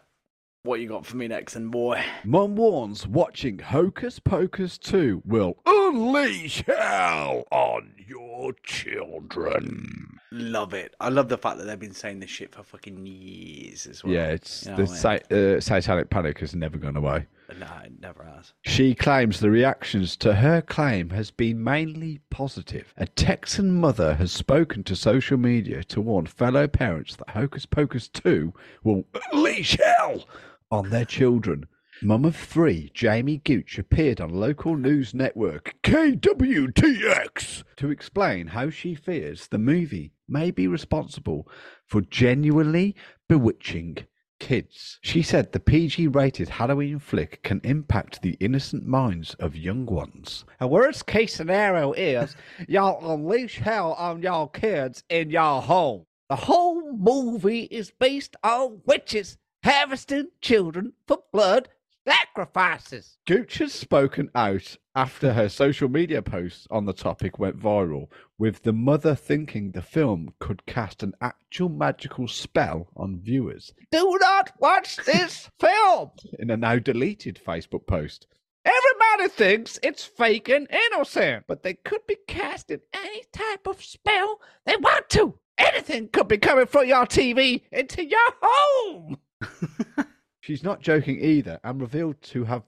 What 0.64 0.80
you 0.80 0.88
got 0.88 1.08
for 1.08 1.18
me 1.18 1.28
next, 1.28 1.54
then, 1.54 1.70
boy? 1.70 2.04
Mum 2.24 2.56
warns 2.56 3.08
watching 3.08 3.58
Hocus 3.58 4.20
Pocus 4.20 4.78
2 4.78 5.24
will 5.26 5.58
unleash 5.66 6.64
hell 6.68 7.46
on 7.52 7.94
your 7.98 8.54
children. 8.64 10.11
Love 10.34 10.74
it. 10.74 10.96
I 11.02 11.10
love 11.10 11.28
the 11.28 11.38
fact 11.38 11.58
that 11.58 11.66
they've 11.66 11.78
been 11.78 11.94
saying 11.94 12.22
this 12.22 12.30
shit 12.30 12.56
for 12.56 12.64
fucking 12.64 13.06
years 13.06 13.86
as 13.86 14.02
well. 14.02 14.14
Yeah, 14.14 14.28
it's 14.28 14.66
You 14.66 14.72
know 14.72 14.86
the 14.86 15.20
I 15.32 15.34
mean? 15.34 15.58
uh, 15.58 15.60
satanic 15.60 16.10
panic 16.10 16.40
has 16.40 16.56
never 16.56 16.78
gone 16.78 16.96
away. 16.96 17.28
No, 17.60 17.68
it 17.84 18.00
never 18.00 18.24
has. 18.24 18.54
She 18.62 18.96
claims 18.96 19.42
the 19.42 19.50
reactions 19.50 20.16
to 20.18 20.36
her 20.36 20.62
claim 20.62 21.10
has 21.10 21.32
been 21.32 21.62
mainly 21.62 22.22
positive. 22.30 22.94
A 22.96 23.06
Texan 23.08 23.74
mother 23.74 24.14
has 24.14 24.32
spoken 24.32 24.86
to 24.86 24.96
social 24.96 25.38
media 25.38 25.84
to 25.86 26.00
warn 26.00 26.28
fellow 26.28 26.66
parents 26.66 27.18
that 27.18 27.32
Hocus 27.32 27.66
Pocus 27.66 28.08
2 28.08 28.54
will 28.86 29.04
unleash 29.34 29.78
hell 29.78 30.26
on 30.72 30.92
their 30.92 31.04
children. 31.04 31.66
Mum 32.04 32.26
of 32.26 32.36
three, 32.36 32.90
Jamie 32.96 33.38
Gooch, 33.44 33.78
appeared 33.78 34.20
on 34.22 34.30
local 34.30 34.76
news 34.76 35.14
network 35.14 35.76
KWTX 35.84 37.64
to 37.76 37.92
explain 37.92 38.48
how 38.48 38.70
she 38.72 38.96
fears 38.96 39.48
the 39.48 39.60
movie 39.60 40.12
may 40.32 40.50
be 40.50 40.68
responsible 40.68 41.48
for 41.86 42.02
genuinely 42.02 42.96
bewitching 43.28 43.98
kids. 44.40 44.98
She 45.04 45.22
said 45.22 45.52
the 45.52 45.60
PG 45.60 46.08
rated 46.08 46.50
Halloween 46.50 46.98
flick 46.98 47.44
can 47.44 47.62
impact 47.64 48.22
the 48.22 48.38
innocent 48.40 48.86
minds 48.88 49.36
of 49.36 49.56
young 49.56 49.86
ones. 49.86 50.46
A 50.60 50.68
worst 50.68 51.06
case 51.06 51.36
scenario 51.36 51.94
is 51.94 52.36
y'all 52.68 53.14
unleash 53.14 53.58
hell 53.60 53.94
on 53.94 54.24
y'all 54.24 54.48
kids 54.48 55.04
in 55.10 55.30
y'all 55.30 55.62
home. 55.62 56.06
The 56.30 56.38
whole 56.38 56.94
movie 56.94 57.64
is 57.66 57.92
based 57.92 58.36
on 58.44 58.82
witches 58.86 59.38
harvesting 59.64 60.30
children 60.42 60.94
for 61.08 61.20
blood 61.32 61.70
sacrifices. 62.08 63.18
Gooch 63.28 63.60
has 63.60 63.74
spoken 63.74 64.32
out 64.34 64.78
after 64.96 65.34
her 65.34 65.48
social 65.48 65.88
media 65.88 66.22
posts 66.22 66.68
on 66.70 66.86
the 66.86 66.94
topic 66.94 67.40
went 67.40 67.60
viral, 67.60 68.08
with 68.38 68.64
the 68.64 68.74
mother 68.74 69.16
thinking 69.16 69.72
the 69.72 69.82
film 69.82 70.34
could 70.40 70.66
cast 70.66 71.02
an 71.04 71.14
actual 71.22 71.70
magical 71.70 72.28
spell 72.28 72.88
on 72.96 73.20
viewers. 73.20 73.74
Do 73.92 74.18
not 74.20 74.52
watch 74.60 74.98
this 74.98 75.50
film! 75.60 76.12
In 76.40 76.50
a 76.50 76.58
now 76.58 76.78
deleted 76.80 77.40
Facebook 77.46 77.88
post. 77.88 78.28
Everybody 78.64 79.30
thinks 79.30 79.80
it's 79.82 80.04
fake 80.04 80.50
and 80.50 80.68
innocent, 80.70 81.46
but 81.48 81.64
they 81.64 81.74
could 81.74 82.06
be 82.06 82.18
casting 82.28 82.82
any 82.94 83.24
type 83.34 83.66
of 83.66 83.84
spell 83.84 84.40
they 84.66 84.76
want 84.78 85.10
to. 85.12 85.40
Anything 85.58 86.10
could 86.10 86.28
be 86.28 86.38
coming 86.38 86.68
from 86.68 86.88
your 86.88 87.06
TV 87.06 87.62
into 87.72 88.06
your 88.06 88.20
home. 88.42 89.18
She's 90.42 90.64
not 90.64 90.82
joking 90.82 91.20
either, 91.24 91.60
and 91.64 91.80
revealed 91.80 92.22
to 92.24 92.44
have 92.46 92.64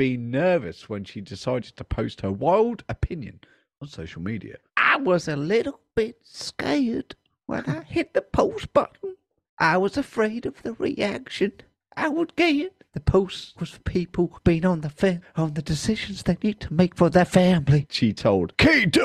been 0.00 0.30
nervous 0.30 0.88
when 0.88 1.04
she 1.04 1.20
decided 1.20 1.76
to 1.76 1.84
post 1.84 2.22
her 2.22 2.32
wild 2.32 2.82
opinion 2.88 3.38
on 3.82 3.88
social 3.88 4.22
media. 4.22 4.56
I 4.78 4.96
was 4.96 5.28
a 5.28 5.36
little 5.36 5.78
bit 5.94 6.16
scared 6.22 7.14
when 7.44 7.66
I 7.66 7.82
hit 7.82 8.14
the 8.14 8.22
post 8.22 8.72
button. 8.72 9.16
I 9.58 9.76
was 9.76 9.98
afraid 9.98 10.46
of 10.46 10.62
the 10.62 10.72
reaction 10.72 11.52
I 11.98 12.08
would 12.08 12.34
get. 12.34 12.82
The 12.94 13.00
post 13.00 13.60
was 13.60 13.72
for 13.72 13.80
people 13.80 14.40
being 14.42 14.64
on 14.64 14.80
the 14.80 14.88
fence 14.88 15.22
on 15.36 15.52
the 15.52 15.60
decisions 15.60 16.22
they 16.22 16.38
need 16.42 16.60
to 16.60 16.72
make 16.72 16.96
for 16.96 17.10
their 17.10 17.26
family. 17.26 17.86
She 17.90 18.14
told 18.14 18.56
KWTX. 18.56 19.02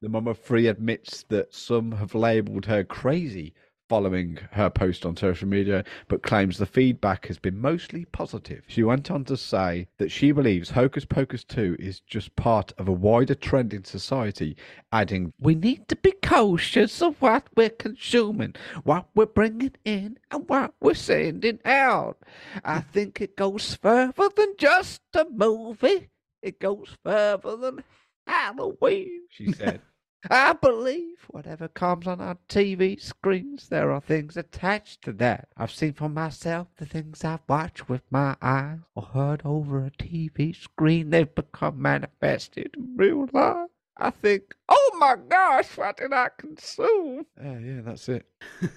The 0.00 0.08
mum 0.08 0.26
of 0.26 0.38
three 0.38 0.68
admits 0.68 1.24
that 1.24 1.52
some 1.52 1.92
have 1.92 2.14
labelled 2.14 2.64
her 2.64 2.82
crazy 2.82 3.52
following 3.92 4.38
her 4.52 4.70
post 4.70 5.04
on 5.04 5.14
social 5.14 5.46
media, 5.46 5.84
but 6.08 6.22
claims 6.22 6.56
the 6.56 6.64
feedback 6.64 7.26
has 7.26 7.38
been 7.38 7.60
mostly 7.60 8.06
positive. 8.06 8.64
She 8.66 8.82
went 8.82 9.10
on 9.10 9.22
to 9.26 9.36
say 9.36 9.86
that 9.98 10.10
she 10.10 10.32
believes 10.32 10.70
Hocus 10.70 11.04
Pocus 11.04 11.44
2 11.44 11.76
is 11.78 12.00
just 12.00 12.34
part 12.34 12.72
of 12.78 12.88
a 12.88 12.92
wider 12.92 13.34
trend 13.34 13.74
in 13.74 13.84
society, 13.84 14.56
adding, 14.92 15.34
We 15.38 15.54
need 15.54 15.88
to 15.88 15.96
be 15.96 16.12
cautious 16.24 17.02
of 17.02 17.20
what 17.20 17.48
we're 17.54 17.68
consuming, 17.68 18.54
what 18.82 19.08
we're 19.14 19.26
bringing 19.26 19.74
in, 19.84 20.16
and 20.30 20.48
what 20.48 20.72
we're 20.80 20.94
sending 20.94 21.58
out. 21.66 22.16
I 22.64 22.80
think 22.80 23.20
it 23.20 23.36
goes 23.36 23.74
further 23.74 24.30
than 24.34 24.54
just 24.56 25.02
a 25.12 25.26
movie, 25.30 26.08
it 26.40 26.58
goes 26.58 26.96
further 27.04 27.56
than 27.58 27.84
Halloween, 28.26 29.24
she 29.28 29.52
said. 29.52 29.82
I 30.30 30.52
believe 30.52 31.18
whatever 31.28 31.68
comes 31.68 32.06
on 32.06 32.20
our 32.20 32.38
TV 32.48 33.00
screens, 33.00 33.68
there 33.68 33.90
are 33.90 34.00
things 34.00 34.36
attached 34.36 35.02
to 35.02 35.12
that. 35.14 35.48
I've 35.56 35.72
seen 35.72 35.94
for 35.94 36.08
myself 36.08 36.68
the 36.76 36.86
things 36.86 37.24
I've 37.24 37.40
watched 37.48 37.88
with 37.88 38.02
my 38.10 38.36
eyes 38.40 38.78
or 38.94 39.02
heard 39.02 39.42
over 39.44 39.84
a 39.84 39.90
TV 39.90 40.54
screen, 40.54 41.10
they've 41.10 41.34
become 41.34 41.82
manifested 41.82 42.70
in 42.76 42.96
real 42.96 43.28
life. 43.32 43.68
I 43.96 44.10
think, 44.10 44.54
oh 44.68 44.96
my 44.98 45.16
gosh, 45.28 45.76
what 45.76 45.96
did 45.96 46.12
I 46.12 46.28
consume? 46.38 47.26
Yeah, 47.42 47.58
yeah, 47.58 47.80
that's 47.82 48.08
it. 48.08 48.26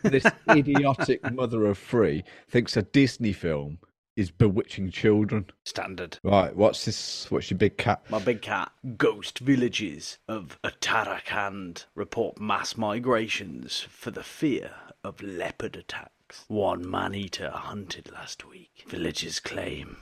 this 0.04 0.26
idiotic 0.50 1.32
mother 1.32 1.66
of 1.66 1.78
three 1.78 2.24
thinks 2.50 2.76
a 2.76 2.82
Disney 2.82 3.34
film 3.34 3.80
is 4.16 4.32
bewitching 4.32 4.92
children. 4.92 5.46
Standard. 5.64 6.20
Right, 6.24 6.56
what's 6.56 6.86
this? 6.86 7.30
What's 7.30 7.50
your 7.52 7.58
big 7.58 7.78
cat? 7.78 8.02
My 8.10 8.20
big 8.20 8.42
cat. 8.42 8.72
Ghost 8.98 9.40
villages 9.40 10.18
of 10.28 10.60
Uttarakhand 10.64 11.86
report 11.96 12.40
mass 12.40 12.78
migrations 12.78 13.82
for 13.90 14.12
the 14.12 14.24
fear 14.24 14.72
of 15.04 15.22
leopard 15.22 15.76
attacks. 15.76 16.46
One 16.48 16.90
man 16.90 17.14
eater 17.14 17.52
hunted 17.52 18.12
last 18.12 18.48
week. 18.48 18.86
Villagers 18.88 19.40
claim 19.40 19.98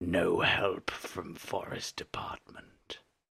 no 0.00 0.40
help 0.40 0.90
from 0.90 1.34
forest 1.34 1.96
department. 1.96 2.66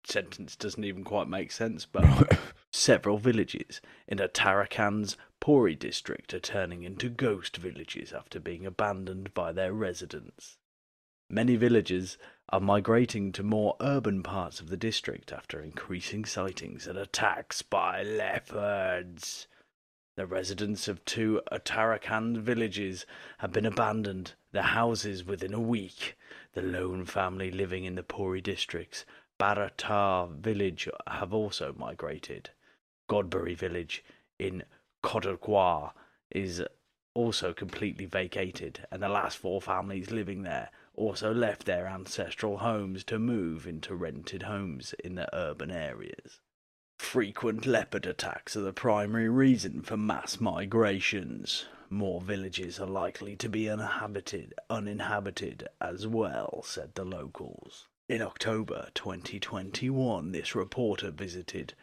Sentence 0.09 0.55
doesn't 0.55 0.83
even 0.83 1.03
quite 1.03 1.27
make 1.27 1.51
sense, 1.51 1.85
but 1.85 2.39
several 2.71 3.19
villages 3.19 3.79
in 4.07 4.17
Uttarakhand's 4.17 5.15
Puri 5.39 5.75
district 5.75 6.33
are 6.33 6.39
turning 6.39 6.81
into 6.81 7.09
ghost 7.09 7.57
villages 7.57 8.11
after 8.11 8.39
being 8.39 8.65
abandoned 8.65 9.33
by 9.35 9.51
their 9.51 9.71
residents. 9.71 10.57
Many 11.29 11.57
villagers 11.57 12.17
are 12.49 12.59
migrating 12.59 13.31
to 13.33 13.43
more 13.43 13.75
urban 13.79 14.23
parts 14.23 14.59
of 14.59 14.69
the 14.69 14.77
district 14.77 15.31
after 15.31 15.61
increasing 15.61 16.25
sightings 16.25 16.87
and 16.87 16.97
attacks 16.97 17.61
by 17.61 18.01
leopards. 18.01 19.47
The 20.15 20.25
residents 20.25 20.87
of 20.87 21.05
two 21.05 21.41
Uttarakhand 21.51 22.39
villages 22.39 23.05
have 23.37 23.53
been 23.53 23.65
abandoned, 23.65 24.33
their 24.51 24.63
houses 24.63 25.23
within 25.23 25.53
a 25.53 25.61
week. 25.61 26.17
The 26.53 26.63
lone 26.63 27.05
family 27.05 27.51
living 27.51 27.85
in 27.85 27.93
the 27.93 28.03
Puri 28.03 28.41
district's 28.41 29.05
Baratar 29.39 30.29
village 30.29 30.89
have 31.07 31.33
also 31.33 31.73
migrated. 31.77 32.49
Godbury 33.07 33.55
village 33.55 34.03
in 34.37 34.63
Kodagwa 35.03 35.93
is 36.29 36.63
also 37.13 37.53
completely 37.53 38.05
vacated, 38.05 38.85
and 38.91 39.01
the 39.01 39.09
last 39.09 39.37
four 39.37 39.61
families 39.61 40.11
living 40.11 40.43
there 40.43 40.69
also 40.93 41.33
left 41.33 41.65
their 41.65 41.87
ancestral 41.87 42.59
homes 42.59 43.03
to 43.05 43.17
move 43.17 43.65
into 43.65 43.95
rented 43.95 44.43
homes 44.43 44.93
in 45.03 45.15
the 45.15 45.33
urban 45.35 45.71
areas. 45.71 46.41
Frequent 46.97 47.65
leopard 47.65 48.05
attacks 48.05 48.55
are 48.55 48.61
the 48.61 48.73
primary 48.73 49.29
reason 49.29 49.81
for 49.81 49.97
mass 49.97 50.39
migrations. 50.39 51.65
More 51.89 52.21
villages 52.21 52.79
are 52.79 52.87
likely 52.87 53.35
to 53.37 53.49
be 53.49 53.69
uninhabited, 53.69 54.53
uninhabited 54.69 55.67
as 55.81 56.05
well, 56.05 56.61
said 56.65 56.95
the 56.95 57.05
locals. 57.05 57.88
In 58.09 58.23
October 58.23 58.89
2021, 58.95 60.31
this 60.31 60.55
reporter 60.55 61.11
visited 61.11 61.75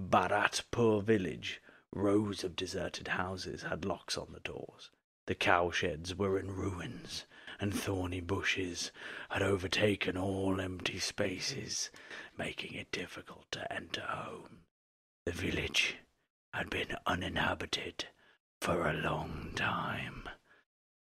Bharatpur 0.00 1.02
village, 1.02 1.60
Rows 1.92 2.44
of 2.44 2.54
deserted 2.54 3.08
houses 3.08 3.62
had 3.62 3.84
locks 3.84 4.16
on 4.16 4.30
the 4.30 4.38
doors. 4.38 4.92
The 5.26 5.34
cowsheds 5.34 6.14
were 6.14 6.38
in 6.38 6.52
ruins, 6.52 7.26
and 7.58 7.74
thorny 7.74 8.20
bushes 8.20 8.92
had 9.30 9.42
overtaken 9.42 10.16
all 10.16 10.60
empty 10.60 11.00
spaces, 11.00 11.90
making 12.38 12.74
it 12.74 12.92
difficult 12.92 13.50
to 13.50 13.72
enter 13.72 14.02
home. 14.02 14.66
The 15.26 15.32
village 15.32 15.96
had 16.52 16.70
been 16.70 16.94
uninhabited 17.04 18.04
for 18.60 18.88
a 18.88 18.92
long 18.92 19.50
time. 19.56 20.28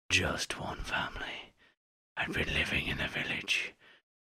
Just 0.09 0.59
one 0.59 0.79
family 0.83 1.53
had 2.17 2.33
been 2.33 2.53
living 2.53 2.87
in 2.87 2.97
the 2.97 3.07
village 3.07 3.73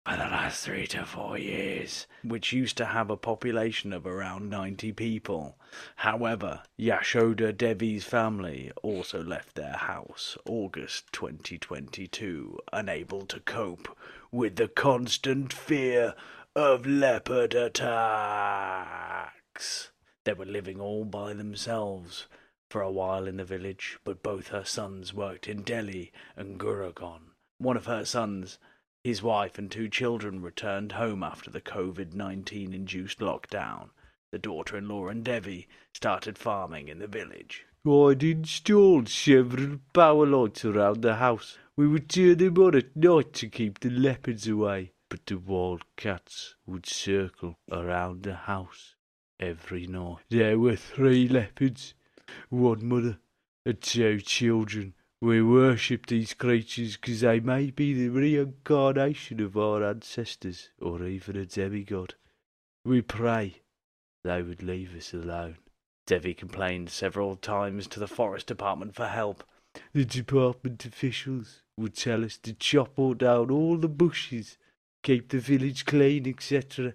for 0.09 0.17
the 0.17 0.23
last 0.23 0.65
three 0.65 0.87
to 0.87 1.05
four 1.05 1.37
years, 1.37 2.07
which 2.23 2.51
used 2.51 2.75
to 2.75 2.85
have 2.85 3.11
a 3.11 3.17
population 3.17 3.93
of 3.93 4.07
around 4.07 4.49
90 4.49 4.91
people. 4.93 5.55
However, 5.97 6.63
Yashoda 6.79 7.55
Devi's 7.55 8.05
family 8.05 8.71
also 8.81 9.21
left 9.21 9.53
their 9.53 9.73
house 9.73 10.35
August 10.47 11.13
2022, 11.13 12.57
unable 12.73 13.27
to 13.27 13.39
cope 13.41 13.95
with 14.31 14.55
the 14.55 14.67
constant 14.67 15.53
fear 15.53 16.15
of 16.55 16.87
leopard 16.87 17.53
attacks. 17.53 17.91
They 20.23 20.33
were 20.33 20.45
living 20.45 20.81
all 20.81 21.05
by 21.05 21.33
themselves 21.33 22.25
for 22.71 22.81
a 22.81 22.91
while 22.91 23.27
in 23.27 23.37
the 23.37 23.45
village, 23.45 23.99
but 24.03 24.23
both 24.23 24.47
her 24.47 24.65
sons 24.65 25.13
worked 25.13 25.47
in 25.47 25.61
Delhi 25.61 26.11
and 26.35 26.59
Gurgaon. 26.59 27.33
One 27.59 27.77
of 27.77 27.85
her 27.85 28.05
sons 28.05 28.57
his 29.09 29.23
wife 29.23 29.57
and 29.57 29.71
two 29.71 29.89
children 29.89 30.39
returned 30.39 30.91
home 30.91 31.23
after 31.23 31.49
the 31.49 31.59
COVID 31.59 32.13
19 32.13 32.75
induced 32.75 33.17
lockdown. 33.17 33.89
The 34.31 34.37
daughter 34.37 34.77
in 34.77 34.87
law 34.87 35.07
and 35.07 35.25
Devi 35.25 35.67
started 35.95 36.37
farming 36.37 36.89
in 36.89 36.99
the 36.99 37.07
village. 37.07 37.65
I'd 37.83 38.21
installed 38.21 39.09
several 39.09 39.79
power 39.95 40.27
lights 40.27 40.63
around 40.63 41.01
the 41.01 41.15
house. 41.15 41.57
We 41.75 41.87
would 41.87 42.07
turn 42.07 42.37
them 42.37 42.55
on 42.59 42.75
at 42.75 42.95
night 42.95 43.33
to 43.33 43.49
keep 43.49 43.79
the 43.79 43.89
leopards 43.89 44.47
away, 44.47 44.91
but 45.09 45.25
the 45.25 45.39
wild 45.39 45.85
cats 45.95 46.53
would 46.67 46.85
circle 46.85 47.57
around 47.71 48.21
the 48.21 48.35
house 48.35 48.93
every 49.39 49.87
night. 49.87 50.19
There 50.29 50.59
were 50.59 50.75
three 50.75 51.27
leopards, 51.27 51.95
one 52.49 52.87
mother 52.87 53.17
and 53.65 53.81
two 53.81 54.21
children. 54.21 54.93
We 55.21 55.41
worship 55.41 56.05
these 56.05 56.33
creatures 56.33 56.95
because 56.95 57.19
they 57.19 57.41
may 57.41 57.71
be 57.71 57.93
the 57.93 58.07
reincarnation 58.07 59.41
of 59.41 59.57
our 59.57 59.83
ancestors 59.83 60.69
or 60.81 61.03
even 61.03 61.35
a 61.35 61.45
demigod. 61.45 62.15
We 62.85 63.01
pray 63.01 63.55
they 64.23 64.41
would 64.41 64.63
leave 64.63 64.95
us 64.95 65.13
alone. 65.13 65.57
Devi 66.07 66.33
complained 66.33 66.89
several 66.89 67.35
times 67.35 67.85
to 67.87 67.99
the 67.99 68.07
forest 68.07 68.47
department 68.47 68.95
for 68.95 69.07
help. 69.07 69.43
The 69.93 70.05
department 70.05 70.85
officials 70.85 71.63
would 71.75 71.95
tell 71.95 72.23
us 72.23 72.37
to 72.37 72.53
chop 72.53 72.97
all 72.97 73.13
down 73.13 73.51
all 73.51 73.75
the 73.75 73.89
bushes, 73.89 74.57
keep 75.03 75.29
the 75.29 75.39
village 75.39 75.85
clean, 75.85 76.27
etc. 76.29 76.93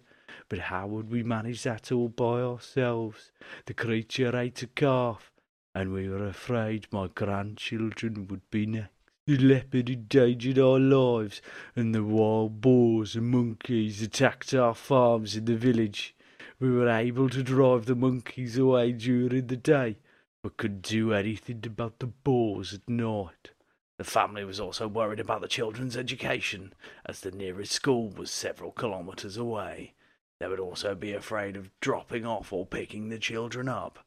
But 0.49 0.61
how 0.61 0.87
would 0.87 1.11
we 1.11 1.23
manage 1.23 1.63
that 1.65 1.93
all 1.93 2.09
by 2.09 2.41
ourselves? 2.41 3.33
The 3.67 3.75
creature 3.75 4.35
ate 4.35 4.63
a 4.63 4.67
calf, 4.67 5.31
and 5.75 5.93
we 5.93 6.09
were 6.09 6.27
afraid 6.27 6.87
my 6.91 7.09
grandchildren 7.09 8.29
would 8.29 8.49
be 8.51 8.67
next. 8.67 8.91
The 9.27 9.39
leopard 9.39 9.89
endangered 9.89 10.59
our 10.59 10.79
lives, 10.79 11.41
and 11.75 11.95
the 11.95 12.05
wild 12.05 12.61
boars 12.61 13.17
and 13.17 13.31
monkeys 13.31 14.03
attacked 14.03 14.53
our 14.53 14.75
farms 14.75 15.35
in 15.35 15.47
the 15.47 15.57
village. 15.57 16.15
We 16.61 16.71
were 16.71 16.91
able 16.91 17.31
to 17.31 17.43
drive 17.43 17.87
the 17.87 17.95
monkeys 17.95 18.59
away 18.59 18.93
during 18.93 19.47
the 19.47 19.57
day, 19.57 19.97
but 20.43 20.59
could 20.59 20.83
do 20.83 21.15
anything 21.15 21.63
about 21.65 22.01
the 22.01 22.07
boars 22.07 22.75
at 22.75 22.87
night. 22.87 23.53
The 23.97 24.05
family 24.05 24.45
was 24.45 24.61
also 24.61 24.89
worried 24.89 25.21
about 25.21 25.41
the 25.41 25.49
children's 25.49 25.97
education, 25.97 26.75
as 27.07 27.21
the 27.21 27.31
nearest 27.31 27.73
school 27.73 28.11
was 28.11 28.31
several 28.31 28.73
kilometres 28.73 29.39
away. 29.39 29.95
They 30.39 30.49
would 30.49 30.61
also 30.61 30.95
be 30.95 31.15
afraid 31.15 31.57
of 31.57 31.71
dropping 31.81 32.27
off 32.27 32.53
or 32.53 32.67
picking 32.67 33.09
the 33.09 33.19
children 33.19 33.71
up. 33.71 34.05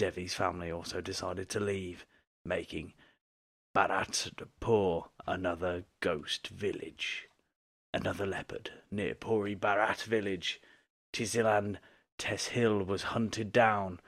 Devi's 0.00 0.32
family 0.32 0.72
also 0.72 1.02
decided 1.02 1.50
to 1.50 1.60
leave, 1.60 2.06
making 2.42 2.94
Bharatpur 3.76 5.08
another 5.26 5.84
ghost 6.00 6.48
village. 6.48 7.28
Another 7.92 8.24
leopard 8.24 8.70
near 8.90 9.14
Puri 9.14 9.54
Bharat 9.54 10.04
village, 10.04 10.58
Tizilan 11.12 11.76
Tehsil 12.18 12.86
was 12.86 13.02
hunted 13.12 13.52
down. 13.52 14.00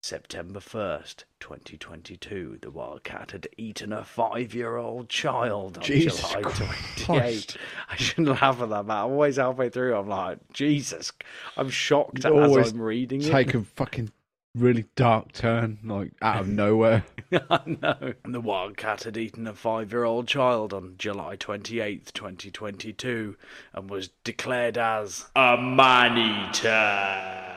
September 0.00 0.60
1st, 0.60 1.24
2022, 1.40 2.58
the 2.62 2.70
wildcat 2.70 3.32
had 3.32 3.48
eaten 3.56 3.92
a 3.92 4.04
five 4.04 4.54
year 4.54 4.76
old 4.76 5.08
child 5.08 5.76
on 5.78 5.82
Jesus 5.82 6.20
July 6.20 6.42
Christ. 6.42 6.76
28th. 6.98 7.56
I 7.90 7.96
shouldn't 7.96 8.28
laugh 8.28 8.62
at 8.62 8.68
that, 8.68 8.86
but 8.86 8.96
always 8.96 9.38
halfway 9.38 9.70
through, 9.70 9.96
I'm 9.96 10.08
like, 10.08 10.38
Jesus, 10.52 11.10
I'm 11.56 11.68
shocked 11.68 12.24
as 12.24 12.32
I'm 12.32 12.80
reading 12.80 13.20
Take 13.20 13.48
it. 13.48 13.56
a 13.56 13.64
fucking 13.64 14.12
really 14.54 14.84
dark 14.96 15.32
turn, 15.32 15.78
like 15.84 16.12
out 16.20 16.40
of 16.42 16.48
nowhere. 16.48 17.04
I 17.32 17.60
know. 17.80 18.14
The 18.24 18.40
wildcat 18.40 19.04
had 19.04 19.16
eaten 19.16 19.46
a 19.46 19.54
five 19.54 19.92
year 19.92 20.04
old 20.04 20.28
child 20.28 20.72
on 20.72 20.94
July 20.98 21.36
28th, 21.36 22.12
2022, 22.12 23.36
and 23.72 23.90
was 23.90 24.10
declared 24.24 24.76
as 24.76 25.26
a 25.34 25.56
man 25.56 26.18
eater 26.18 27.48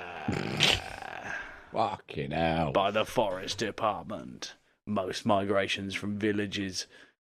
Fucking 1.71 2.31
hell. 2.31 2.71
by 2.71 2.91
the 2.91 3.05
Forest 3.05 3.57
Department. 3.57 4.53
Most 4.87 5.25
migrations 5.25 5.93
from 5.95 6.17
villages 6.17 6.87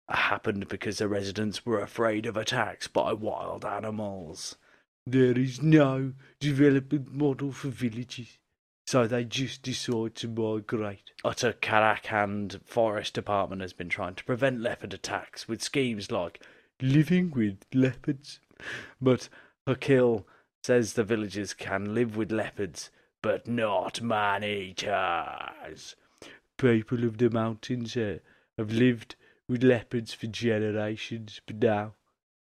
happened 0.09 0.67
because 0.69 0.99
the 0.99 1.07
residents 1.07 1.65
were 1.65 1.81
afraid 1.81 2.25
of 2.25 2.37
attacks 2.37 2.87
by 2.87 3.11
wild 3.11 3.65
animals. 3.65 4.55
There 5.05 5.37
is 5.37 5.61
no 5.61 6.13
development 6.39 7.13
model 7.13 7.51
for 7.51 7.69
villages, 7.69 8.37
so 8.87 9.05
they 9.05 9.25
just 9.25 9.61
decide 9.61 10.15
to 10.15 10.29
migrate. 10.29 11.11
Uttarakhand 11.25 12.61
Forest 12.63 13.13
Department 13.13 13.61
has 13.61 13.73
been 13.73 13.89
trying 13.89 14.15
to 14.15 14.23
prevent 14.23 14.61
leopard 14.61 14.93
attacks 14.93 15.47
with 15.47 15.61
schemes 15.61 16.09
like 16.09 16.41
Living 16.81 17.31
with 17.31 17.65
leopards. 17.73 18.39
But 19.01 19.29
Hukil 19.67 20.25
says 20.63 20.93
the 20.93 21.03
villagers 21.03 21.53
can 21.53 21.95
live 21.95 22.15
with 22.15 22.31
leopards, 22.31 22.91
but 23.21 23.47
not 23.47 24.01
man 24.01 24.43
eaters. 24.43 25.95
People 26.57 27.03
of 27.03 27.17
the 27.17 27.29
mountains 27.29 27.95
here 27.95 28.21
have 28.57 28.71
lived 28.71 29.15
with 29.49 29.63
leopards 29.63 30.13
for 30.13 30.27
generations, 30.27 31.41
but 31.45 31.57
now 31.57 31.95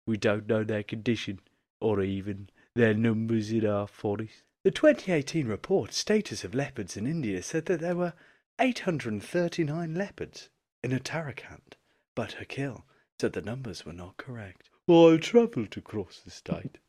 we 0.05 0.17
don't 0.17 0.47
know 0.47 0.63
their 0.63 0.83
condition 0.83 1.39
or 1.81 2.01
even 2.01 2.49
their 2.75 2.93
numbers 2.93 3.51
in 3.51 3.65
our 3.65 3.87
forest. 3.87 4.43
The 4.63 4.71
2018 4.71 5.47
report, 5.47 5.93
Status 5.93 6.43
of 6.43 6.55
Leopards 6.55 6.97
in 6.97 7.05
India, 7.05 7.43
said 7.43 7.67
that 7.67 7.79
there 7.79 7.95
were 7.95 8.13
839 8.59 9.93
leopards 9.93 10.49
in 10.83 10.91
Uttarakhand, 10.91 11.73
but 12.15 12.37
Hukil 12.39 12.83
said 13.19 13.33
the 13.33 13.41
numbers 13.41 13.85
were 13.85 13.93
not 13.93 14.17
correct. 14.17 14.69
I 14.89 15.17
travelled 15.21 15.77
across 15.77 16.19
the 16.19 16.31
state 16.31 16.79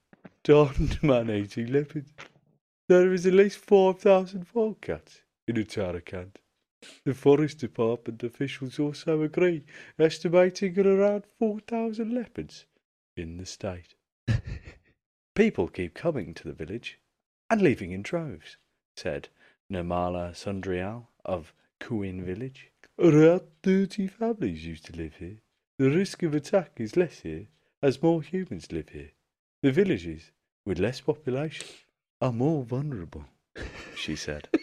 to 0.44 0.64
hunt 0.64 1.02
man-eating 1.02 1.66
leopards. 1.66 2.12
There 2.88 3.12
is 3.12 3.26
at 3.26 3.34
least 3.34 3.58
5,000 3.58 4.46
wildcats 4.54 5.20
in 5.46 5.56
Uttarakhand. 5.56 6.36
The 7.04 7.12
forest 7.12 7.58
department 7.58 8.22
officials 8.22 8.78
also 8.78 9.22
agree, 9.22 9.64
estimating 9.98 10.78
at 10.78 10.86
around 10.86 11.24
4,000 11.38 12.14
leopards 12.14 12.64
in 13.14 13.36
the 13.36 13.44
state. 13.44 13.94
People 15.34 15.68
keep 15.68 15.92
coming 15.92 16.32
to 16.34 16.44
the 16.44 16.54
village 16.54 16.98
and 17.50 17.62
leaving 17.62 17.92
in 17.92 18.02
droves, 18.02 18.56
said 18.96 19.28
Nirmala 19.72 20.32
Sundriyal 20.32 21.06
of 21.24 21.52
Kuin 21.80 22.24
village. 22.24 22.70
Around 22.98 23.42
30 23.62 24.06
families 24.08 24.66
used 24.66 24.86
to 24.86 24.96
live 24.96 25.16
here. 25.16 25.38
The 25.78 25.90
risk 25.90 26.22
of 26.22 26.34
attack 26.34 26.72
is 26.78 26.96
less 26.96 27.20
here 27.20 27.46
as 27.82 28.02
more 28.02 28.22
humans 28.22 28.72
live 28.72 28.88
here. 28.88 29.12
The 29.62 29.70
villages 29.70 30.32
with 30.66 30.78
less 30.78 31.00
population 31.00 31.66
are 32.20 32.32
more 32.32 32.64
vulnerable, 32.64 33.24
she 33.94 34.16
said. 34.16 34.48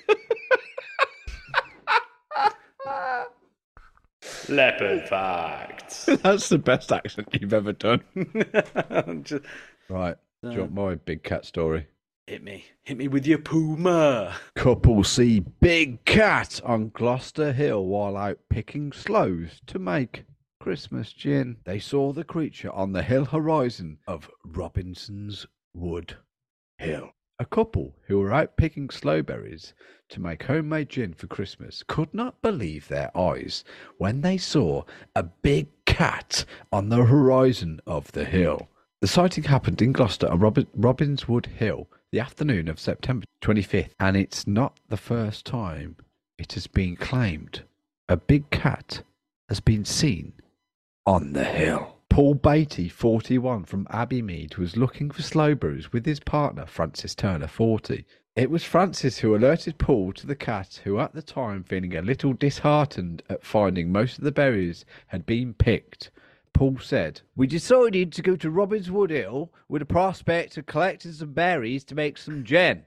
Leopard 4.49 5.07
facts. 5.09 6.05
That's 6.21 6.49
the 6.49 6.59
best 6.59 6.91
accent 6.91 7.29
you've 7.39 7.53
ever 7.53 7.73
done. 7.73 8.03
Just 9.23 9.43
Right. 9.89 10.17
Do 10.43 10.51
you 10.51 10.57
uh, 10.57 10.61
want 10.61 10.73
my 10.73 10.95
big 10.95 11.23
cat 11.23 11.45
story? 11.45 11.87
Hit 12.27 12.43
me. 12.43 12.65
Hit 12.81 12.97
me 12.97 13.07
with 13.07 13.27
your 13.27 13.37
puma. 13.37 14.35
Couple 14.55 15.03
see 15.03 15.41
big 15.41 16.03
cat 16.05 16.59
on 16.65 16.89
Gloucester 16.89 17.53
Hill 17.53 17.85
while 17.85 18.17
out 18.17 18.39
picking 18.49 18.91
sloes 18.91 19.61
to 19.67 19.77
make 19.77 20.25
Christmas 20.59 21.13
gin. 21.13 21.57
They 21.65 21.77
saw 21.77 22.11
the 22.11 22.23
creature 22.23 22.71
on 22.71 22.93
the 22.93 23.03
hill 23.03 23.25
horizon 23.25 23.99
of 24.07 24.27
Robinson's 24.43 25.45
Wood 25.75 26.15
Hill. 26.79 27.11
A 27.37 27.45
couple 27.45 27.95
who 28.07 28.17
were 28.17 28.33
out 28.33 28.57
picking 28.57 28.87
sloeberries 28.87 29.73
to 30.09 30.19
make 30.19 30.41
homemade 30.41 30.89
gin 30.89 31.13
for 31.13 31.27
Christmas 31.27 31.83
could 31.87 32.11
not 32.11 32.41
believe 32.41 32.87
their 32.87 33.15
eyes 33.15 33.63
when 33.99 34.21
they 34.21 34.37
saw 34.37 34.81
a 35.15 35.21
big 35.21 35.67
cat 35.85 36.43
on 36.71 36.89
the 36.89 37.05
horizon 37.05 37.81
of 37.85 38.11
the 38.13 38.25
hill. 38.25 38.67
The 39.01 39.07
sighting 39.07 39.43
happened 39.43 39.83
in 39.83 39.91
Gloucester 39.91 40.27
on 40.27 40.39
Robin- 40.39 40.67
Robinswood 40.75 41.45
Hill 41.45 41.87
the 42.15 42.21
afternoon 42.21 42.69
of 42.69 42.79
September 42.79 43.25
25th, 43.41 43.89
and 43.99 44.15
it's 44.15 44.47
not 44.47 44.79
the 44.87 44.95
first 44.95 45.45
time 45.45 45.97
it 46.37 46.53
has 46.53 46.65
been 46.65 46.95
claimed 46.95 47.63
a 48.07 48.15
big 48.15 48.49
cat 48.51 49.01
has 49.49 49.59
been 49.59 49.83
seen 49.83 50.31
on 51.05 51.33
the 51.33 51.43
hill. 51.43 51.97
Paul 52.09 52.35
Beatty, 52.35 52.87
41, 52.87 53.65
from 53.65 53.85
Abbeymead, 53.87 54.57
was 54.57 54.77
looking 54.77 55.11
for 55.11 55.23
sloeberries 55.23 55.91
with 55.91 56.05
his 56.05 56.21
partner, 56.21 56.65
Frances 56.65 57.15
Turner, 57.15 57.47
40. 57.47 58.05
It 58.37 58.49
was 58.49 58.63
Frances 58.63 59.17
who 59.17 59.35
alerted 59.35 59.77
Paul 59.77 60.13
to 60.13 60.25
the 60.25 60.37
cat, 60.37 60.79
who 60.85 61.01
at 61.01 61.13
the 61.13 61.21
time, 61.21 61.65
feeling 61.65 61.97
a 61.97 62.01
little 62.01 62.31
disheartened 62.31 63.23
at 63.29 63.43
finding 63.43 63.91
most 63.91 64.19
of 64.19 64.23
the 64.23 64.31
berries 64.31 64.85
had 65.07 65.25
been 65.25 65.53
picked, 65.53 66.11
Paul 66.55 66.77
said, 66.79 67.19
We 67.35 67.47
decided 67.47 68.13
to 68.13 68.21
go 68.21 68.37
to 68.37 68.49
Robinswood 68.49 69.09
Hill 69.09 69.51
with 69.67 69.81
the 69.81 69.85
prospect 69.85 70.55
of 70.55 70.65
collecting 70.65 71.11
some 71.11 71.33
berries 71.33 71.83
to 71.83 71.95
make 71.95 72.17
some 72.17 72.45
gin. 72.45 72.85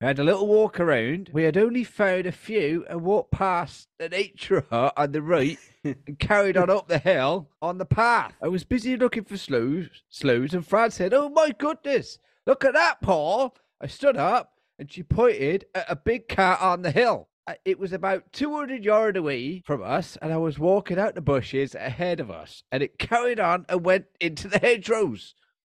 We 0.00 0.06
had 0.06 0.20
a 0.20 0.24
little 0.24 0.46
walk 0.46 0.78
around. 0.78 1.28
We 1.32 1.42
had 1.42 1.56
only 1.56 1.82
found 1.82 2.26
a 2.26 2.32
few 2.32 2.86
and 2.88 3.02
walked 3.02 3.32
past 3.32 3.88
the 3.98 4.08
nature 4.08 4.64
hut 4.70 4.92
on 4.96 5.10
the 5.10 5.22
right 5.22 5.58
and 5.84 6.20
carried 6.20 6.56
on 6.56 6.70
up 6.70 6.86
the 6.86 6.98
hill 6.98 7.48
on 7.60 7.78
the 7.78 7.84
path. 7.84 8.34
I 8.40 8.46
was 8.46 8.62
busy 8.62 8.96
looking 8.96 9.24
for 9.24 9.36
sloes, 9.36 9.88
sloes, 10.08 10.54
and 10.54 10.64
Fran 10.64 10.92
said, 10.92 11.12
Oh 11.12 11.30
my 11.30 11.50
goodness, 11.50 12.20
look 12.46 12.64
at 12.64 12.74
that, 12.74 13.02
Paul. 13.02 13.56
I 13.80 13.88
stood 13.88 14.16
up 14.16 14.52
and 14.78 14.90
she 14.90 15.02
pointed 15.02 15.66
at 15.74 15.86
a 15.88 15.96
big 15.96 16.28
cat 16.28 16.60
on 16.60 16.82
the 16.82 16.92
hill. 16.92 17.26
Uh, 17.46 17.54
It 17.64 17.78
was 17.78 17.92
about 17.92 18.32
200 18.32 18.84
yards 18.84 19.16
away 19.18 19.60
from 19.64 19.82
us, 19.82 20.16
and 20.20 20.32
I 20.32 20.36
was 20.36 20.58
walking 20.58 20.98
out 20.98 21.14
the 21.14 21.20
bushes 21.20 21.74
ahead 21.74 22.20
of 22.20 22.30
us, 22.30 22.62
and 22.70 22.82
it 22.82 22.98
carried 22.98 23.40
on 23.40 23.66
and 23.68 23.84
went 23.84 24.06
into 24.20 24.48
the 24.48 24.58
hedgerows. 24.62 25.34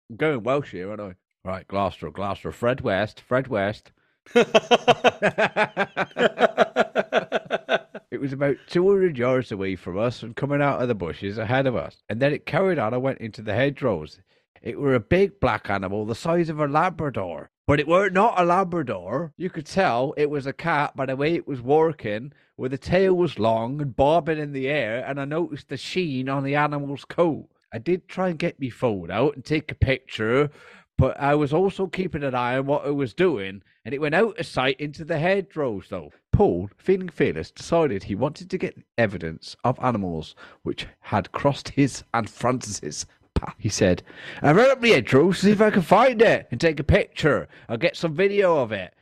I'm 0.10 0.18
going 0.18 0.44
Welsh 0.44 0.72
here, 0.72 0.90
aren't 0.90 1.02
I? 1.02 1.16
Right, 1.46 1.68
Gloucester, 1.68 2.10
Gloucester, 2.10 2.52
Fred 2.52 2.82
West, 2.82 3.22
Fred 3.22 3.48
West. 3.48 3.92
it 4.36 4.46
was 8.20 8.32
about 8.32 8.56
200 8.68 9.18
yards 9.18 9.52
away 9.52 9.76
from 9.76 9.98
us 9.98 10.24
and 10.24 10.36
coming 10.36 10.62
out 10.62 10.82
of 10.82 10.88
the 10.88 10.96
bushes 10.96 11.38
ahead 11.38 11.68
of 11.68 11.76
us. 11.76 12.02
And 12.08 12.22
then 12.22 12.32
it 12.32 12.46
carried 12.46 12.80
on 12.80 12.94
and 12.94 13.04
went 13.04 13.20
into 13.20 13.42
the 13.42 13.54
hedgerows. 13.54 14.20
It 14.64 14.80
were 14.80 14.96
a 14.96 15.00
big 15.02 15.42
black 15.42 15.70
animal 15.70 16.06
the 16.06 16.16
size 16.16 16.48
of 16.48 16.58
a 16.58 16.68
Labrador. 16.70 17.52
But 17.68 17.82
it 17.82 17.88
were 17.88 18.10
not 18.10 18.40
a 18.40 18.46
Labrador. 18.46 19.34
You 19.36 19.50
could 19.50 19.66
tell 19.66 20.14
it 20.16 20.30
was 20.30 20.48
a 20.48 20.54
cat 20.54 20.96
by 20.96 21.06
the 21.06 21.18
way 21.18 21.36
it 21.36 21.46
was 21.46 21.62
working, 21.62 22.32
where 22.56 22.70
the 22.70 22.78
tail 22.78 23.14
was 23.14 23.38
long 23.38 23.82
and 23.82 23.94
bobbing 23.94 24.38
in 24.38 24.54
the 24.54 24.70
air, 24.70 25.04
and 25.06 25.20
I 25.20 25.26
noticed 25.26 25.68
the 25.68 25.76
sheen 25.76 26.30
on 26.30 26.46
the 26.46 26.56
animal's 26.56 27.04
coat. 27.04 27.50
I 27.74 27.78
did 27.78 28.08
try 28.08 28.30
and 28.30 28.40
get 28.40 28.58
me 28.58 28.70
phone 28.70 29.12
out 29.12 29.36
and 29.36 29.44
take 29.44 29.70
a 29.70 29.76
picture, 29.76 30.50
but 30.98 31.20
I 31.20 31.36
was 31.36 31.52
also 31.52 31.88
keeping 31.88 32.24
an 32.24 32.34
eye 32.34 32.58
on 32.58 32.66
what 32.66 32.88
it 32.88 32.92
was 32.92 33.14
doing, 33.14 33.64
and 33.84 33.94
it 33.94 34.00
went 34.00 34.16
out 34.16 34.40
of 34.40 34.46
sight 34.46 34.80
into 34.80 35.04
the 35.04 35.20
hedgerows, 35.20 35.88
though. 35.90 36.14
Paul, 36.32 36.70
feeling 36.78 37.10
fearless, 37.10 37.52
decided 37.52 38.04
he 38.04 38.16
wanted 38.16 38.50
to 38.50 38.58
get 38.58 38.82
evidence 38.98 39.58
of 39.66 39.78
animals 39.84 40.36
which 40.62 40.88
had 41.02 41.34
crossed 41.34 41.70
his 41.70 42.06
and 42.14 42.30
Frances's. 42.30 43.06
He 43.58 43.70
said, 43.70 44.04
I 44.42 44.52
ran 44.52 44.72
up 44.72 44.82
the 44.82 44.92
hedgerow 44.92 45.32
to 45.32 45.38
see 45.38 45.52
if 45.52 45.62
I 45.62 45.70
could 45.70 45.86
find 45.86 46.22
it 46.22 46.48
and 46.52 46.60
take 46.60 46.80
a 46.80 46.84
picture. 46.84 47.48
I'll 47.68 47.78
get 47.78 47.98
some 47.98 48.16
video 48.16 48.58
of 48.58 48.72
it. 48.72 48.94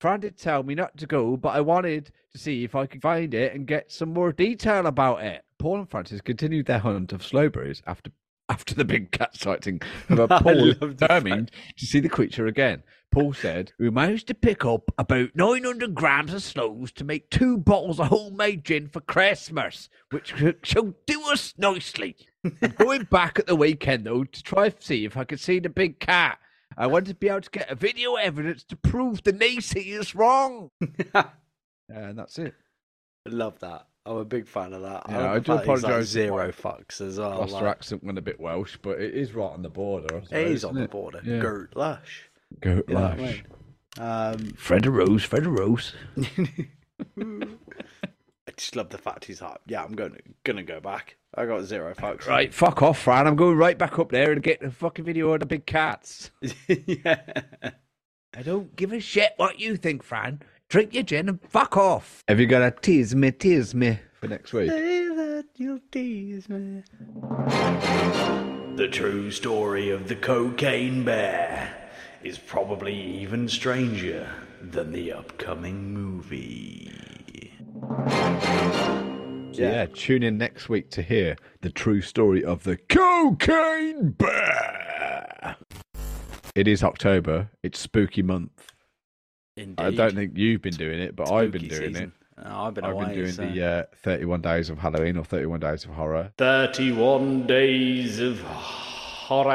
Fran 0.00 0.20
did 0.20 0.36
tell 0.36 0.62
me 0.62 0.74
not 0.74 0.96
to 0.98 1.06
go, 1.06 1.36
but 1.36 1.50
I 1.50 1.60
wanted 1.60 2.12
to 2.32 2.38
see 2.38 2.62
if 2.62 2.74
I 2.74 2.86
could 2.86 3.02
find 3.02 3.34
it 3.34 3.54
and 3.54 3.66
get 3.66 3.90
some 3.90 4.12
more 4.12 4.32
detail 4.32 4.86
about 4.86 5.22
it. 5.24 5.44
Paul 5.58 5.80
and 5.80 5.90
Frances 5.90 6.20
continued 6.20 6.66
their 6.66 6.78
hunt 6.78 7.12
of 7.12 7.22
sloeberries 7.22 7.82
after 7.86 8.12
after 8.48 8.74
the 8.74 8.84
big 8.84 9.10
cat 9.10 9.36
sighting, 9.36 9.80
I 10.08 10.26
Paul 10.26 10.72
determined 10.72 11.50
to 11.76 11.86
see 11.86 12.00
the 12.00 12.08
creature 12.08 12.46
again. 12.46 12.82
Paul 13.18 13.32
said, 13.32 13.72
We 13.78 13.90
managed 13.90 14.28
to 14.28 14.34
pick 14.34 14.64
up 14.64 14.92
about 14.96 15.30
900 15.34 15.94
grams 15.94 16.32
of 16.32 16.42
sloes 16.42 16.92
to 16.92 17.04
make 17.04 17.30
two 17.30 17.58
bottles 17.58 17.98
of 17.98 18.06
homemade 18.08 18.64
gin 18.64 18.88
for 18.88 19.00
Christmas, 19.00 19.88
which 20.10 20.36
should- 20.36 20.64
shall 20.64 20.94
do 21.06 21.20
us 21.24 21.52
nicely. 21.58 22.16
I'm 22.44 22.74
going 22.78 23.02
back 23.10 23.38
at 23.40 23.46
the 23.46 23.56
weekend, 23.56 24.04
though, 24.04 24.22
to 24.24 24.42
try 24.42 24.68
to 24.68 24.82
see 24.84 25.04
if 25.04 25.16
I 25.16 25.24
could 25.24 25.40
see 25.40 25.58
the 25.58 25.68
big 25.68 25.98
cat. 25.98 26.38
I 26.76 26.86
want 26.86 27.06
to 27.08 27.14
be 27.14 27.28
able 27.28 27.40
to 27.40 27.50
get 27.50 27.70
a 27.70 27.74
video 27.74 28.14
evidence 28.14 28.62
to 28.64 28.76
prove 28.76 29.24
the 29.24 29.32
naysayers 29.32 30.14
wrong. 30.14 30.70
and 31.88 32.16
that's 32.18 32.38
it. 32.38 32.54
I 33.26 33.30
love 33.30 33.58
that. 33.60 33.86
I'm 34.06 34.16
a 34.16 34.24
big 34.24 34.46
fan 34.46 34.72
of 34.72 34.82
that. 34.82 35.02
Yeah, 35.08 35.18
love 35.18 35.26
I 35.26 35.38
do 35.38 35.40
he's, 35.40 35.48
like, 35.48 35.62
apologise. 35.64 36.06
Zero 36.08 36.52
fucks 36.52 37.00
as 37.00 37.18
well. 37.18 37.38
Lost 37.40 37.52
like- 37.52 37.62
her 37.62 37.68
accent 37.68 38.04
went 38.04 38.16
a 38.16 38.22
bit 38.22 38.38
Welsh, 38.40 38.78
but 38.80 39.00
it 39.00 39.12
is 39.14 39.34
right 39.34 39.50
on 39.50 39.62
the 39.62 39.68
border. 39.68 40.22
I 40.32 40.36
It 40.36 40.46
is 40.52 40.64
on 40.64 40.70
isn't 40.76 40.82
the 40.82 40.88
border. 40.88 41.20
Yeah. 41.24 41.64
Lush. 41.74 42.27
Go 42.60 42.82
You 42.88 42.94
know 42.94 43.00
what 43.00 43.02
I 43.02 43.16
Lash. 43.16 43.18
mean? 43.18 43.42
Um, 43.98 44.38
Fred 44.56 44.86
a 44.86 44.90
Rose, 44.90 45.24
Fred 45.24 45.46
a 45.46 45.50
Rose. 45.50 45.92
I 48.48 48.52
just 48.56 48.76
love 48.76 48.88
the 48.90 48.98
fact 48.98 49.24
he's 49.24 49.42
like, 49.42 49.58
yeah, 49.66 49.84
I'm 49.84 49.92
going 49.92 50.12
to, 50.12 50.18
gonna 50.44 50.62
go 50.62 50.80
back. 50.80 51.16
I 51.34 51.44
got 51.46 51.62
zero 51.64 51.94
fucks. 51.94 52.26
Right, 52.26 52.52
fuck 52.52 52.82
off, 52.82 52.98
Fran. 52.98 53.26
I'm 53.26 53.36
going 53.36 53.56
right 53.56 53.76
back 53.76 53.98
up 53.98 54.10
there 54.10 54.32
and 54.32 54.42
get 54.42 54.60
the 54.60 54.70
fucking 54.70 55.04
video 55.04 55.32
of 55.32 55.40
the 55.40 55.46
big 55.46 55.66
cats. 55.66 56.30
yeah. 56.86 57.20
I 58.34 58.42
don't 58.42 58.74
give 58.76 58.92
a 58.92 59.00
shit 59.00 59.34
what 59.36 59.60
you 59.60 59.76
think, 59.76 60.02
Fran. 60.02 60.40
Drink 60.68 60.94
your 60.94 61.02
gin 61.02 61.28
and 61.28 61.40
fuck 61.42 61.76
off. 61.76 62.24
Have 62.28 62.40
you 62.40 62.46
got 62.46 62.62
a 62.62 62.70
tease 62.70 63.14
me, 63.14 63.30
tease 63.30 63.74
me 63.74 63.98
for 64.14 64.28
next 64.28 64.52
week? 64.52 64.70
Say 64.70 65.08
that 65.08 65.46
you'll 65.56 65.80
tease 65.90 66.48
me. 66.48 66.82
The 68.76 68.88
true 68.90 69.30
story 69.30 69.90
of 69.90 70.08
the 70.08 70.16
cocaine 70.16 71.04
bear 71.04 71.77
is 72.22 72.38
probably 72.38 72.94
even 72.94 73.48
stranger 73.48 74.28
than 74.60 74.92
the 74.92 75.12
upcoming 75.12 75.92
movie. 75.92 76.90
So 79.52 79.62
yeah. 79.64 79.86
tune 79.86 80.22
in 80.22 80.38
next 80.38 80.68
week 80.68 80.90
to 80.90 81.02
hear 81.02 81.36
the 81.62 81.70
true 81.70 82.00
story 82.00 82.44
of 82.44 82.64
the 82.64 82.76
cocaine 82.76 84.10
bear. 84.10 85.56
It 86.54 86.68
is 86.68 86.82
October. 86.82 87.50
It's 87.62 87.78
spooky 87.78 88.22
month. 88.22 88.50
Indeed. 89.56 89.84
I 89.84 89.90
don't 89.90 90.14
think 90.14 90.36
you've 90.36 90.62
been 90.62 90.74
doing 90.74 91.00
it, 91.00 91.16
but 91.16 91.30
I've 91.30 91.50
been 91.50 91.68
doing 91.68 91.94
season. 91.94 92.04
it. 92.04 92.10
Oh, 92.44 92.66
I've 92.66 92.74
been 92.74 92.84
I've 92.84 92.92
away. 92.92 93.06
been 93.06 93.14
doing 93.14 93.32
so- 93.32 93.46
the 93.46 93.64
uh, 93.64 93.82
31 94.02 94.40
days 94.42 94.70
of 94.70 94.78
Halloween 94.78 95.16
or 95.16 95.24
31 95.24 95.60
days 95.60 95.84
of 95.84 95.90
horror. 95.90 96.32
31 96.38 97.46
days 97.46 98.20
of 98.20 98.40
horror. 98.40 99.54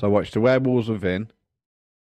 So 0.00 0.06
I 0.06 0.10
watched 0.10 0.32
The 0.32 0.40
Werewolves 0.40 0.88
Within, 0.88 1.30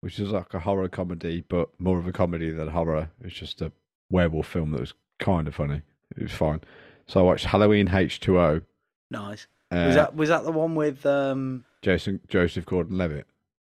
which 0.03 0.19
is 0.19 0.29
like 0.31 0.53
a 0.53 0.59
horror 0.59 0.87
comedy, 0.87 1.43
but 1.49 1.71
more 1.81 1.99
of 1.99 2.07
a 2.07 2.13
comedy 2.13 2.51
than 2.51 2.69
horror. 2.69 3.09
It's 3.23 3.35
just 3.35 3.63
a 3.63 3.73
werewolf 4.11 4.49
film 4.49 4.73
that 4.73 4.81
was 4.81 4.93
kind 5.19 5.49
of 5.49 5.55
funny. 5.55 5.81
It 6.15 6.25
was 6.25 6.33
fine. 6.33 6.61
So 7.07 7.21
I 7.21 7.23
watched 7.23 7.47
Halloween 7.47 7.89
H2O. 7.89 8.61
Nice. 9.11 9.47
Uh, 9.71 9.85
was 9.87 9.95
that 9.95 10.15
was 10.15 10.29
that 10.29 10.45
the 10.45 10.53
one 10.53 10.75
with 10.75 11.07
um? 11.07 11.65
Jason 11.81 12.21
Joseph 12.29 12.67
Gordon-Levitt? 12.67 13.27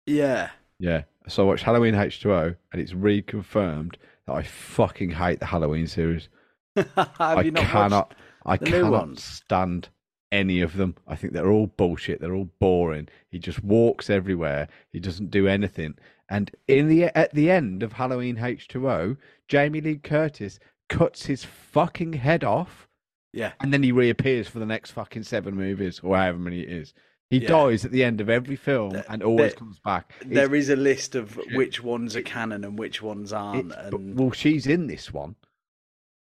Yeah. 0.07 0.51
Yeah. 0.81 1.05
So 1.29 1.45
I 1.45 1.47
watched 1.47 1.63
Halloween 1.63 1.95
H2O, 1.95 2.57
and 2.73 2.83
it's 2.83 2.95
reconfirmed 2.95 3.95
that 4.27 4.33
I 4.33 4.43
fucking 4.43 5.11
hate 5.11 5.39
the 5.39 5.47
Halloween 5.47 5.87
series. 5.87 6.29
Have 6.75 7.15
I 7.21 7.43
you 7.43 7.53
not 7.53 7.65
cannot. 7.67 8.15
I 8.45 8.57
cannot 8.57 8.91
ones? 8.91 9.23
stand 9.23 9.91
any 10.31 10.61
of 10.61 10.77
them. 10.77 10.95
I 11.07 11.17
think 11.17 11.33
they're 11.33 11.51
all 11.51 11.67
bullshit. 11.69 12.21
They're 12.21 12.35
all 12.35 12.51
boring. 12.61 13.09
He 13.31 13.39
just 13.39 13.63
walks 13.63 14.11
everywhere. 14.11 14.69
He 14.93 15.01
doesn't 15.01 15.31
do 15.31 15.47
anything. 15.49 15.95
And 16.29 16.51
in 16.67 16.89
the 16.89 17.05
at 17.17 17.33
the 17.35 17.51
end 17.51 17.83
of 17.83 17.95
Halloween 17.95 18.37
H2O, 18.37 19.17
Jamie 19.49 19.81
Lee 19.81 19.97
Curtis 19.97 20.59
cuts 20.89 21.27
his 21.27 21.45
fucking 21.45 22.15
head 22.15 22.45
off, 22.45 22.87
Yeah. 23.33 23.53
and 23.61 23.73
then 23.73 23.83
he 23.83 23.93
reappears 23.93 24.49
for 24.49 24.59
the 24.59 24.67
next 24.67 24.91
fucking 24.91 25.23
seven 25.23 25.55
movies 25.55 26.01
or 26.01 26.17
however 26.17 26.39
many 26.39 26.61
it 26.61 26.69
is. 26.71 26.93
He 27.31 27.39
Yeah. 27.39 27.49
dies 27.49 27.85
at 27.85 27.93
the 27.93 28.05
end 28.05 28.21
of 28.23 28.29
every 28.31 28.57
film 28.57 29.03
and 29.09 29.23
always 29.23 29.55
comes 29.55 29.79
back. 29.81 30.13
It's- 30.21 30.35
There 30.35 30.55
is 30.55 30.71
a 30.71 30.77
list 30.77 31.15
of 31.15 31.39
which 31.55 31.83
ones 31.83 32.17
are 32.17 32.23
canon 32.23 32.65
and 32.65 32.79
which 32.79 33.03
ones 33.03 33.33
aren't, 33.33 33.73
and 33.73 34.19
well, 34.19 34.31
she's 34.31 34.67
in 34.67 34.87
this 34.87 35.13
one, 35.13 35.37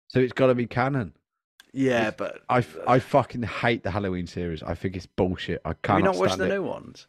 so 0.08 0.20
it's 0.20 0.32
got 0.34 0.47
to 0.47 0.56
be 0.56 0.66
canon. 0.68 1.14
Yeah, 1.74 2.09
it's- 2.09 2.15
but 2.17 2.41
I 2.88 2.99
fucking 2.99 3.43
hate 3.43 3.84
the 3.84 3.91
Halloween 3.91 4.28
series. 4.28 4.61
I 4.63 4.76
think 4.76 4.95
it's 4.95 5.05
bullshit. 5.07 5.61
I 5.65 5.74
can't. 5.74 5.88
have 5.88 5.97
you 5.99 6.03
not 6.05 6.15
watched 6.17 6.38
the 6.38 6.45
it. 6.45 6.49
new 6.49 6.63
ones? 6.63 7.07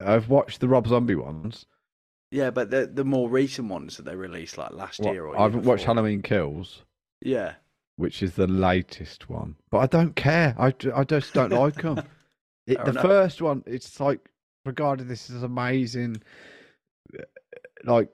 I've 0.00 0.28
watched 0.28 0.60
the 0.60 0.68
Rob 0.68 0.86
Zombie 0.86 1.14
ones. 1.14 1.66
Yeah, 2.30 2.50
but 2.50 2.70
the 2.70 2.86
the 2.86 3.04
more 3.04 3.28
recent 3.30 3.68
ones 3.68 3.96
that 3.96 4.04
they 4.04 4.14
released 4.16 4.58
like 4.58 4.72
last 4.72 5.00
What- 5.00 5.12
year 5.14 5.24
or 5.26 5.36
I 5.38 5.42
haven't 5.42 5.62
year 5.62 5.68
watched. 5.70 5.84
Halloween 5.84 6.22
Kills, 6.22 6.82
Yeah, 7.22 7.54
which 7.96 8.22
is 8.22 8.34
the 8.34 8.46
latest 8.46 9.30
one, 9.30 9.56
but 9.70 9.78
I 9.78 9.86
don't 9.86 10.14
care. 10.16 10.54
I, 10.58 10.74
I 10.94 11.04
just 11.04 11.32
don't 11.32 11.52
like 11.64 11.76
them. 11.76 12.02
It, 12.66 12.84
the 12.84 12.90
enough. 12.90 13.02
first 13.04 13.40
one, 13.40 13.62
it's 13.64 14.00
like 14.00 14.28
regarded 14.66 15.06
this 15.08 15.30
as 15.30 15.42
amazing, 15.44 16.20
like 17.84 18.08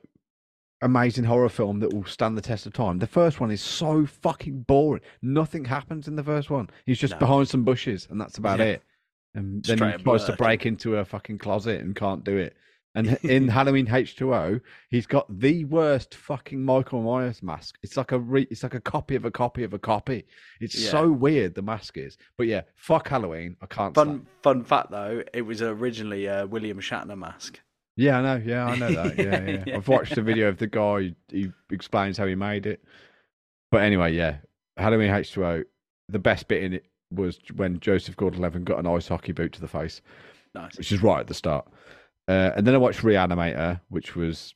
amazing 0.82 1.24
horror 1.24 1.48
film 1.48 1.80
that 1.80 1.92
will 1.92 2.04
stand 2.04 2.36
the 2.36 2.42
test 2.42 2.66
of 2.66 2.72
time. 2.72 2.98
The 2.98 3.06
first 3.06 3.40
one 3.40 3.50
is 3.50 3.60
so 3.62 4.04
fucking 4.06 4.62
boring. 4.62 5.02
Nothing 5.22 5.64
happens 5.64 6.08
in 6.08 6.16
the 6.16 6.22
first 6.24 6.50
one. 6.50 6.68
He's 6.86 6.98
just 6.98 7.14
No. 7.14 7.18
behind 7.20 7.48
some 7.48 7.64
bushes, 7.64 8.06
and 8.10 8.20
that's 8.20 8.38
about 8.38 8.58
Yeah. 8.58 8.66
it. 8.66 8.82
And 9.34 9.64
then 9.64 9.78
Straight 9.78 9.88
he 9.88 9.94
up 9.94 10.02
tries 10.02 10.24
to 10.24 10.36
break 10.36 10.66
into 10.66 10.96
a 10.98 11.04
fucking 11.04 11.38
closet 11.38 11.80
and 11.80 11.96
can't 11.96 12.22
do 12.24 12.36
it. 12.36 12.54
And 12.94 13.06
in 13.24 13.48
Halloween 13.48 13.86
H2O, 13.86 14.60
he's 14.90 15.06
got 15.06 15.26
the 15.40 15.64
worst 15.64 16.14
fucking 16.14 16.62
Michael 16.62 17.00
Myers 17.00 17.42
mask. 17.42 17.78
It's 17.82 17.96
like 17.96 18.12
a 18.12 18.18
re- 18.18 18.46
it's 18.50 18.62
like 18.62 18.74
a 18.74 18.80
copy 18.80 19.14
of 19.16 19.24
a 19.24 19.30
copy 19.30 19.64
of 19.64 19.72
a 19.72 19.78
copy. 19.78 20.26
It's 20.60 20.78
Yeah. 20.78 20.90
so 20.90 21.10
weird 21.10 21.54
the 21.54 21.62
mask 21.62 21.96
is. 21.96 22.18
But 22.36 22.48
yeah, 22.48 22.60
fuck 22.74 23.08
Halloween. 23.08 23.56
I 23.62 23.66
can't. 23.66 23.94
fun 23.94 24.08
stand- 24.08 24.26
fun 24.42 24.64
fact 24.64 24.90
though, 24.90 25.22
it 25.32 25.40
was 25.42 25.62
originally 25.62 26.26
a 26.26 26.46
William 26.46 26.80
Shatner 26.80 27.16
mask. 27.16 27.60
Yeah, 27.96 28.18
I 28.18 28.22
know. 28.22 28.42
Yeah, 28.44 28.66
I 28.66 28.76
know 28.76 28.92
that. 28.92 29.18
Yeah, 29.18 29.44
yeah. 29.44 29.64
Yeah. 29.66 29.76
I've 29.76 29.88
watched 29.88 30.16
a 30.16 30.22
video 30.22 30.48
of 30.48 30.58
the 30.58 30.66
guy. 30.66 31.14
He 31.28 31.52
explains 31.70 32.16
how 32.16 32.26
he 32.26 32.34
made 32.34 32.66
it. 32.66 32.82
But 33.70 33.82
anyway, 33.82 34.14
yeah, 34.14 34.36
Halloween 34.76 35.10
H2O. 35.10 35.64
The 36.08 36.18
best 36.18 36.48
bit 36.48 36.62
in 36.62 36.72
it 36.74 36.86
was 37.10 37.38
when 37.56 37.78
Joseph 37.80 38.16
Gordon-Levitt 38.16 38.64
got 38.64 38.78
an 38.78 38.86
ice 38.86 39.08
hockey 39.08 39.32
boot 39.32 39.52
to 39.52 39.60
the 39.60 39.68
face. 39.68 40.00
Nice. 40.54 40.76
which 40.76 40.92
is 40.92 41.02
right 41.02 41.20
at 41.20 41.26
the 41.28 41.34
start. 41.34 41.66
Uh, 42.28 42.50
and 42.56 42.66
then 42.66 42.74
I 42.74 42.78
watched 42.78 43.00
Reanimator, 43.00 43.80
which 43.88 44.14
was 44.14 44.54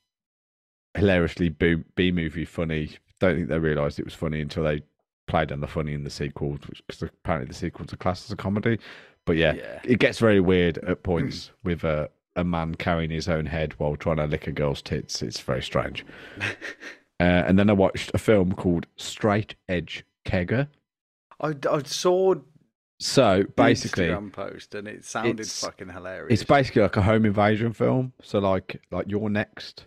hilariously 0.95 1.49
B, 1.49 2.11
movie 2.11 2.45
funny. 2.45 2.91
Don't 3.19 3.35
think 3.35 3.49
they 3.49 3.57
realised 3.59 3.99
it 3.99 4.05
was 4.05 4.13
funny 4.13 4.41
until 4.41 4.63
they 4.63 4.83
played 5.27 5.51
on 5.51 5.59
the 5.59 5.67
funny 5.67 5.93
in 5.93 6.03
the 6.03 6.09
sequel, 6.11 6.57
because 6.87 7.01
apparently 7.01 7.47
the 7.47 7.53
sequels 7.55 7.91
are 7.93 7.97
classed 7.97 8.25
as 8.25 8.31
a 8.31 8.35
comedy. 8.35 8.77
But 9.25 9.37
yeah, 9.37 9.53
Yeah. 9.53 9.79
it 9.83 9.99
gets 9.99 10.19
very 10.19 10.39
weird 10.39 10.77
at 10.79 11.01
points 11.03 11.49
with 11.63 11.83
a, 11.83 12.09
a 12.37 12.43
man 12.43 12.75
carrying 12.75 13.09
his 13.09 13.27
own 13.27 13.47
head 13.47 13.73
while 13.79 13.95
trying 13.95 14.17
to 14.17 14.25
lick 14.25 14.47
a 14.47 14.51
girl's 14.51 14.81
tits. 14.81 15.21
It's 15.21 15.39
very 15.41 15.61
strange. 15.61 16.05
uh, 16.39 16.43
and 17.19 17.59
then 17.59 17.69
I 17.69 17.73
watched 17.73 18.11
a 18.13 18.17
film 18.17 18.53
called 18.53 18.85
Straight 18.95 19.55
Edge 19.67 20.05
Kegger. 20.25 20.67
I, 21.41 21.53
I 21.69 21.83
saw 21.83 22.35
So 22.99 23.43
basically, 23.55 24.05
Instagram 24.07 24.31
post 24.31 24.73
and 24.75 24.87
it 24.87 25.03
sounded 25.05 25.47
fucking 25.47 25.89
hilarious. 25.89 26.41
It's 26.41 26.47
basically 26.49 26.83
like 26.83 26.95
a 26.97 27.01
home 27.01 27.25
invasion 27.25 27.73
film. 27.73 28.13
So 28.21 28.39
like 28.39 28.81
like 28.91 29.05
you're 29.09 29.29
next. 29.29 29.85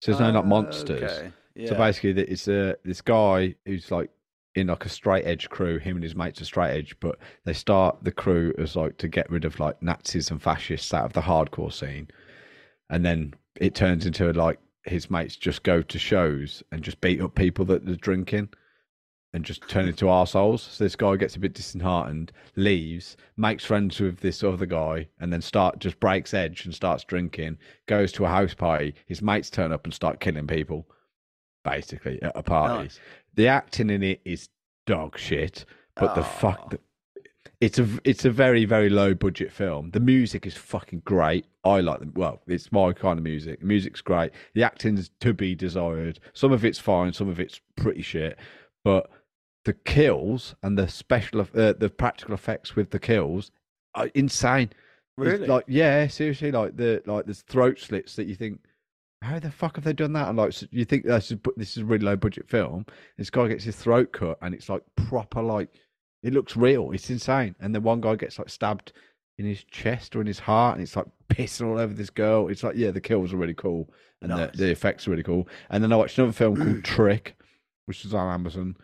So 0.00 0.12
there's 0.12 0.20
no 0.20 0.30
like 0.30 0.44
Uh, 0.44 0.46
monsters. 0.46 1.02
okay. 1.02 1.32
So 1.66 1.74
basically, 1.74 2.12
that 2.12 2.28
it's 2.30 2.46
uh, 2.48 2.74
this 2.84 3.00
guy 3.00 3.54
who's 3.64 3.90
like 3.90 4.10
in 4.56 4.66
like 4.66 4.84
a 4.84 4.88
straight 4.88 5.24
edge 5.24 5.48
crew. 5.48 5.78
Him 5.78 5.96
and 5.96 6.02
his 6.02 6.16
mates 6.16 6.40
are 6.40 6.46
straight 6.46 6.76
edge, 6.76 6.96
but 7.00 7.18
they 7.44 7.52
start 7.52 7.98
the 8.02 8.12
crew 8.12 8.52
as 8.58 8.74
like 8.74 8.98
to 8.98 9.08
get 9.08 9.30
rid 9.30 9.44
of 9.44 9.60
like 9.60 9.80
Nazis 9.82 10.30
and 10.30 10.42
fascists 10.42 10.92
out 10.92 11.04
of 11.04 11.12
the 11.12 11.20
hardcore 11.20 11.72
scene, 11.72 12.08
and 12.90 13.04
then 13.04 13.34
it 13.60 13.74
turns 13.74 14.06
into 14.06 14.32
like 14.32 14.58
his 14.84 15.10
mates 15.10 15.36
just 15.36 15.62
go 15.62 15.82
to 15.82 15.98
shows 15.98 16.62
and 16.72 16.82
just 16.82 17.00
beat 17.00 17.20
up 17.20 17.34
people 17.34 17.64
that 17.66 17.88
are 17.88 17.96
drinking. 17.96 18.48
And 19.32 19.44
just 19.44 19.68
turn 19.68 19.86
into 19.86 20.06
arseholes. 20.06 20.60
So 20.60 20.82
this 20.82 20.96
guy 20.96 21.16
gets 21.16 21.36
a 21.36 21.40
bit 21.40 21.52
disheartened, 21.52 22.32
leaves, 22.54 23.18
makes 23.36 23.66
friends 23.66 24.00
with 24.00 24.18
this 24.20 24.42
other 24.42 24.64
guy, 24.64 25.08
and 25.20 25.30
then 25.30 25.42
start 25.42 25.78
just 25.78 26.00
breaks 26.00 26.32
edge 26.32 26.64
and 26.64 26.74
starts 26.74 27.04
drinking. 27.04 27.58
Goes 27.86 28.12
to 28.12 28.24
a 28.24 28.28
house 28.28 28.54
party. 28.54 28.94
His 29.04 29.20
mates 29.20 29.50
turn 29.50 29.72
up 29.72 29.84
and 29.84 29.92
start 29.92 30.20
killing 30.20 30.46
people, 30.46 30.86
basically 31.64 32.22
at 32.22 32.32
a 32.34 32.42
party. 32.42 32.84
Nice. 32.84 33.00
The 33.36 33.48
acting 33.48 33.90
in 33.90 34.02
it 34.02 34.20
is 34.24 34.48
dog 34.86 35.18
shit, 35.18 35.64
but 35.94 36.14
the 36.14 36.20
Oh. 36.22 36.24
fuck, 36.24 36.70
the, 36.70 36.80
it's 37.60 37.78
a 37.78 37.88
it's 38.04 38.24
a 38.24 38.30
very 38.30 38.64
very 38.64 38.88
low 38.90 39.14
budget 39.14 39.52
film. 39.52 39.90
The 39.92 40.00
music 40.00 40.46
is 40.46 40.54
fucking 40.56 41.02
great. 41.04 41.46
I 41.64 41.80
like 41.80 42.00
them. 42.00 42.12
Well, 42.14 42.42
it's 42.46 42.70
my 42.72 42.92
kind 42.92 43.18
of 43.18 43.24
music. 43.24 43.60
The 43.60 43.66
music's 43.66 44.00
great. 44.00 44.32
The 44.54 44.62
acting's 44.62 45.10
to 45.20 45.32
be 45.32 45.54
desired. 45.54 46.20
Some 46.32 46.52
of 46.52 46.64
it's 46.64 46.78
fine. 46.78 47.12
Some 47.12 47.28
of 47.28 47.40
it's 47.40 47.60
pretty 47.76 48.02
shit. 48.02 48.38
But 48.84 49.10
the 49.64 49.72
kills 49.72 50.54
and 50.62 50.78
the 50.78 50.86
special 50.88 51.40
uh, 51.40 51.72
the 51.72 51.92
practical 51.96 52.34
effects 52.34 52.76
with 52.76 52.90
the 52.90 52.98
kills 53.00 53.50
are 53.94 54.06
insane. 54.14 54.68
It's 55.18 55.26
Really? 55.26 55.46
Like 55.46 55.64
yeah, 55.66 56.06
seriously. 56.08 56.52
Like 56.52 56.76
the 56.76 57.02
like 57.06 57.24
there's 57.24 57.42
throat 57.42 57.78
slits 57.80 58.16
that 58.16 58.26
you 58.26 58.34
think. 58.34 58.60
How 59.22 59.38
the 59.38 59.50
fuck 59.50 59.76
have 59.76 59.84
they 59.84 59.92
done 59.92 60.12
that? 60.12 60.28
And 60.28 60.36
like, 60.38 60.52
so 60.52 60.66
you 60.70 60.84
think 60.84 61.04
this 61.04 61.30
is 61.30 61.38
this 61.56 61.76
is 61.76 61.82
a 61.82 61.84
really 61.86 62.04
low 62.04 62.16
budget 62.16 62.48
film? 62.48 62.86
This 63.16 63.30
guy 63.30 63.48
gets 63.48 63.64
his 63.64 63.76
throat 63.76 64.12
cut, 64.12 64.38
and 64.42 64.54
it's 64.54 64.68
like 64.68 64.82
proper, 64.96 65.42
like 65.42 65.68
it 66.22 66.32
looks 66.32 66.56
real. 66.56 66.90
It's 66.92 67.10
insane. 67.10 67.54
And 67.60 67.74
then 67.74 67.82
one 67.82 68.00
guy 68.00 68.16
gets 68.16 68.38
like 68.38 68.48
stabbed 68.50 68.92
in 69.38 69.44
his 69.46 69.64
chest 69.64 70.14
or 70.16 70.20
in 70.20 70.26
his 70.26 70.38
heart, 70.38 70.76
and 70.76 70.82
it's 70.82 70.96
like 70.96 71.06
pissing 71.28 71.66
all 71.68 71.78
over 71.78 71.92
this 71.94 72.10
girl. 72.10 72.48
It's 72.48 72.62
like, 72.62 72.76
yeah, 72.76 72.90
the 72.90 73.00
kills 73.00 73.32
are 73.32 73.36
really 73.38 73.54
cool, 73.54 73.90
and 74.20 74.30
Nice. 74.30 74.50
the, 74.52 74.58
the 74.58 74.70
effects 74.70 75.06
are 75.06 75.10
really 75.10 75.22
cool. 75.22 75.48
And 75.70 75.82
then 75.82 75.92
I 75.92 75.96
watched 75.96 76.18
another 76.18 76.32
film 76.32 76.56
called 76.56 76.84
Trick, 76.84 77.36
which 77.86 78.04
is 78.04 78.14
on 78.14 78.32
Amazon, 78.32 78.76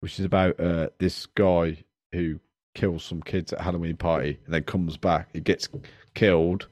which 0.00 0.18
is 0.18 0.24
about 0.24 0.58
uh, 0.58 0.88
this 0.98 1.26
guy 1.26 1.76
who 2.12 2.38
kills 2.74 3.04
some 3.04 3.22
kids 3.22 3.52
at 3.52 3.60
a 3.60 3.62
Halloween 3.62 3.96
party, 3.96 4.38
and 4.44 4.54
then 4.54 4.62
comes 4.64 4.96
back. 4.96 5.28
He 5.32 5.40
gets 5.40 5.68
killed, 6.14 6.68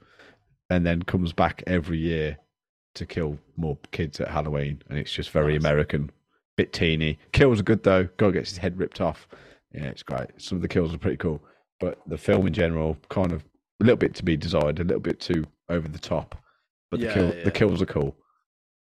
and 0.70 0.84
then 0.86 1.02
comes 1.02 1.32
back 1.32 1.62
every 1.66 1.98
year 1.98 2.38
to 2.94 3.06
kill 3.06 3.38
more 3.56 3.78
kids 3.90 4.20
at 4.20 4.28
Halloween, 4.28 4.82
and 4.88 4.98
it's 4.98 5.12
just 5.12 5.30
very 5.30 5.56
American, 5.56 6.10
bit 6.56 6.72
teeny. 6.72 7.18
Kills 7.32 7.60
are 7.60 7.64
good 7.64 7.82
though. 7.82 8.08
Guy 8.16 8.30
gets 8.32 8.50
his 8.50 8.58
head 8.58 8.78
ripped 8.78 9.00
off. 9.00 9.26
Yeah, 9.72 9.84
it's 9.84 10.02
great. 10.02 10.28
Some 10.36 10.56
of 10.56 10.62
the 10.62 10.68
kills 10.68 10.92
are 10.94 10.98
pretty 10.98 11.16
cool, 11.16 11.42
but 11.80 11.98
the 12.06 12.18
film 12.18 12.46
in 12.46 12.52
general, 12.52 12.96
kind 13.08 13.32
of 13.32 13.42
a 13.80 13.84
little 13.84 13.96
bit 13.96 14.14
to 14.16 14.22
be 14.24 14.36
desired, 14.36 14.78
a 14.80 14.84
little 14.84 15.00
bit 15.00 15.18
too 15.20 15.44
over 15.68 15.88
the 15.88 15.98
top. 15.98 16.36
But 16.90 17.00
the 17.00 17.06
Yeah, 17.06 17.14
kill, 17.14 17.34
yeah. 17.34 17.44
the 17.44 17.50
kills 17.50 17.80
are 17.82 17.86
cool. 17.86 18.14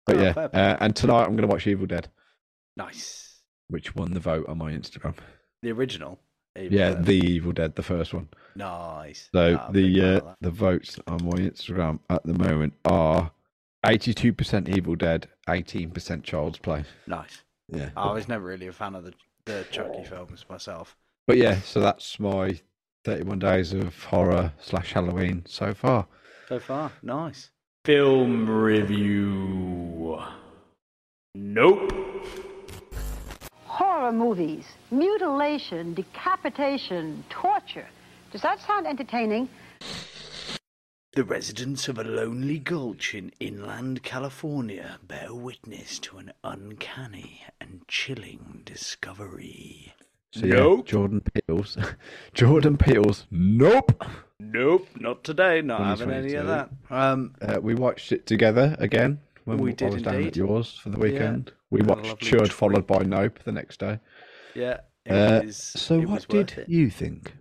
But 0.05 0.17
Oh, 0.17 0.21
yeah, 0.21 0.33
uh, 0.37 0.77
and 0.79 0.95
tonight 0.95 1.23
I'm 1.23 1.31
going 1.35 1.41
to 1.41 1.47
watch 1.47 1.65
Evil 1.65 1.87
Dead, 1.87 2.07
Nice. 2.77 3.41
which 3.69 3.95
won 3.95 4.13
the 4.13 4.19
vote 4.19 4.47
on 4.47 4.59
my 4.59 4.71
Instagram. 4.71 5.15
The 5.63 5.71
original. 5.71 6.19
Evil 6.57 6.77
Yeah, 6.77 6.89
Dead. 6.91 7.05
the 7.05 7.13
Evil 7.15 7.51
Dead, 7.51 7.75
the 7.75 7.81
first 7.83 8.13
one. 8.13 8.29
Nice. 8.55 9.29
So 9.33 9.57
big 9.71 9.95
the 9.95 10.17
uh, 10.17 10.33
the 10.41 10.51
votes 10.51 10.99
on 11.07 11.25
my 11.25 11.39
Instagram 11.39 11.99
at 12.09 12.23
the 12.23 12.33
moment 12.33 12.73
are 12.85 13.31
eighty 13.86 14.13
two 14.13 14.33
percent 14.33 14.69
Evil 14.69 14.95
Dead, 14.95 15.27
eighteen 15.49 15.91
percent 15.91 16.23
Child's 16.23 16.59
Play. 16.59 16.83
Nice. 17.07 17.43
Yeah, 17.69 17.89
I 17.97 18.11
was 18.11 18.27
never 18.27 18.45
really 18.45 18.67
a 18.67 18.73
fan 18.73 18.95
of 18.95 19.03
the 19.03 19.13
the 19.45 19.65
Chucky 19.71 20.03
films 20.03 20.45
myself. 20.49 20.95
but 21.27 21.38
yeah, 21.38 21.59
so 21.61 21.79
that's 21.79 22.19
my 22.19 22.59
thirty 23.03 23.23
one 23.23 23.39
days 23.39 23.73
of 23.73 24.03
horror 24.03 24.51
slash 24.59 24.93
Halloween 24.93 25.43
so 25.47 25.73
far. 25.73 26.07
So 26.49 26.59
far, 26.59 26.91
nice. 27.01 27.51
Film 27.86 28.49
review. 28.49 30.19
Nope. 31.36 31.91
Horror 33.65 34.11
movies, 34.11 34.65
mutilation, 34.89 35.93
decapitation, 35.93 37.23
torture. 37.29 37.86
Does 38.31 38.41
that 38.41 38.61
sound 38.61 38.88
entertaining? 38.88 39.49
The 41.16 41.24
residents 41.24 41.88
of 41.88 41.97
a 41.97 42.03
lonely 42.03 42.59
gulch 42.59 43.16
in 43.16 43.32
inland 43.39 44.03
California 44.03 44.99
bear 45.07 45.34
witness 45.34 45.97
to 45.99 46.18
an 46.18 46.34
uncanny 46.43 47.41
and 47.61 47.88
chilling 47.88 48.61
discovery. 48.66 49.93
So 50.34 50.45
yeah, 50.45 50.55
Nope. 50.55 50.86
Jordan 50.88 51.22
Peele's 51.22 51.78
Jordan 52.34 52.78
Peele's 52.78 53.26
Nope. 53.32 54.03
Nope, 54.41 54.88
not 54.99 55.24
today. 55.24 55.61
Not 55.61 55.99
having 55.99 56.11
any 56.13 56.34
of 56.34 56.47
that. 56.47 56.70
Um, 56.89 57.34
Uh, 57.41 57.59
we 57.61 57.76
watched 57.76 58.11
it 58.11 58.26
together 58.26 58.76
again 58.80 59.22
when 59.45 59.57
We 59.59 59.72
I 59.72 59.76
did 59.76 59.93
was 59.93 60.01
down 60.01 60.24
at 60.26 60.36
yours 60.36 60.78
for 60.78 60.89
the 60.89 60.97
Yeah. 60.97 61.03
weekend. 61.03 61.53
We 61.72 61.82
watched 61.82 62.05
lovely 62.07 62.30
Chud 62.30 62.51
followed 62.51 62.86
by 62.86 63.03
Nope 63.03 63.39
the 63.45 63.53
next 63.53 63.80
day. 63.80 63.99
yeah. 64.53 64.82
It 65.05 65.11
Uh, 65.13 65.41
was, 65.45 65.55
so 65.57 65.99
it 66.01 66.09
what 66.09 66.16
was 66.16 66.47
did 66.47 66.57
it. 66.57 66.68
you 66.70 66.89
think? 66.89 67.36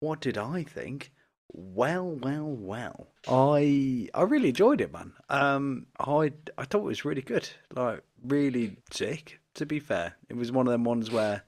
What 0.00 0.20
did 0.20 0.38
I 0.38 0.62
think? 0.62 1.12
Well, 1.52 2.04
well, 2.10 2.44
well. 2.44 3.06
I 3.26 4.08
I 4.14 4.22
really 4.22 4.50
enjoyed 4.50 4.80
it, 4.80 4.92
man. 4.92 5.12
Um, 5.28 5.86
I 5.98 6.32
I 6.58 6.64
thought 6.64 6.80
it 6.80 6.84
was 6.84 7.04
really 7.04 7.22
good. 7.22 7.48
Like 7.74 8.02
really 8.24 8.76
sick. 8.90 9.40
To 9.54 9.66
be 9.66 9.80
fair, 9.80 10.14
it 10.28 10.36
was 10.36 10.52
one 10.52 10.66
of 10.66 10.72
them 10.72 10.84
ones 10.84 11.10
where 11.10 11.42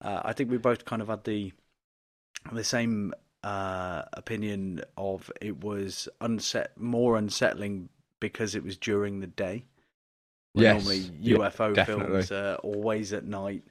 uh, 0.00 0.22
I 0.24 0.32
think 0.32 0.50
we 0.50 0.56
both 0.58 0.84
kind 0.84 1.02
of 1.02 1.08
had 1.08 1.24
the 1.24 1.52
the 2.52 2.64
same 2.64 3.12
uh, 3.42 4.02
opinion 4.14 4.82
of 4.96 5.30
it 5.40 5.62
was 5.62 6.08
unset 6.20 6.72
more 6.78 7.16
unsettling 7.16 7.90
because 8.20 8.54
it 8.54 8.64
was 8.64 8.76
during 8.76 9.20
the 9.20 9.26
day. 9.26 9.66
Where 10.54 10.64
Yes, 10.74 10.84
normally 10.84 11.00
UFO 11.22 11.74
definitely. 11.74 12.06
films 12.22 12.32
are 12.32 12.54
always 12.56 13.12
at 13.12 13.24
night. 13.24 13.62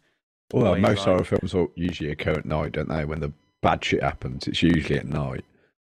Well, 0.53 0.75
most 0.75 0.99
like- 0.99 1.07
horror 1.07 1.23
films 1.23 1.53
will 1.53 1.71
usually 1.75 2.11
occur 2.11 2.33
at 2.33 2.45
night, 2.45 2.73
don't 2.73 2.89
they? 2.89 3.05
When 3.05 3.19
the 3.21 3.33
bad 3.61 3.83
shit 3.83 4.03
happens, 4.03 4.47
it's 4.47 4.61
usually 4.61 4.99
at 4.99 5.07
night. 5.07 5.43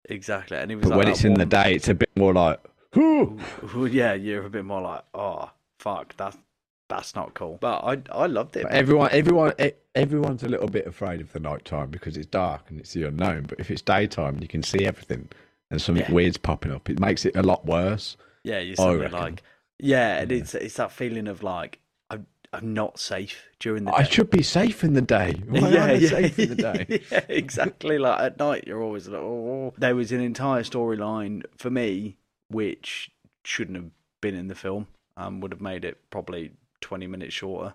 Exactly, 0.08 0.56
and 0.56 0.70
it 0.72 0.76
was 0.76 0.84
But 0.84 0.90
like 0.90 0.98
when 0.98 1.08
it's 1.08 1.24
in 1.24 1.34
the 1.34 1.46
day, 1.46 1.74
it's 1.74 1.88
a 1.88 1.94
bit 1.94 2.10
more 2.16 2.32
like. 2.32 2.60
Ooh, 2.96 3.38
yeah, 3.90 4.14
you're 4.14 4.44
a 4.46 4.50
bit 4.50 4.64
more 4.64 4.80
like, 4.80 5.02
oh 5.14 5.50
fuck, 5.78 6.16
that's 6.16 6.36
that's 6.88 7.14
not 7.14 7.34
cool. 7.34 7.58
But 7.60 7.84
I 7.84 8.02
I 8.10 8.26
loved 8.26 8.56
it. 8.56 8.62
But 8.62 8.72
everyone, 8.72 9.10
everyone, 9.12 9.52
everyone's 9.94 10.42
a 10.42 10.48
little 10.48 10.68
bit 10.68 10.86
afraid 10.86 11.20
of 11.20 11.32
the 11.32 11.40
night 11.40 11.64
time 11.66 11.90
because 11.90 12.16
it's 12.16 12.26
dark 12.26 12.62
and 12.70 12.80
it's 12.80 12.94
the 12.94 13.04
unknown. 13.04 13.42
But 13.48 13.60
if 13.60 13.70
it's 13.70 13.82
daytime, 13.82 14.38
you 14.40 14.48
can 14.48 14.62
see 14.62 14.86
everything, 14.86 15.28
and 15.70 15.80
something 15.82 16.04
Yeah. 16.08 16.12
weird's 16.12 16.38
popping 16.38 16.72
up. 16.72 16.88
It 16.88 16.98
makes 16.98 17.24
it 17.26 17.36
a 17.36 17.42
lot 17.42 17.66
worse. 17.66 18.16
yeah, 18.44 18.60
you're 18.60 19.08
like, 19.10 19.42
yeah, 19.78 20.18
and 20.20 20.32
it's 20.32 20.54
it's 20.54 20.76
that 20.76 20.90
feeling 20.92 21.28
of 21.28 21.42
like 21.42 21.78
I'm 22.52 22.72
not 22.72 22.98
safe 22.98 23.46
during 23.60 23.84
the 23.84 23.90
day. 23.90 23.96
I 23.98 24.02
should 24.04 24.30
be 24.30 24.42
safe 24.42 24.82
in 24.82 24.94
the 24.94 25.02
day. 25.02 25.34
Why 25.48 25.68
yeah, 25.68 25.92
yeah, 25.92 26.08
safe 26.08 26.38
in 26.38 26.48
the 26.48 26.54
day? 26.56 27.02
yeah, 27.10 27.24
exactly. 27.28 27.98
Like 27.98 28.20
at 28.20 28.38
night, 28.38 28.64
you're 28.66 28.82
always 28.82 29.08
like, 29.08 29.20
oh. 29.20 29.74
There 29.76 29.94
was 29.94 30.12
an 30.12 30.20
entire 30.20 30.62
storyline 30.62 31.44
for 31.56 31.70
me 31.70 32.16
which 32.50 33.10
shouldn't 33.44 33.76
have 33.76 33.90
been 34.20 34.34
in 34.34 34.48
the 34.48 34.54
film. 34.54 34.86
Um, 35.16 35.40
would 35.40 35.52
have 35.52 35.60
made 35.60 35.84
it 35.84 35.98
probably 36.10 36.52
20 36.80 37.06
minutes 37.06 37.34
shorter. 37.34 37.74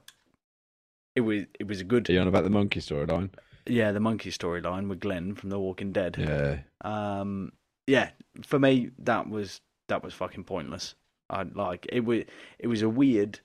It 1.15 1.21
was 1.21 1.43
it 1.59 1.67
was 1.67 1.80
a 1.80 1.84
good 1.84 2.09
Are 2.09 2.13
you 2.13 2.19
on 2.19 2.28
about 2.28 2.43
the 2.43 2.49
monkey 2.49 2.80
storyline? 2.80 3.30
yeah 3.65 3.91
the 3.91 3.99
monkey 3.99 4.30
storyline 4.30 4.89
with 4.89 4.99
Glenn 4.99 5.36
from 5.36 5.49
The 5.49 5.59
Walking 5.59 5.91
Dead. 5.91 6.15
Yeah. 6.17 6.59
Um, 6.82 7.51
yeah, 7.88 8.09
for 8.45 8.59
me 8.59 8.91
that 8.99 9.30
was 9.30 9.61
that 9.89 10.03
was 10.03 10.13
fucking 10.13 10.45
pointless. 10.45 10.95
I 11.30 11.43
like 11.43 11.86
it 11.89 12.01
was 12.01 12.24
it 12.59 12.67
was 12.67 12.82
a 12.82 12.89
weird, 12.89 13.39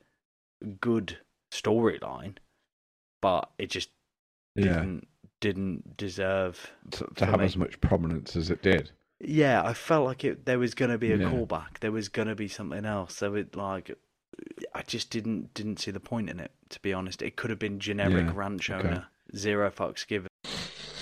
good 0.81 1.19
storyline, 1.53 2.37
but 3.21 3.51
it 3.59 3.71
just 3.71 3.91
Yeah. 4.55 4.65
didn't 4.81 5.09
didn't 5.41 5.97
deserve. 5.97 6.73
To, 6.91 7.07
to 7.15 7.27
have 7.27 7.39
me. 7.39 7.45
as 7.47 7.57
much 7.57 7.81
prominence 7.81 8.35
as 8.35 8.51
it 8.51 8.61
did. 8.61 8.91
Yeah, 9.21 9.63
I 9.65 9.73
felt 9.73 10.05
like 10.07 10.25
it. 10.25 10.47
There 10.47 10.59
was 10.59 10.75
gonna 10.75 10.99
be 10.99 11.13
a 11.13 11.17
Yeah. 11.17 11.31
callback. 11.31 11.79
There 11.81 11.93
was 11.93 12.09
gonna 12.09 12.35
be 12.35 12.49
something 12.49 12.85
else. 12.85 13.15
So 13.17 13.35
it 13.35 13.55
like, 13.55 13.93
I 14.75 14.83
just 14.83 15.11
didn't 15.11 15.55
didn't 15.55 15.79
see 15.79 15.91
the 15.93 16.01
point 16.01 16.29
in 16.29 16.41
it. 16.41 16.51
To 16.71 16.81
be 16.81 16.93
honest, 16.93 17.23
it 17.23 17.37
could 17.37 17.51
have 17.51 17.59
been 17.59 17.79
generic 17.79 18.27
Yeah, 18.27 18.33
ranch 18.35 18.69
okay. 18.71 18.89
owner, 18.89 19.07
zero 19.37 19.71
fucks 19.71 20.07
given. 20.07 20.29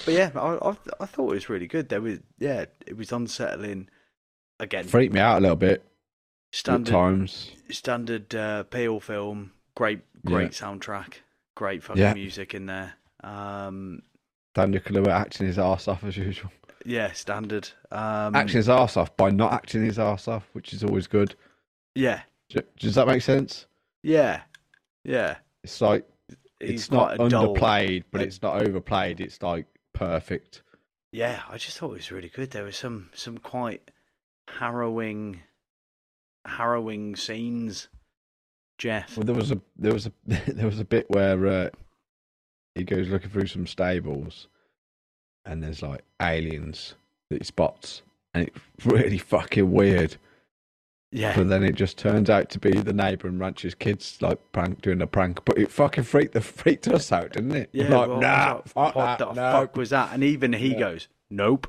But 0.04 0.14
yeah, 0.14 0.30
I, 0.34 0.68
I 0.70 0.76
I 1.00 1.06
thought 1.06 1.30
it 1.30 1.34
was 1.34 1.48
really 1.48 1.66
good. 1.66 1.88
There 1.88 2.00
was 2.02 2.18
yeah, 2.38 2.66
it 2.86 2.96
was 2.96 3.12
unsettling. 3.12 3.88
Again, 4.60 4.84
Freaked 4.86 5.12
me 5.14 5.20
out 5.20 5.38
a 5.38 5.40
little 5.40 5.56
bit 5.56 5.82
standard 6.52 6.90
times. 6.92 7.50
standard 7.70 8.34
uh, 8.34 8.62
Peele 8.64 9.00
film. 9.00 9.52
Great 9.74 10.00
great 10.24 10.52
soundtrack. 10.52 11.14
Great 11.54 11.82
fucking 11.82 12.02
Yeah. 12.02 12.14
music 12.14 12.54
in 12.54 12.66
there. 12.66 12.94
Um, 13.22 14.02
Daniel 14.54 14.82
Kaluuya 14.82 15.08
acting 15.08 15.46
his 15.46 15.58
arse 15.58 15.88
off 15.88 16.04
as 16.04 16.16
usual. 16.16 16.50
yeah, 16.84 17.12
standard. 17.12 17.68
Um, 17.90 18.34
acting 18.34 18.56
his 18.56 18.68
arse 18.68 18.96
off 18.96 19.16
by 19.16 19.30
not 19.30 19.52
acting 19.52 19.84
his 19.84 19.98
arse 19.98 20.28
off, 20.28 20.48
which 20.52 20.72
is 20.72 20.82
always 20.84 21.06
good. 21.06 21.34
yeah, 21.94 22.22
Does 22.78 22.94
that 22.94 23.06
make 23.06 23.22
sense? 23.22 23.66
yeah, 24.02 24.42
yeah. 25.04 25.36
It's 25.64 25.80
like 25.80 26.06
he's 26.60 26.70
it's 26.82 26.90
not 26.90 27.14
a 27.20 27.28
dull- 27.28 27.54
underplayed, 27.54 28.04
but 28.10 28.20
it's 28.22 28.40
not 28.40 28.62
overplayed. 28.66 29.20
It's 29.20 29.42
like 29.42 29.66
perfect. 29.92 30.62
Yeah, 31.12 31.42
I 31.48 31.56
just 31.58 31.76
thought 31.78 31.90
it 31.92 31.94
was 31.96 32.12
really 32.12 32.28
good. 32.28 32.50
There 32.50 32.64
was 32.64 32.76
some 32.76 33.10
some 33.14 33.38
quite 33.38 33.90
harrowing, 34.48 35.40
harrowing 36.48 37.16
scenes. 37.16 37.88
Jeff. 38.78 39.16
Well, 39.16 39.24
there 39.24 39.34
was 39.34 39.50
a 39.52 39.60
there 39.78 39.92
was 39.92 40.06
a 40.06 40.12
there 40.26 40.66
was 40.66 40.80
a 40.80 40.84
bit 40.84 41.08
where 41.10 41.46
uh, 41.46 41.70
he 42.74 42.84
goes 42.84 43.08
looking 43.08 43.30
through 43.30 43.46
some 43.46 43.66
stables, 43.66 44.48
and 45.44 45.62
there's 45.62 45.82
like 45.82 46.02
aliens 46.20 46.94
that 47.30 47.38
he 47.40 47.44
spots, 47.44 48.02
and 48.34 48.46
it's 48.48 48.86
really 48.86 49.18
fucking 49.18 49.70
weird. 49.72 50.16
Yeah. 51.12 51.34
But 51.36 51.48
then 51.48 51.62
it 51.62 51.76
just 51.76 51.96
turns 51.96 52.28
out 52.28 52.50
to 52.50 52.58
be 52.58 52.72
the 52.72 52.92
neighbour 52.92 53.28
and 53.28 53.38
rancher's 53.40 53.74
kids 53.74 54.18
like 54.20 54.38
prank 54.52 54.82
doing 54.82 55.00
a 55.00 55.06
prank. 55.06 55.42
But 55.44 55.56
it 55.56 55.70
fucking 55.70 56.04
freaked 56.04 56.34
the 56.34 56.40
freaked 56.42 56.88
us 56.88 57.10
out, 57.12 57.32
didn't 57.32 57.52
it? 57.52 57.70
Yeah, 57.72 57.84
like, 57.88 58.08
well, 58.08 58.20
nah, 58.20 58.54
like, 58.56 58.68
fuck 58.68 58.94
what 58.96 59.18
that, 59.18 59.18
the 59.18 59.32
no. 59.32 59.52
fuck 59.52 59.76
was 59.76 59.90
that? 59.90 60.12
And 60.12 60.22
even 60.22 60.52
he 60.52 60.72
Yeah. 60.72 60.78
goes, 60.80 61.08
"Nope, 61.30 61.68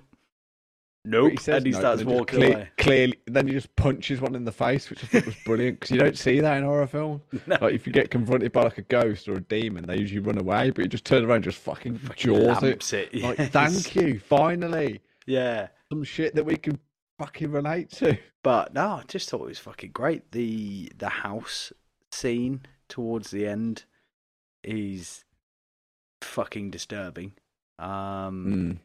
nope," 1.10 1.32
he 1.32 1.38
says 1.38 1.58
and 1.58 1.66
he 1.66 1.72
no, 1.72 1.80
starts 1.80 2.01
and 2.01 2.10
then 2.10 2.18
just 2.18 2.20
walking 2.20 2.39
cle- 2.41 2.51
away. 2.53 2.70
Clearly, 2.78 3.20
then 3.28 3.47
he 3.47 3.53
just 3.53 3.76
punches 3.76 4.22
one 4.22 4.36
in 4.36 4.45
the 4.45 4.51
face, 4.51 4.89
which 4.89 5.03
I 5.03 5.08
thought 5.08 5.26
was 5.26 5.36
brilliant 5.45 5.80
because 5.80 5.91
you 5.91 5.99
don't 5.99 6.18
see 6.18 6.39
that 6.41 6.58
in 6.58 6.64
horror 6.64 6.88
film. 6.88 7.22
No. 7.47 7.58
Like 7.62 7.74
if 7.74 7.88
you 7.88 7.93
get 7.93 8.12
confronted 8.12 8.51
by 8.51 8.64
like 8.64 8.78
a 8.78 8.82
ghost 8.84 9.28
or 9.28 9.34
a 9.36 9.41
demon, 9.41 9.86
they 9.86 9.97
usually 9.97 10.20
run 10.20 10.38
away, 10.38 10.70
but 10.72 10.84
you 10.84 10.88
just 10.89 11.05
turn 11.05 11.24
around, 11.24 11.36
and 11.38 11.43
just 11.45 11.60
fucking, 11.60 11.99
jaws 12.16 12.64
it. 12.64 12.93
it, 12.93 13.14
Like, 13.24 13.38
yes. 13.38 13.49
thank 13.51 13.95
you, 13.95 14.20
finally, 14.20 15.01
Yeah, 15.26 15.68
some 15.91 16.03
shit 16.03 16.36
that 16.36 16.43
we 16.45 16.58
can 16.58 16.80
fucking 17.20 17.51
relate 17.51 17.89
to. 17.91 18.18
but 18.43 18.74
no, 18.74 18.88
I 18.88 19.03
just 19.08 19.30
thought 19.30 19.41
it 19.41 19.47
was 19.47 19.60
fucking 19.60 19.91
great. 19.91 20.32
The 20.32 20.91
the 20.97 21.10
house 21.10 21.72
scene 22.12 22.62
towards 22.89 23.32
the 23.32 23.45
end 23.47 23.84
is 24.64 25.24
fucking 26.22 26.72
disturbing. 26.72 27.34
Um, 27.80 28.45
Mm. 28.47 28.78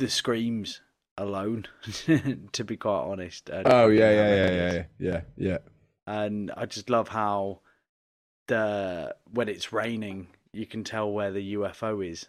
The 0.00 0.08
screams 0.08 0.80
alone, 1.16 1.66
to 2.52 2.64
be 2.64 2.76
quite 2.76 3.02
honest. 3.02 3.50
Oh 3.52 3.62
fucking 3.62 3.96
yeah, 3.96 4.10
yeah, 4.10 4.34
yeah, 4.34 4.50
yeah, 4.50 4.82
yeah, 4.98 5.20
yeah. 5.36 5.58
and 6.06 6.50
I 6.56 6.66
just 6.66 6.90
love 6.90 7.08
how 7.08 7.60
the 8.48 9.14
when 9.32 9.48
it's 9.48 9.72
raining, 9.72 10.28
you 10.52 10.66
can 10.66 10.82
tell 10.82 11.12
where 11.12 11.30
the 11.30 11.54
UFO 11.54 12.04
is 12.04 12.26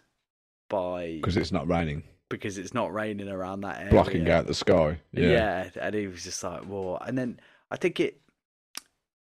by 0.68 1.14
Because 1.16 1.36
it's 1.36 1.50
not 1.50 1.66
raining, 1.66 2.04
because 2.28 2.58
it's 2.58 2.74
not 2.74 2.92
raining 2.92 3.28
around 3.28 3.62
that 3.62 3.78
area. 3.78 3.90
blocking 3.90 4.30
out 4.30 4.46
the 4.46 4.54
sky. 4.54 5.00
Yeah. 5.12 5.28
Yeah, 5.28 5.70
and 5.80 5.94
he 5.94 6.06
was 6.06 6.22
just 6.22 6.44
like, 6.44 6.62
"Whoa!" 6.62 6.96
And 6.96 7.16
then 7.18 7.40
I 7.70 7.76
think 7.76 7.98
it 7.98 8.20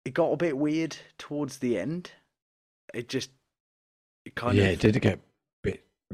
it 0.05 0.15
got 0.15 0.31
a 0.31 0.37
bit 0.37 0.57
weird 0.57 0.97
towards 1.19 1.59
the 1.59 1.79
end. 1.79 2.13
It 2.95 3.09
just 3.09 3.31
it 4.25 4.35
kind 4.35 4.57
yeah, 4.57 4.65
of 4.65 4.69
yeah, 4.69 4.73
it 4.75 4.81
did 4.81 5.01
get 5.01 5.21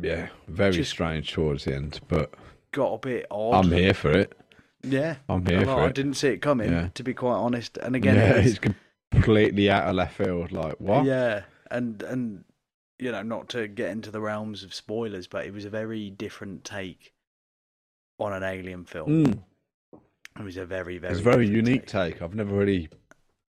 yeah, 0.01 0.28
very 0.49 0.72
Just- 0.72 0.90
strange 0.90 1.32
towards 1.32 1.64
the 1.64 1.74
end. 1.74 2.01
But 2.09 2.34
got 2.72 2.93
a 2.95 2.99
bit 2.99 3.26
odd. 3.30 3.64
I'm 3.66 3.72
here 3.72 3.95
for 3.95 4.11
it. 4.11 4.32
Yeah, 4.82 5.16
I'm 5.28 5.47
here 5.47 5.64
for 5.64 5.80
I 5.80 5.86
it. 5.86 5.95
didn't 5.95 6.14
see 6.14 6.28
it 6.28 6.38
coming, 6.43 6.72
Yeah. 6.72 6.88
to 6.95 7.03
be 7.05 7.14
quite 7.14 7.36
honest. 7.36 7.76
And 7.78 7.95
again, 7.95 8.16
yeah, 8.16 8.34
it 8.34 8.36
was, 8.45 8.47
it's 8.53 8.61
completely 9.12 9.70
out 9.70 9.86
of 9.88 9.95
left 9.95 10.16
field. 10.16 10.51
Like 10.51 10.74
what? 10.80 11.05
Yeah, 11.05 11.43
and 11.70 12.03
and 12.03 12.45
you 12.99 13.12
know, 13.12 13.22
not 13.22 13.49
to 13.51 13.68
get 13.68 13.90
into 13.90 14.11
the 14.11 14.20
realms 14.20 14.62
of 14.64 14.74
spoilers, 14.74 15.26
but 15.26 15.47
it 15.47 15.53
was 15.53 15.64
a 15.64 15.70
very 15.70 16.11
different 16.11 16.64
take 16.64 17.12
on 18.18 18.32
an 18.32 18.43
alien 18.43 18.84
film. 18.84 19.24
Mm. 19.24 19.38
It 20.38 20.43
was 20.45 20.57
a 20.57 20.64
very 20.64 20.99
very 20.99 21.12
It's 21.12 21.20
a 21.20 21.24
very 21.24 21.47
different 21.47 21.66
unique 21.68 21.86
take. 21.86 22.22
I've 22.22 22.34
never 22.34 22.55
really, 22.55 22.88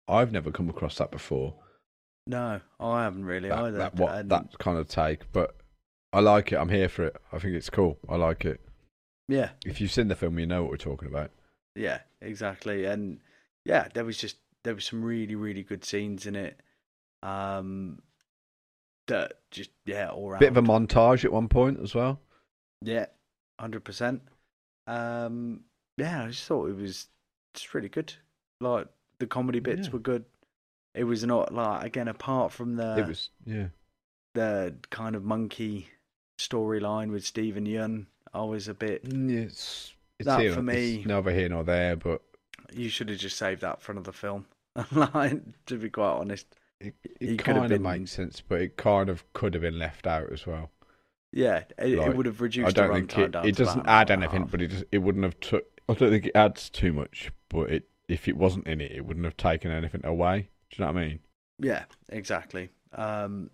I've 0.09 0.33
never 0.33 0.51
come 0.51 0.69
across 0.71 0.97
that 0.99 1.11
before. 1.11 1.55
No, 2.27 2.61
I 2.81 3.03
haven't 3.03 3.25
really 3.25 3.49
That, 3.49 3.59
either. 3.59 3.79
that 3.79 3.95
what 3.97 4.15
and, 4.15 4.31
that 4.31 4.59
kind 4.59 4.79
of 4.79 4.89
take, 4.89 5.31
but 5.33 5.57
I 6.13 6.21
like 6.21 6.53
it. 6.53 6.57
I'm 6.57 6.69
here 6.69 6.89
for 6.89 7.05
it. 7.05 7.17
I 7.33 7.39
think 7.39 7.55
it's 7.55 7.71
cool. 7.71 7.99
I 8.09 8.17
like 8.17 8.45
it. 8.45 8.61
yeah, 9.29 9.51
If 9.65 9.81
you've 9.81 9.91
seen 9.93 10.09
the 10.09 10.15
film, 10.17 10.39
you 10.39 10.47
know 10.47 10.63
what 10.63 10.71
we're 10.71 10.77
talking 10.77 11.09
about. 11.09 11.31
yeah, 11.75 12.01
exactly. 12.21 12.85
And 12.85 13.19
yeah, 13.65 13.89
there 13.95 14.05
was 14.05 14.19
just 14.19 14.37
there 14.65 14.75
was 14.75 14.85
some 14.85 15.03
really 15.03 15.35
really 15.35 15.63
good 15.63 15.85
scenes 15.85 16.27
in 16.27 16.37
it. 16.37 16.61
Um, 17.23 18.01
that 19.09 19.35
just 19.51 19.71
yeah, 19.87 20.09
all 20.11 20.31
around. 20.31 20.41
Bit 20.41 20.51
of 20.51 20.57
a 20.57 20.63
montage 20.63 21.25
at 21.25 21.33
one 21.33 21.49
point 21.49 21.79
as 21.83 21.95
well. 21.95 22.21
Yeah, 22.83 23.07
hundred 23.59 23.85
percent. 23.85 24.23
Um, 24.87 25.61
yeah, 25.97 26.25
I 26.25 26.29
just 26.29 26.45
thought 26.47 26.69
it 26.69 26.77
was 26.77 27.07
just 27.55 27.73
really 27.75 27.89
good. 27.89 28.13
Like 28.61 28.87
the 29.19 29.27
comedy 29.27 29.61
bits 29.61 29.87
Yeah. 29.87 29.93
were 29.93 29.99
good. 30.01 30.25
It 30.95 31.05
was 31.05 31.25
not 31.25 31.55
like 31.55 31.85
again 31.87 32.09
apart 32.09 32.53
from 32.53 32.77
the 32.77 32.99
it 32.99 33.07
was 33.07 33.31
yeah. 33.47 33.69
the 34.35 34.75
kind 34.91 35.17
of 35.17 35.25
monkey 35.25 35.89
storyline 36.49 37.11
with 37.11 37.25
Steven 37.25 37.67
Yeun. 37.67 38.07
I 38.35 38.43
was 38.43 38.69
a 38.69 38.75
bit. 38.75 39.05
Mm, 39.05 39.31
It's 39.45 39.95
it's 40.19 40.27
That 40.27 40.41
here, 40.41 40.53
for 40.55 40.63
me- 40.63 40.97
It's 40.97 41.07
neither 41.07 41.31
here 41.33 41.49
nor 41.49 41.65
there, 41.65 41.97
but 41.97 42.23
You 42.73 42.89
should 42.89 43.09
have 43.09 43.19
just 43.19 43.37
saved 43.37 43.61
that 43.63 43.81
for 43.83 43.93
another 43.93 44.13
film. 44.13 44.47
to 44.77 45.79
be 45.79 45.91
quite 45.91 46.07
honest. 46.13 46.47
it, 46.81 46.95
it 47.21 47.39
kind 47.39 47.59
of 47.59 47.69
been- 47.69 47.83
makes 47.83 48.13
sense. 48.13 48.41
But 48.47 48.61
it 48.63 48.77
kind 48.77 49.09
of 49.09 49.31
could 49.33 49.55
have 49.55 49.63
been 49.63 49.79
left 49.79 50.07
out 50.07 50.33
as 50.33 50.47
well. 50.47 50.71
Yeah, 51.35 51.65
it, 51.79 51.97
Like, 51.99 52.09
it 52.09 52.17
would 52.17 52.27
have 52.27 52.41
reduced 52.43 52.69
I 52.69 52.73
don't 52.73 52.89
the 52.89 53.15
think 53.15 53.35
it, 53.35 53.47
it 53.47 53.57
doesn't 53.57 53.87
add 53.87 54.11
anything, 54.11 54.45
but 54.45 54.61
it 54.61 54.69
just 54.69 54.85
it 54.93 54.99
wouldn't 54.99 55.25
have 55.25 55.41
took. 55.41 55.65
I 55.89 55.95
don't 55.95 56.11
think 56.11 56.27
it 56.27 56.33
adds 56.37 56.69
too 56.69 56.93
much, 56.93 57.31
but 57.49 57.71
it 57.71 57.89
if 58.09 58.29
it 58.29 58.37
wasn't 58.37 58.67
in 58.67 58.81
it, 58.83 58.93
it 58.93 59.07
wouldn't 59.07 59.25
have 59.25 59.37
taken 59.39 59.71
anything 59.71 60.05
away. 60.05 60.51
Do 60.71 60.77
you 60.77 60.85
know 60.87 60.93
what 60.93 61.01
I 61.03 61.07
mean? 61.07 61.21
Yeah, 61.59 61.85
exactly. 62.11 62.69
Um, 62.93 63.49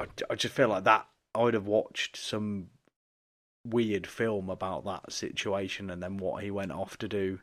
I, 0.00 0.06
I 0.30 0.34
just 0.34 0.54
feel 0.54 0.66
like 0.68 0.82
that 0.84 1.06
I 1.34 1.42
would 1.42 1.54
have 1.54 1.66
watched 1.66 2.16
some 2.16 2.68
weird 3.64 4.06
film 4.06 4.50
about 4.50 4.84
that 4.84 5.12
situation 5.12 5.88
and 5.90 6.02
then 6.02 6.16
what 6.16 6.42
he 6.42 6.50
went 6.50 6.72
off 6.72 6.96
to 6.98 7.08
do, 7.08 7.40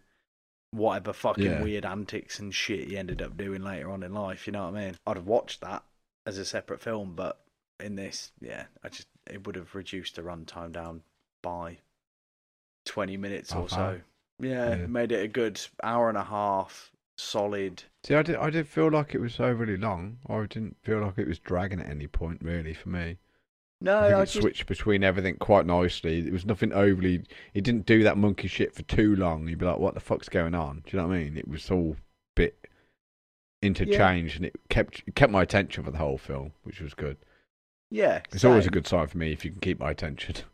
whatever 0.72 1.14
fucking 1.14 1.44
Yeah. 1.46 1.62
weird 1.64 1.86
antics 1.86 2.40
and 2.40 2.54
shit 2.54 2.88
he 2.90 2.98
ended 2.98 3.22
up 3.22 3.38
doing 3.38 3.64
later 3.64 3.90
on 3.90 4.04
in 4.04 4.14
life. 4.14 4.46
You 4.46 4.54
know 4.54 4.66
what 4.70 4.76
I 4.78 4.86
mean? 4.86 4.96
I'd 5.08 5.18
have 5.18 5.26
watched 5.28 5.62
that 5.62 5.84
as 6.26 6.38
a 6.38 6.46
separate 6.46 6.82
film, 6.82 7.16
but 7.16 7.42
in 7.80 7.96
this, 7.96 8.32
yeah, 8.42 8.66
I 8.84 8.90
just 8.90 9.08
it 9.26 9.46
would 9.48 9.56
have 9.56 9.74
reduced 9.74 10.16
the 10.16 10.22
runtime 10.22 10.72
down 10.72 11.04
by 11.42 11.78
twenty 12.86 13.18
minutes 13.18 13.54
or 13.54 13.70
so. 13.70 14.02
Yeah, 14.40 14.76
Yeah. 14.76 14.88
made 14.88 15.12
it 15.12 15.24
a 15.24 15.28
good 15.28 15.62
hour 15.84 16.10
and 16.10 16.18
a 16.18 16.24
half, 16.24 16.92
solid. 17.18 17.84
See, 18.04 18.16
I 18.16 18.22
did. 18.24 18.36
I 18.36 18.50
did 18.50 18.68
feel 18.68 18.90
like 18.90 19.14
it 19.16 19.20
was 19.20 19.40
overly 19.40 19.78
long. 19.78 20.20
I 20.28 20.42
didn't 20.46 20.78
feel 20.82 21.00
like 21.00 21.18
it 21.18 21.28
was 21.28 21.40
dragging 21.40 21.80
at 21.80 21.90
any 21.90 22.08
point, 22.08 22.42
really, 22.42 22.74
for 22.74 22.90
me. 22.90 23.18
No, 23.82 23.98
I 23.98 24.22
I 24.22 24.26
just, 24.26 24.42
switched 24.42 24.66
between 24.68 25.04
everything 25.04 25.38
quite 25.38 25.66
nicely. 25.66 26.20
It 26.20 26.34
was 26.34 26.46
nothing 26.46 26.74
overly. 26.74 27.24
It 27.54 27.64
didn't 27.64 27.86
do 27.86 28.04
that 28.04 28.18
monkey 28.18 28.50
shit 28.50 28.76
for 28.76 28.82
too 28.84 29.16
long. 29.16 29.48
You'd 29.48 29.60
be 29.60 29.66
like, 29.66 29.78
"What 29.80 29.94
the 29.94 30.02
fuck's 30.02 30.28
going 30.28 30.54
on?" 30.54 30.84
Do 30.86 30.98
you 30.98 31.02
know 31.02 31.08
what 31.08 31.16
I 31.16 31.20
mean? 31.20 31.38
It 31.38 31.48
was 31.48 31.72
all 31.72 31.96
bit 32.36 32.68
interchanged, 33.62 34.36
and 34.38 34.46
it 34.46 34.56
kept 34.70 35.04
it 35.08 35.16
kept 35.16 35.32
my 35.32 35.42
attention 35.44 35.84
for 35.86 35.92
the 35.92 35.98
whole 35.98 36.18
film, 36.18 36.52
which 36.64 36.82
was 36.82 36.94
good. 36.94 37.18
yeah, 37.90 38.22
It's 38.34 38.44
always 38.46 38.68
a 38.68 38.70
good 38.70 38.86
sign 38.86 39.08
for 39.08 39.18
me 39.18 39.32
if 39.32 39.46
you 39.46 39.52
can 39.52 39.62
keep 39.62 39.80
my 39.80 39.92
attention. 39.92 40.36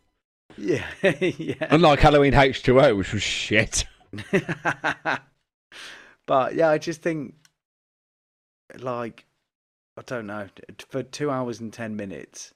Yeah, 0.57 0.85
yeah. 1.19 1.67
Unlike 1.69 1.99
Halloween 1.99 2.31
H2O, 2.31 2.95
which 2.95 3.11
was 3.11 3.21
shit. 3.21 3.83
but 6.25 6.55
yeah, 6.55 6.69
I 6.69 6.77
just 6.77 7.01
think, 7.01 7.35
like, 8.79 9.25
I 9.97 10.01
don't 10.03 10.27
know, 10.27 10.47
for 10.87 11.03
two 11.03 11.29
hours 11.29 11.59
and 11.59 11.73
ten 11.73 11.97
minutes, 11.97 12.53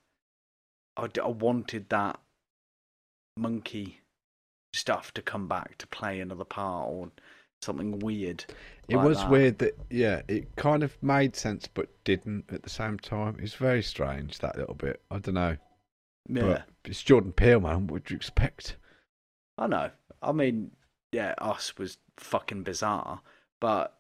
I, 0.99 1.09
I 1.23 1.27
wanted 1.27 1.89
that 1.89 2.19
monkey 3.37 4.01
stuff 4.73 5.13
to 5.13 5.21
come 5.21 5.47
back 5.47 5.77
to 5.79 5.87
play 5.87 6.19
another 6.19 6.43
part 6.43 6.87
or 6.89 7.09
something 7.61 7.99
weird. 7.99 8.45
It 8.87 8.97
like 8.97 9.05
was 9.07 9.17
that. 9.19 9.29
weird 9.29 9.57
that 9.59 9.77
yeah, 9.89 10.21
it 10.27 10.55
kind 10.55 10.83
of 10.83 10.97
made 11.01 11.35
sense 11.35 11.67
but 11.67 11.87
didn't 12.03 12.45
at 12.51 12.63
the 12.63 12.69
same 12.69 12.99
time. 12.99 13.37
It's 13.41 13.55
very 13.55 13.81
strange 13.83 14.39
that 14.39 14.57
little 14.57 14.75
bit. 14.75 15.01
I 15.11 15.19
don't 15.19 15.35
know. 15.35 15.57
Yeah, 16.27 16.41
But 16.43 16.63
it's 16.85 17.01
Jordan 17.01 17.31
Peele, 17.31 17.59
man. 17.59 17.87
What 17.87 17.91
would 17.91 18.09
you 18.11 18.15
expect? 18.15 18.75
I 19.57 19.67
know. 19.67 19.89
I 20.21 20.31
mean, 20.31 20.71
yeah, 21.11 21.33
us 21.39 21.77
was 21.77 21.97
fucking 22.17 22.63
bizarre, 22.63 23.21
but 23.59 23.95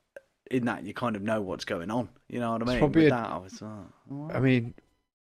in 0.51 0.65
that 0.65 0.83
you 0.83 0.93
kind 0.93 1.15
of 1.15 1.21
know 1.21 1.41
what's 1.41 1.65
going 1.65 1.89
on. 1.91 2.09
You 2.27 2.39
know 2.39 2.51
what 2.51 2.61
I 2.61 2.63
It's 2.63 2.69
mean? 2.71 2.79
probably 2.79 3.03
With 3.05 3.13
a- 3.13 3.15
that, 3.15 3.29
I 3.31 3.37
was 3.37 3.61
like, 3.61 3.71
oh, 4.11 4.29
I 4.33 4.39
mean, 4.39 4.73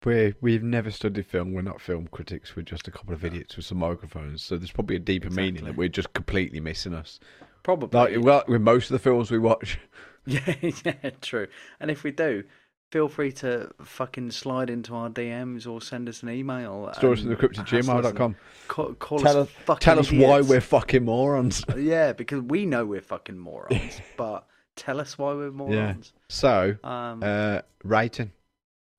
we 0.05 0.33
we've 0.41 0.63
never 0.63 0.91
studied 0.91 1.25
film. 1.25 1.53
We're 1.53 1.61
not 1.61 1.81
film 1.81 2.07
critics. 2.11 2.55
We're 2.55 2.63
just 2.63 2.87
a 2.87 2.91
couple 2.91 3.13
of 3.13 3.25
idiots 3.25 3.55
with 3.55 3.65
some 3.65 3.79
microphones. 3.79 4.43
So 4.43 4.57
there's 4.57 4.71
probably 4.71 4.95
a 4.97 4.99
deeper 4.99 5.29
meaning 5.29 5.65
that 5.65 5.75
we're 5.75 5.89
just 5.89 6.13
completely 6.13 6.59
missing 6.59 6.93
us. 6.93 7.19
probably. 7.63 7.97
Like 7.97 8.23
well, 8.23 8.43
with 8.47 8.61
most 8.61 8.85
of 8.85 8.93
the 8.93 8.99
films 8.99 9.31
we 9.31 9.39
watch. 9.39 9.79
Yeah, 10.29 10.55
yeah, 10.61 11.09
true. 11.21 11.47
And 11.79 11.89
if 11.89 12.03
we 12.03 12.11
do, 12.11 12.43
feel 12.91 13.07
free 13.07 13.31
to 13.31 13.71
fucking 13.81 14.31
slide 14.31 14.69
into 14.69 14.93
our 14.93 15.09
DMs 15.09 15.65
or 15.65 15.81
send 15.81 16.09
us 16.09 16.21
an 16.21 16.29
email. 16.29 16.91
Stories 16.97 17.21
from 17.21 17.29
the 17.29 17.37
crypt 17.37 17.57
at 17.59 17.65
gmail.com. 17.65 18.35
Call, 18.67 18.93
call 18.95 19.19
Tell 19.19 19.39
us 19.43 19.49
us, 19.69 19.77
tell 19.79 19.97
us 19.99 20.11
why 20.11 20.41
we're 20.41 20.59
fucking 20.59 21.05
morons. 21.05 21.63
Yeah, 21.77 22.11
because 22.11 22.41
we 22.41 22.65
know 22.65 22.85
we're 22.85 22.99
fucking 22.99 23.37
morons, 23.37 24.01
but 24.17 24.45
tell 24.75 24.99
us 24.99 25.17
why 25.17 25.33
we're 25.33 25.51
morons. 25.51 26.11
So, 26.27 26.75
Um, 26.83 27.21
uh, 27.23 27.61
rating. 27.85 28.33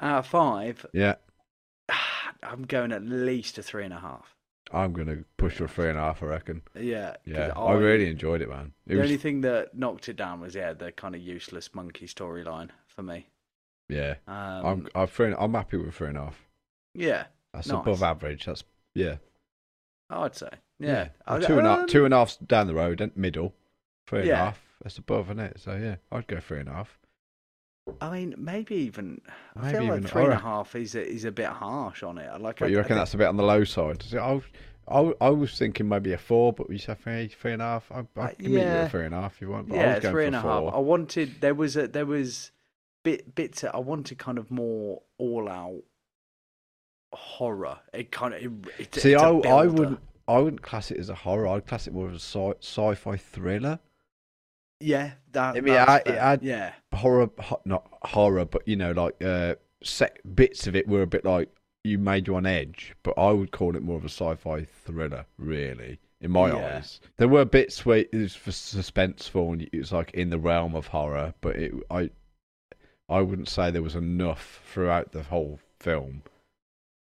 Out 0.01 0.19
of 0.21 0.27
five, 0.27 0.87
Yeah, 0.93 1.17
I'm 2.43 2.63
going 2.65 2.93
at 2.93 3.03
least 3.05 3.59
a 3.59 3.63
three 3.63 3.85
and 3.85 3.95
a 3.95 4.01
half. 4.01 4.35
I'm 4.71 4.93
gonna 4.93 5.25
push 5.39 5.57
for 5.57 5.67
three 5.67 5.89
and 5.89 5.97
a 5.99 6.03
half. 6.03 6.23
I 6.23 6.27
reckon. 6.27 6.61
Yeah, 6.79 7.17
Yeah, 7.25 7.53
I, 7.57 7.73
really 7.73 8.11
enjoyed 8.11 8.43
it, 8.43 8.51
man. 8.51 8.73
It 8.87 8.91
the 8.95 8.97
was, 9.01 9.05
only 9.05 9.17
thing 9.17 9.41
that 9.41 9.75
knocked 9.75 10.09
it 10.11 10.17
down 10.17 10.41
was 10.41 10.55
yeah 10.55 10.73
the 10.75 10.93
kind 10.93 11.15
of 11.15 11.23
useless 11.23 11.75
monkey 11.75 12.07
storyline 12.07 12.69
for 12.87 13.03
me. 13.03 13.29
yeah. 13.89 14.17
Um, 14.27 14.67
I'm 14.67 14.89
I'm 14.95 15.07
three, 15.07 15.35
I'm 15.39 15.55
happy 15.55 15.79
with 15.79 15.95
three 15.95 16.09
and 16.09 16.19
a 16.19 16.25
half. 16.25 16.39
yeah, 16.95 17.25
That's 17.55 17.69
nice. 17.69 17.81
above 17.81 18.03
average. 18.03 18.45
That's 18.45 18.63
yeah. 18.95 19.17
I'd 20.11 20.37
say 20.37 20.51
yeah. 20.79 21.09
I- 21.27 21.39
two 21.41 21.59
and 21.59 21.67
a 21.67 21.71
half, 21.71 21.79
um, 21.81 21.87
two 21.89 22.05
and 22.05 22.13
a 22.15 22.19
half's 22.19 22.37
down 22.37 22.67
the 22.67 22.75
road, 22.75 23.01
and 23.01 23.17
middle. 23.17 23.55
Three 24.07 24.21
and 24.21 24.31
a 24.31 24.37
half. 24.37 24.55
Yeah. 24.57 24.83
That's 24.85 24.99
above, 24.99 25.27
isn't 25.29 25.41
it? 25.41 25.61
So 25.61 25.77
yeah, 25.77 25.97
I'd 26.13 26.27
go 26.27 26.41
three 26.41 26.61
and 26.61 26.69
a 26.69 26.73
half. 26.75 26.99
I 28.01 28.11
mean, 28.11 28.35
maybe 28.39 28.75
even. 28.77 29.21
I 29.57 29.61
Maybe 29.67 29.73
feel 29.79 29.85
like 29.89 29.97
even 29.99 30.09
three 30.11 30.25
and 30.25 30.33
a 30.33 30.39
half 30.39 30.75
is 30.77 30.95
a, 30.95 31.07
is 31.07 31.25
a 31.25 31.33
bit 31.33 31.47
harsh 31.49 32.03
on 32.03 32.19
it. 32.19 32.29
I 32.29 32.37
Like, 32.37 32.59
But 32.59 32.67
I, 32.67 32.69
you 32.69 32.77
I 32.77 32.81
reckon 32.81 32.89
think- 32.97 33.01
that's 33.01 33.15
a 33.15 33.19
bit 33.19 33.27
on 33.27 33.37
the 33.37 33.43
low 33.45 33.65
side? 33.65 34.03
So 34.03 34.43
I, 34.89 35.01
I, 35.01 35.13
I 35.21 35.29
was 35.31 35.59
thinking 35.59 35.89
maybe 35.89 36.13
a 36.13 36.19
four, 36.19 36.53
but 36.53 36.71
you 36.71 36.79
said 36.79 36.99
three, 37.01 37.29
three 37.29 37.53
and 37.53 37.63
a 37.63 37.65
half. 37.65 37.91
I, 37.93 38.07
I 38.17 38.21
Uh, 38.21 38.29
can 38.29 38.45
meet 38.47 38.51
you 38.53 38.59
yeah. 38.59 38.75
at 38.85 38.91
three 38.91 39.05
and 39.07 39.15
a 39.15 39.21
half 39.21 39.35
if 39.35 39.41
you 39.41 39.51
want. 39.51 39.69
But 39.69 39.79
I 39.79 39.81
yeah, 39.83 39.95
was 39.95 40.03
going 40.03 40.13
three 40.15 40.27
and 40.27 40.37
a 40.37 40.41
half. 40.41 40.61
four. 40.63 40.75
I 40.75 40.79
wanted 40.79 41.41
there 41.41 41.55
was 41.55 41.77
a 41.77 41.89
there 41.89 42.07
was 42.07 42.53
bit 43.05 43.35
bits. 43.35 43.65
I 43.65 43.79
wanted 43.79 44.19
kind 44.19 44.39
of 44.39 44.51
more 44.51 45.03
all 45.19 45.49
out 45.49 45.83
horror. 47.13 47.79
It 47.93 48.11
kind 48.11 48.35
of 48.35 48.43
it, 48.43 48.51
it, 48.79 48.95
See, 48.95 49.13
it's 49.13 49.23
a 49.23 49.27
I, 49.27 49.29
I 49.29 49.33
builder. 49.41 49.71
wouldn't, 49.73 50.01
I 50.27 50.39
wouldn't 50.39 50.63
class 50.63 50.91
it 50.91 50.99
as 50.99 51.09
a 51.09 51.15
horror. 51.15 51.47
I'd 51.49 51.67
class 51.67 51.87
it 51.87 51.95
more 51.95 52.09
as 52.09 52.15
a 52.17 52.19
sci- 52.19 52.59
sci-fi 52.61 53.17
thriller. 53.17 53.79
Yeah, 54.81 55.13
that. 55.33 55.57
I 55.57 55.61
mean, 55.61 55.75
I, 55.75 55.97
it 56.07 56.19
had 56.19 56.43
yeah, 56.43 56.73
horror, 56.95 57.31
ho- 57.39 57.61
not 57.65 57.89
horror, 58.03 58.45
but 58.45 58.67
you 58.67 58.77
know, 58.77 58.93
like 58.93 59.23
uh, 59.23 59.57
sec- 59.83 60.21
bits 60.35 60.67
of 60.67 60.77
it 60.77 60.87
were 60.87 61.03
a 61.03 61.07
bit 61.07 61.25
like 61.25 61.51
you 61.85 61.99
made 61.99 62.27
you 62.29 62.37
on 62.37 62.47
edge. 62.47 62.95
But 63.03 63.15
I 63.19 63.31
would 63.33 63.51
call 63.51 63.75
it 63.77 63.83
more 63.83 63.97
of 63.97 64.05
a 64.05 64.09
sci-fi 64.09 64.65
thriller, 64.65 65.27
really, 65.37 65.99
in 66.21 66.31
my 66.31 66.49
Yeah. 66.53 66.77
eyes. 66.77 67.01
There 67.17 67.29
were 67.29 67.45
bits 67.45 67.85
where 67.85 67.99
it 67.99 68.13
was 68.13 68.35
for 68.37 68.51
suspenseful 68.51 69.53
and 69.53 69.63
it 69.63 69.77
was 69.77 69.93
like 69.93 70.13
in 70.13 70.31
the 70.31 70.39
realm 70.39 70.75
of 70.75 70.89
horror, 70.89 71.35
but 71.41 71.57
it, 71.57 71.73
I, 71.91 72.11
I 73.09 73.21
wouldn't 73.21 73.49
say 73.49 73.71
there 73.71 73.83
was 73.83 73.97
enough 73.97 74.61
throughout 74.73 75.13
the 75.13 75.25
whole 75.25 75.59
film 75.81 76.23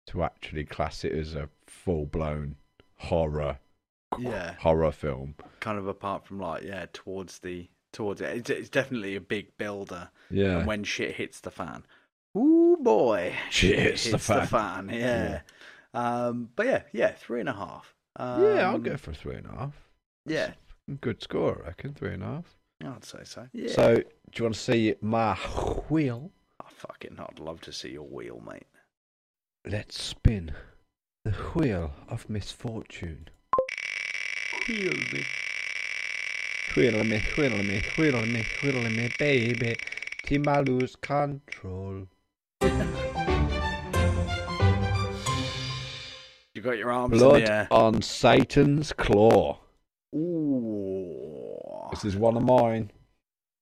to 0.07 0.23
actually 0.23 0.63
class 0.63 1.03
it 1.03 1.11
as 1.11 1.35
a 1.35 1.49
full-blown 1.67 2.55
horror 2.95 3.59
yeah. 4.19 4.55
horror 4.59 4.91
film. 4.91 5.35
Kind 5.59 5.77
of 5.77 5.87
apart 5.87 6.25
from 6.25 6.39
like 6.39 6.63
yeah, 6.63 6.85
towards 6.93 7.39
the 7.39 7.69
towards 7.93 8.21
it. 8.21 8.37
It's, 8.37 8.49
it's 8.49 8.69
definitely 8.69 9.15
a 9.15 9.21
big 9.21 9.57
builder. 9.57 10.09
Yeah. 10.29 10.59
And 10.59 10.67
when 10.67 10.83
shit 10.83 11.15
hits 11.15 11.39
the 11.39 11.51
fan, 11.51 11.85
ooh 12.37 12.77
boy, 12.81 13.33
Shit 13.49 13.79
hits 13.79 14.09
the 14.09 14.17
fan. 14.17 14.89
yeah. 14.93 15.41
Um, 15.93 16.49
but 16.55 16.65
yeah, 16.65 16.81
yeah, 16.91 17.11
three 17.11 17.39
and 17.39 17.49
a 17.49 17.53
half. 17.53 17.93
Um, 18.17 18.43
yeah, 18.43 18.69
I'll 18.69 18.77
go 18.79 18.97
for 18.97 19.13
three 19.13 19.35
and 19.35 19.47
a 19.47 19.51
half. 19.57 19.73
Yeah, 20.25 20.51
Good 21.01 21.21
score, 21.21 21.61
I 21.63 21.67
reckon. 21.67 21.93
Three 21.93 22.13
and 22.13 22.23
a 22.23 22.27
half. 22.27 22.57
I'd 22.83 23.03
say 23.03 23.19
so. 23.23 23.47
Yeah. 23.53 23.71
So, 23.73 23.95
do 23.95 24.03
you 24.35 24.43
want 24.43 24.55
to 24.55 24.61
see 24.61 24.95
my 25.01 25.33
wheel? 25.89 26.31
I 26.61 26.69
fucking, 26.69 27.17
I'd 27.19 27.39
love 27.39 27.59
to 27.61 27.73
see 27.73 27.89
your 27.89 28.07
wheel, 28.07 28.41
mate. 28.47 28.67
Let's 29.65 30.01
spin 30.01 30.53
the 31.25 31.31
wheel 31.31 31.91
of 32.07 32.29
misfortune. 32.29 33.27
Wheel 34.67 34.91
me. 35.13 35.23
Wheel 36.75 37.03
me, 37.03 37.21
wheel 37.37 37.57
me, 37.63 37.81
wheel 37.97 38.25
me, 38.25 38.43
wheel 38.61 38.81
me, 38.89 39.09
baby, 39.17 39.77
till 40.23 40.49
I 40.49 40.59
lose 40.59 40.95
control. 40.97 42.07
You 46.53 46.61
got 46.61 46.77
your 46.77 46.91
arms 46.91 47.13
in 47.13 47.19
Blood 47.19 47.41
the 47.45 47.51
air. 47.51 47.67
on 47.71 48.01
Satan's 48.01 48.91
claw. 48.91 49.59
Ooh, 50.15 51.87
This 51.91 52.03
is 52.05 52.15
one 52.17 52.35
of 52.35 52.43
mine. 52.43 52.91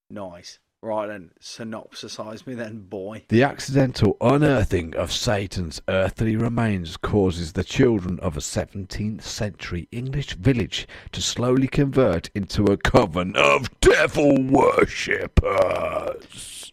nice. 0.09 0.59
Right 0.85 1.07
then, 1.07 1.31
synopsisize 1.41 2.45
me 2.45 2.53
then, 2.53 2.81
boy. 2.81 3.23
The 3.29 3.41
accidental 3.41 4.17
unearthing 4.21 4.95
of 4.95 5.11
Satan's 5.11 5.81
earthly 5.87 6.35
remains 6.35 6.95
causes 6.95 7.53
the 7.53 7.63
children 7.63 8.19
of 8.19 8.37
a 8.37 8.39
17th 8.39 9.23
century 9.23 9.87
English 9.91 10.35
village 10.35 10.87
to 11.13 11.23
slowly 11.23 11.67
convert 11.67 12.29
into 12.35 12.65
a 12.65 12.77
coven 12.77 13.35
of 13.35 13.67
devil 13.79 14.35
worshippers. 14.43 15.41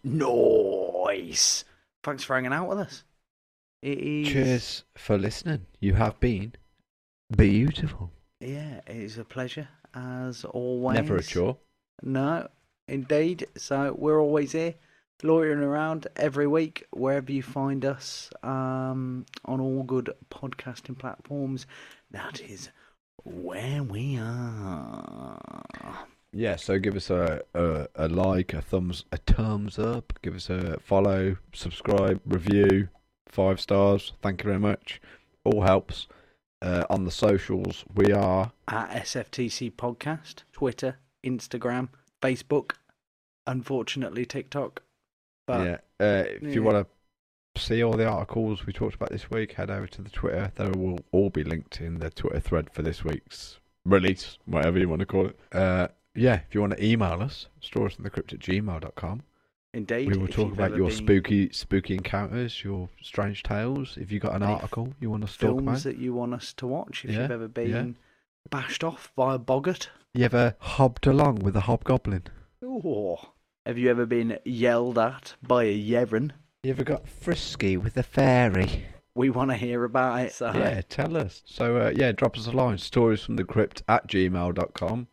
Nice. 0.04 1.64
Thanks 2.04 2.22
for 2.22 2.34
hanging 2.34 2.52
out 2.52 2.68
with 2.68 2.80
us. 2.80 3.04
It 3.80 3.96
is. 3.96 4.28
Cheers 4.28 4.84
for 4.94 5.16
listening. 5.16 5.64
You 5.80 5.94
have 5.94 6.20
been 6.20 6.52
beautiful. 7.34 8.12
Yeah, 8.40 8.82
it 8.86 8.94
is 8.94 9.16
a 9.16 9.24
pleasure 9.24 9.68
as 9.94 10.44
always. 10.44 10.96
Never 10.96 11.16
a 11.16 11.22
chore. 11.22 11.56
No, 12.02 12.48
indeed. 12.92 13.46
So 13.56 13.96
we're 13.98 14.20
always 14.20 14.52
here, 14.52 14.74
loitering 15.22 15.60
around 15.60 16.06
every 16.16 16.46
week 16.46 16.84
wherever 16.92 17.32
you 17.32 17.42
find 17.42 17.84
us 17.84 18.30
um, 18.42 19.24
on 19.44 19.60
all 19.60 19.82
good 19.82 20.12
podcasting 20.30 20.98
platforms. 20.98 21.66
That 22.10 22.40
is 22.40 22.68
where 23.24 23.82
we 23.82 24.18
are. 24.18 26.04
Yeah, 26.34 26.56
so 26.56 26.78
give 26.78 26.96
us 26.96 27.10
a, 27.10 27.42
a 27.54 27.88
a 27.94 28.08
like, 28.08 28.54
a 28.54 28.62
thumbs 28.62 29.04
a 29.12 29.18
thumbs 29.18 29.78
up, 29.78 30.18
give 30.22 30.34
us 30.34 30.48
a 30.48 30.78
follow, 30.80 31.36
subscribe, 31.52 32.20
review, 32.26 32.88
five 33.28 33.60
stars. 33.60 34.12
Thank 34.22 34.42
you 34.42 34.48
very 34.48 34.60
much. 34.60 35.00
All 35.44 35.62
helps. 35.62 36.08
Uh, 36.62 36.84
on 36.88 37.04
the 37.04 37.10
socials, 37.10 37.84
we 37.92 38.12
are 38.12 38.52
At 38.68 38.90
SFTC 39.02 39.72
Podcast, 39.72 40.44
Twitter, 40.52 40.98
Instagram, 41.24 41.88
Facebook, 42.22 42.74
unfortunately 43.46 44.24
TikTok. 44.24 44.82
But 45.46 45.66
yeah. 45.66 45.76
Uh, 46.00 46.24
if 46.28 46.42
yeah. 46.42 46.48
you 46.50 46.62
want 46.62 46.86
to 47.54 47.60
see 47.60 47.82
all 47.82 47.92
the 47.92 48.06
articles 48.06 48.64
we 48.66 48.72
talked 48.72 48.94
about 48.94 49.10
this 49.10 49.30
week, 49.30 49.52
head 49.52 49.70
over 49.70 49.86
to 49.86 50.02
the 50.02 50.10
Twitter. 50.10 50.52
They 50.54 50.68
will 50.68 51.00
all 51.12 51.30
be 51.30 51.44
linked 51.44 51.80
in 51.80 51.98
the 51.98 52.10
Twitter 52.10 52.40
thread 52.40 52.70
for 52.72 52.82
this 52.82 53.04
week's 53.04 53.58
release, 53.84 54.38
whatever 54.46 54.78
you 54.78 54.88
want 54.88 55.00
to 55.00 55.06
call 55.06 55.26
it. 55.26 55.38
Uh, 55.52 55.88
yeah, 56.14 56.40
if 56.48 56.54
you 56.54 56.60
want 56.60 56.76
to 56.76 56.84
email 56.84 57.20
us, 57.22 57.48
storiesinthecrypt 57.62 58.32
at 58.32 58.38
gmail.com. 58.38 59.22
indeed, 59.74 60.08
We 60.10 60.18
will 60.18 60.28
talk 60.28 60.52
about 60.52 60.76
your 60.76 60.88
been- 60.88 60.96
spooky 60.96 61.50
spooky 61.52 61.94
encounters, 61.94 62.62
your 62.62 62.88
strange 63.02 63.42
tales. 63.42 63.96
If 64.00 64.12
you 64.12 64.20
got 64.20 64.34
an 64.34 64.42
article 64.42 64.94
you 65.00 65.10
want 65.10 65.24
us 65.24 65.32
to 65.38 65.46
talk 65.46 65.58
about, 65.58 65.64
films 65.64 65.84
that 65.84 65.98
you 65.98 66.14
want 66.14 66.34
us 66.34 66.52
to 66.54 66.66
watch. 66.66 67.04
If 67.04 67.10
Yeah, 67.12 67.22
you've 67.22 67.30
ever 67.32 67.48
been 67.48 67.70
yeah. 67.70 67.86
bashed 68.50 68.84
off 68.84 69.10
by 69.16 69.34
a 69.34 69.38
boggart. 69.38 69.90
you 70.14 70.24
ever 70.24 70.54
hobbed 70.58 71.06
along 71.06 71.36
with 71.40 71.56
a 71.56 71.60
hobgoblin? 71.60 72.24
Ooh. 72.62 73.16
Have 73.64 73.78
you 73.78 73.90
ever 73.90 74.06
been 74.06 74.38
yelled 74.44 74.98
at 74.98 75.34
by 75.40 75.64
a 75.64 75.80
Yevon? 75.80 76.32
You 76.64 76.72
ever 76.72 76.82
got 76.82 77.06
frisky 77.06 77.76
with 77.76 77.96
a 77.96 78.02
fairy? 78.02 78.86
We 79.14 79.30
want 79.30 79.50
to 79.50 79.56
hear 79.56 79.84
about 79.84 80.20
it. 80.20 80.32
So 80.32 80.52
Yeah, 80.52 80.80
tell 80.88 81.16
us. 81.16 81.42
So, 81.46 81.76
uh, 81.76 81.92
yeah, 81.94 82.10
drop 82.10 82.36
us 82.36 82.48
a 82.48 82.50
line. 82.50 82.78
Stories 82.78 83.22
from 83.22 83.36
the 83.36 83.44
crypt 83.44 83.82
at 83.86 84.08
gmail.com 84.08 85.06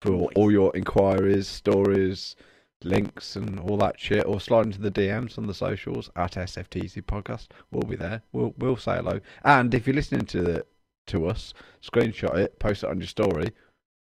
for 0.00 0.30
all 0.34 0.50
your 0.50 0.74
inquiries, 0.74 1.46
stories, 1.46 2.36
links, 2.82 3.36
and 3.36 3.60
all 3.60 3.76
that 3.78 4.00
shit. 4.00 4.24
Or 4.26 4.40
slide 4.40 4.66
into 4.66 4.80
the 4.80 4.90
DMs 4.90 5.36
on 5.36 5.46
the 5.46 5.52
socials 5.52 6.10
at 6.16 6.32
SFTC 6.32 7.02
Podcast. 7.02 7.48
We'll 7.70 7.82
be 7.82 7.96
there. 7.96 8.22
We'll 8.32 8.54
we'll 8.56 8.76
say 8.76 8.96
hello. 8.96 9.20
And 9.44 9.74
if 9.74 9.86
you're 9.86 9.96
listening 9.96 10.24
to 10.26 10.40
the 10.40 10.66
to 11.08 11.26
us, 11.26 11.52
screenshot 11.82 12.36
it, 12.36 12.58
post 12.58 12.84
it 12.84 12.88
on 12.88 12.98
your 12.98 13.08
story, 13.08 13.50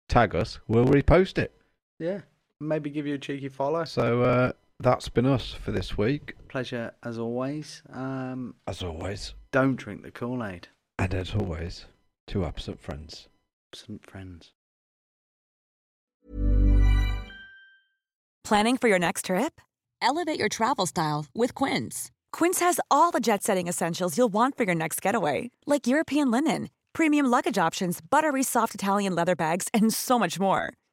tag 0.07 0.35
us. 0.35 0.59
We'll 0.69 0.85
repost 0.85 1.37
it. 1.37 1.53
yeah. 1.99 2.21
Maybe 2.61 2.89
give 2.89 3.07
you 3.07 3.15
a 3.15 3.19
cheeky 3.19 3.49
follow. 3.49 3.85
So 3.85 4.21
uh, 4.21 4.51
that's 4.79 5.09
been 5.09 5.25
us 5.25 5.53
for 5.53 5.71
this 5.71 5.97
week. 5.97 6.35
Pleasure 6.49 6.91
as 7.03 7.17
always. 7.17 7.81
Um, 7.91 8.55
As 8.67 8.83
always, 8.83 9.33
don't 9.51 9.75
drink 9.75 10.03
the 10.03 10.11
Kool 10.11 10.43
Aid. 10.43 10.67
and 10.97 11.13
as 11.13 11.33
always, 11.33 11.85
two 12.27 12.43
absent 12.45 12.81
friends. 12.81 13.27
Absent 13.71 14.05
friends. 14.05 14.51
Planning 18.43 18.77
for 18.77 18.87
your 18.87 18.99
next 18.99 19.25
trip? 19.25 19.61
Elevate 20.01 20.39
your 20.39 20.49
travel 20.49 20.85
style 20.85 21.27
with 21.35 21.53
Quince. 21.55 22.09
Quince 22.31 22.59
has 22.61 22.79
all 22.89 23.11
the 23.11 23.19
jet 23.19 23.43
setting 23.43 23.67
essentials 23.67 24.17
you'll 24.17 24.27
want 24.33 24.57
for 24.57 24.63
your 24.63 24.75
next 24.75 25.01
getaway, 25.01 25.51
like 25.65 25.87
European 25.87 26.31
linen, 26.31 26.69
premium 26.93 27.25
luggage 27.27 27.57
options, 27.57 28.01
buttery 28.01 28.43
soft 28.43 28.73
Italian 28.75 29.13
leather 29.15 29.35
bags, 29.35 29.67
and 29.73 29.93
so 29.93 30.17
much 30.17 30.39
more. 30.39 30.73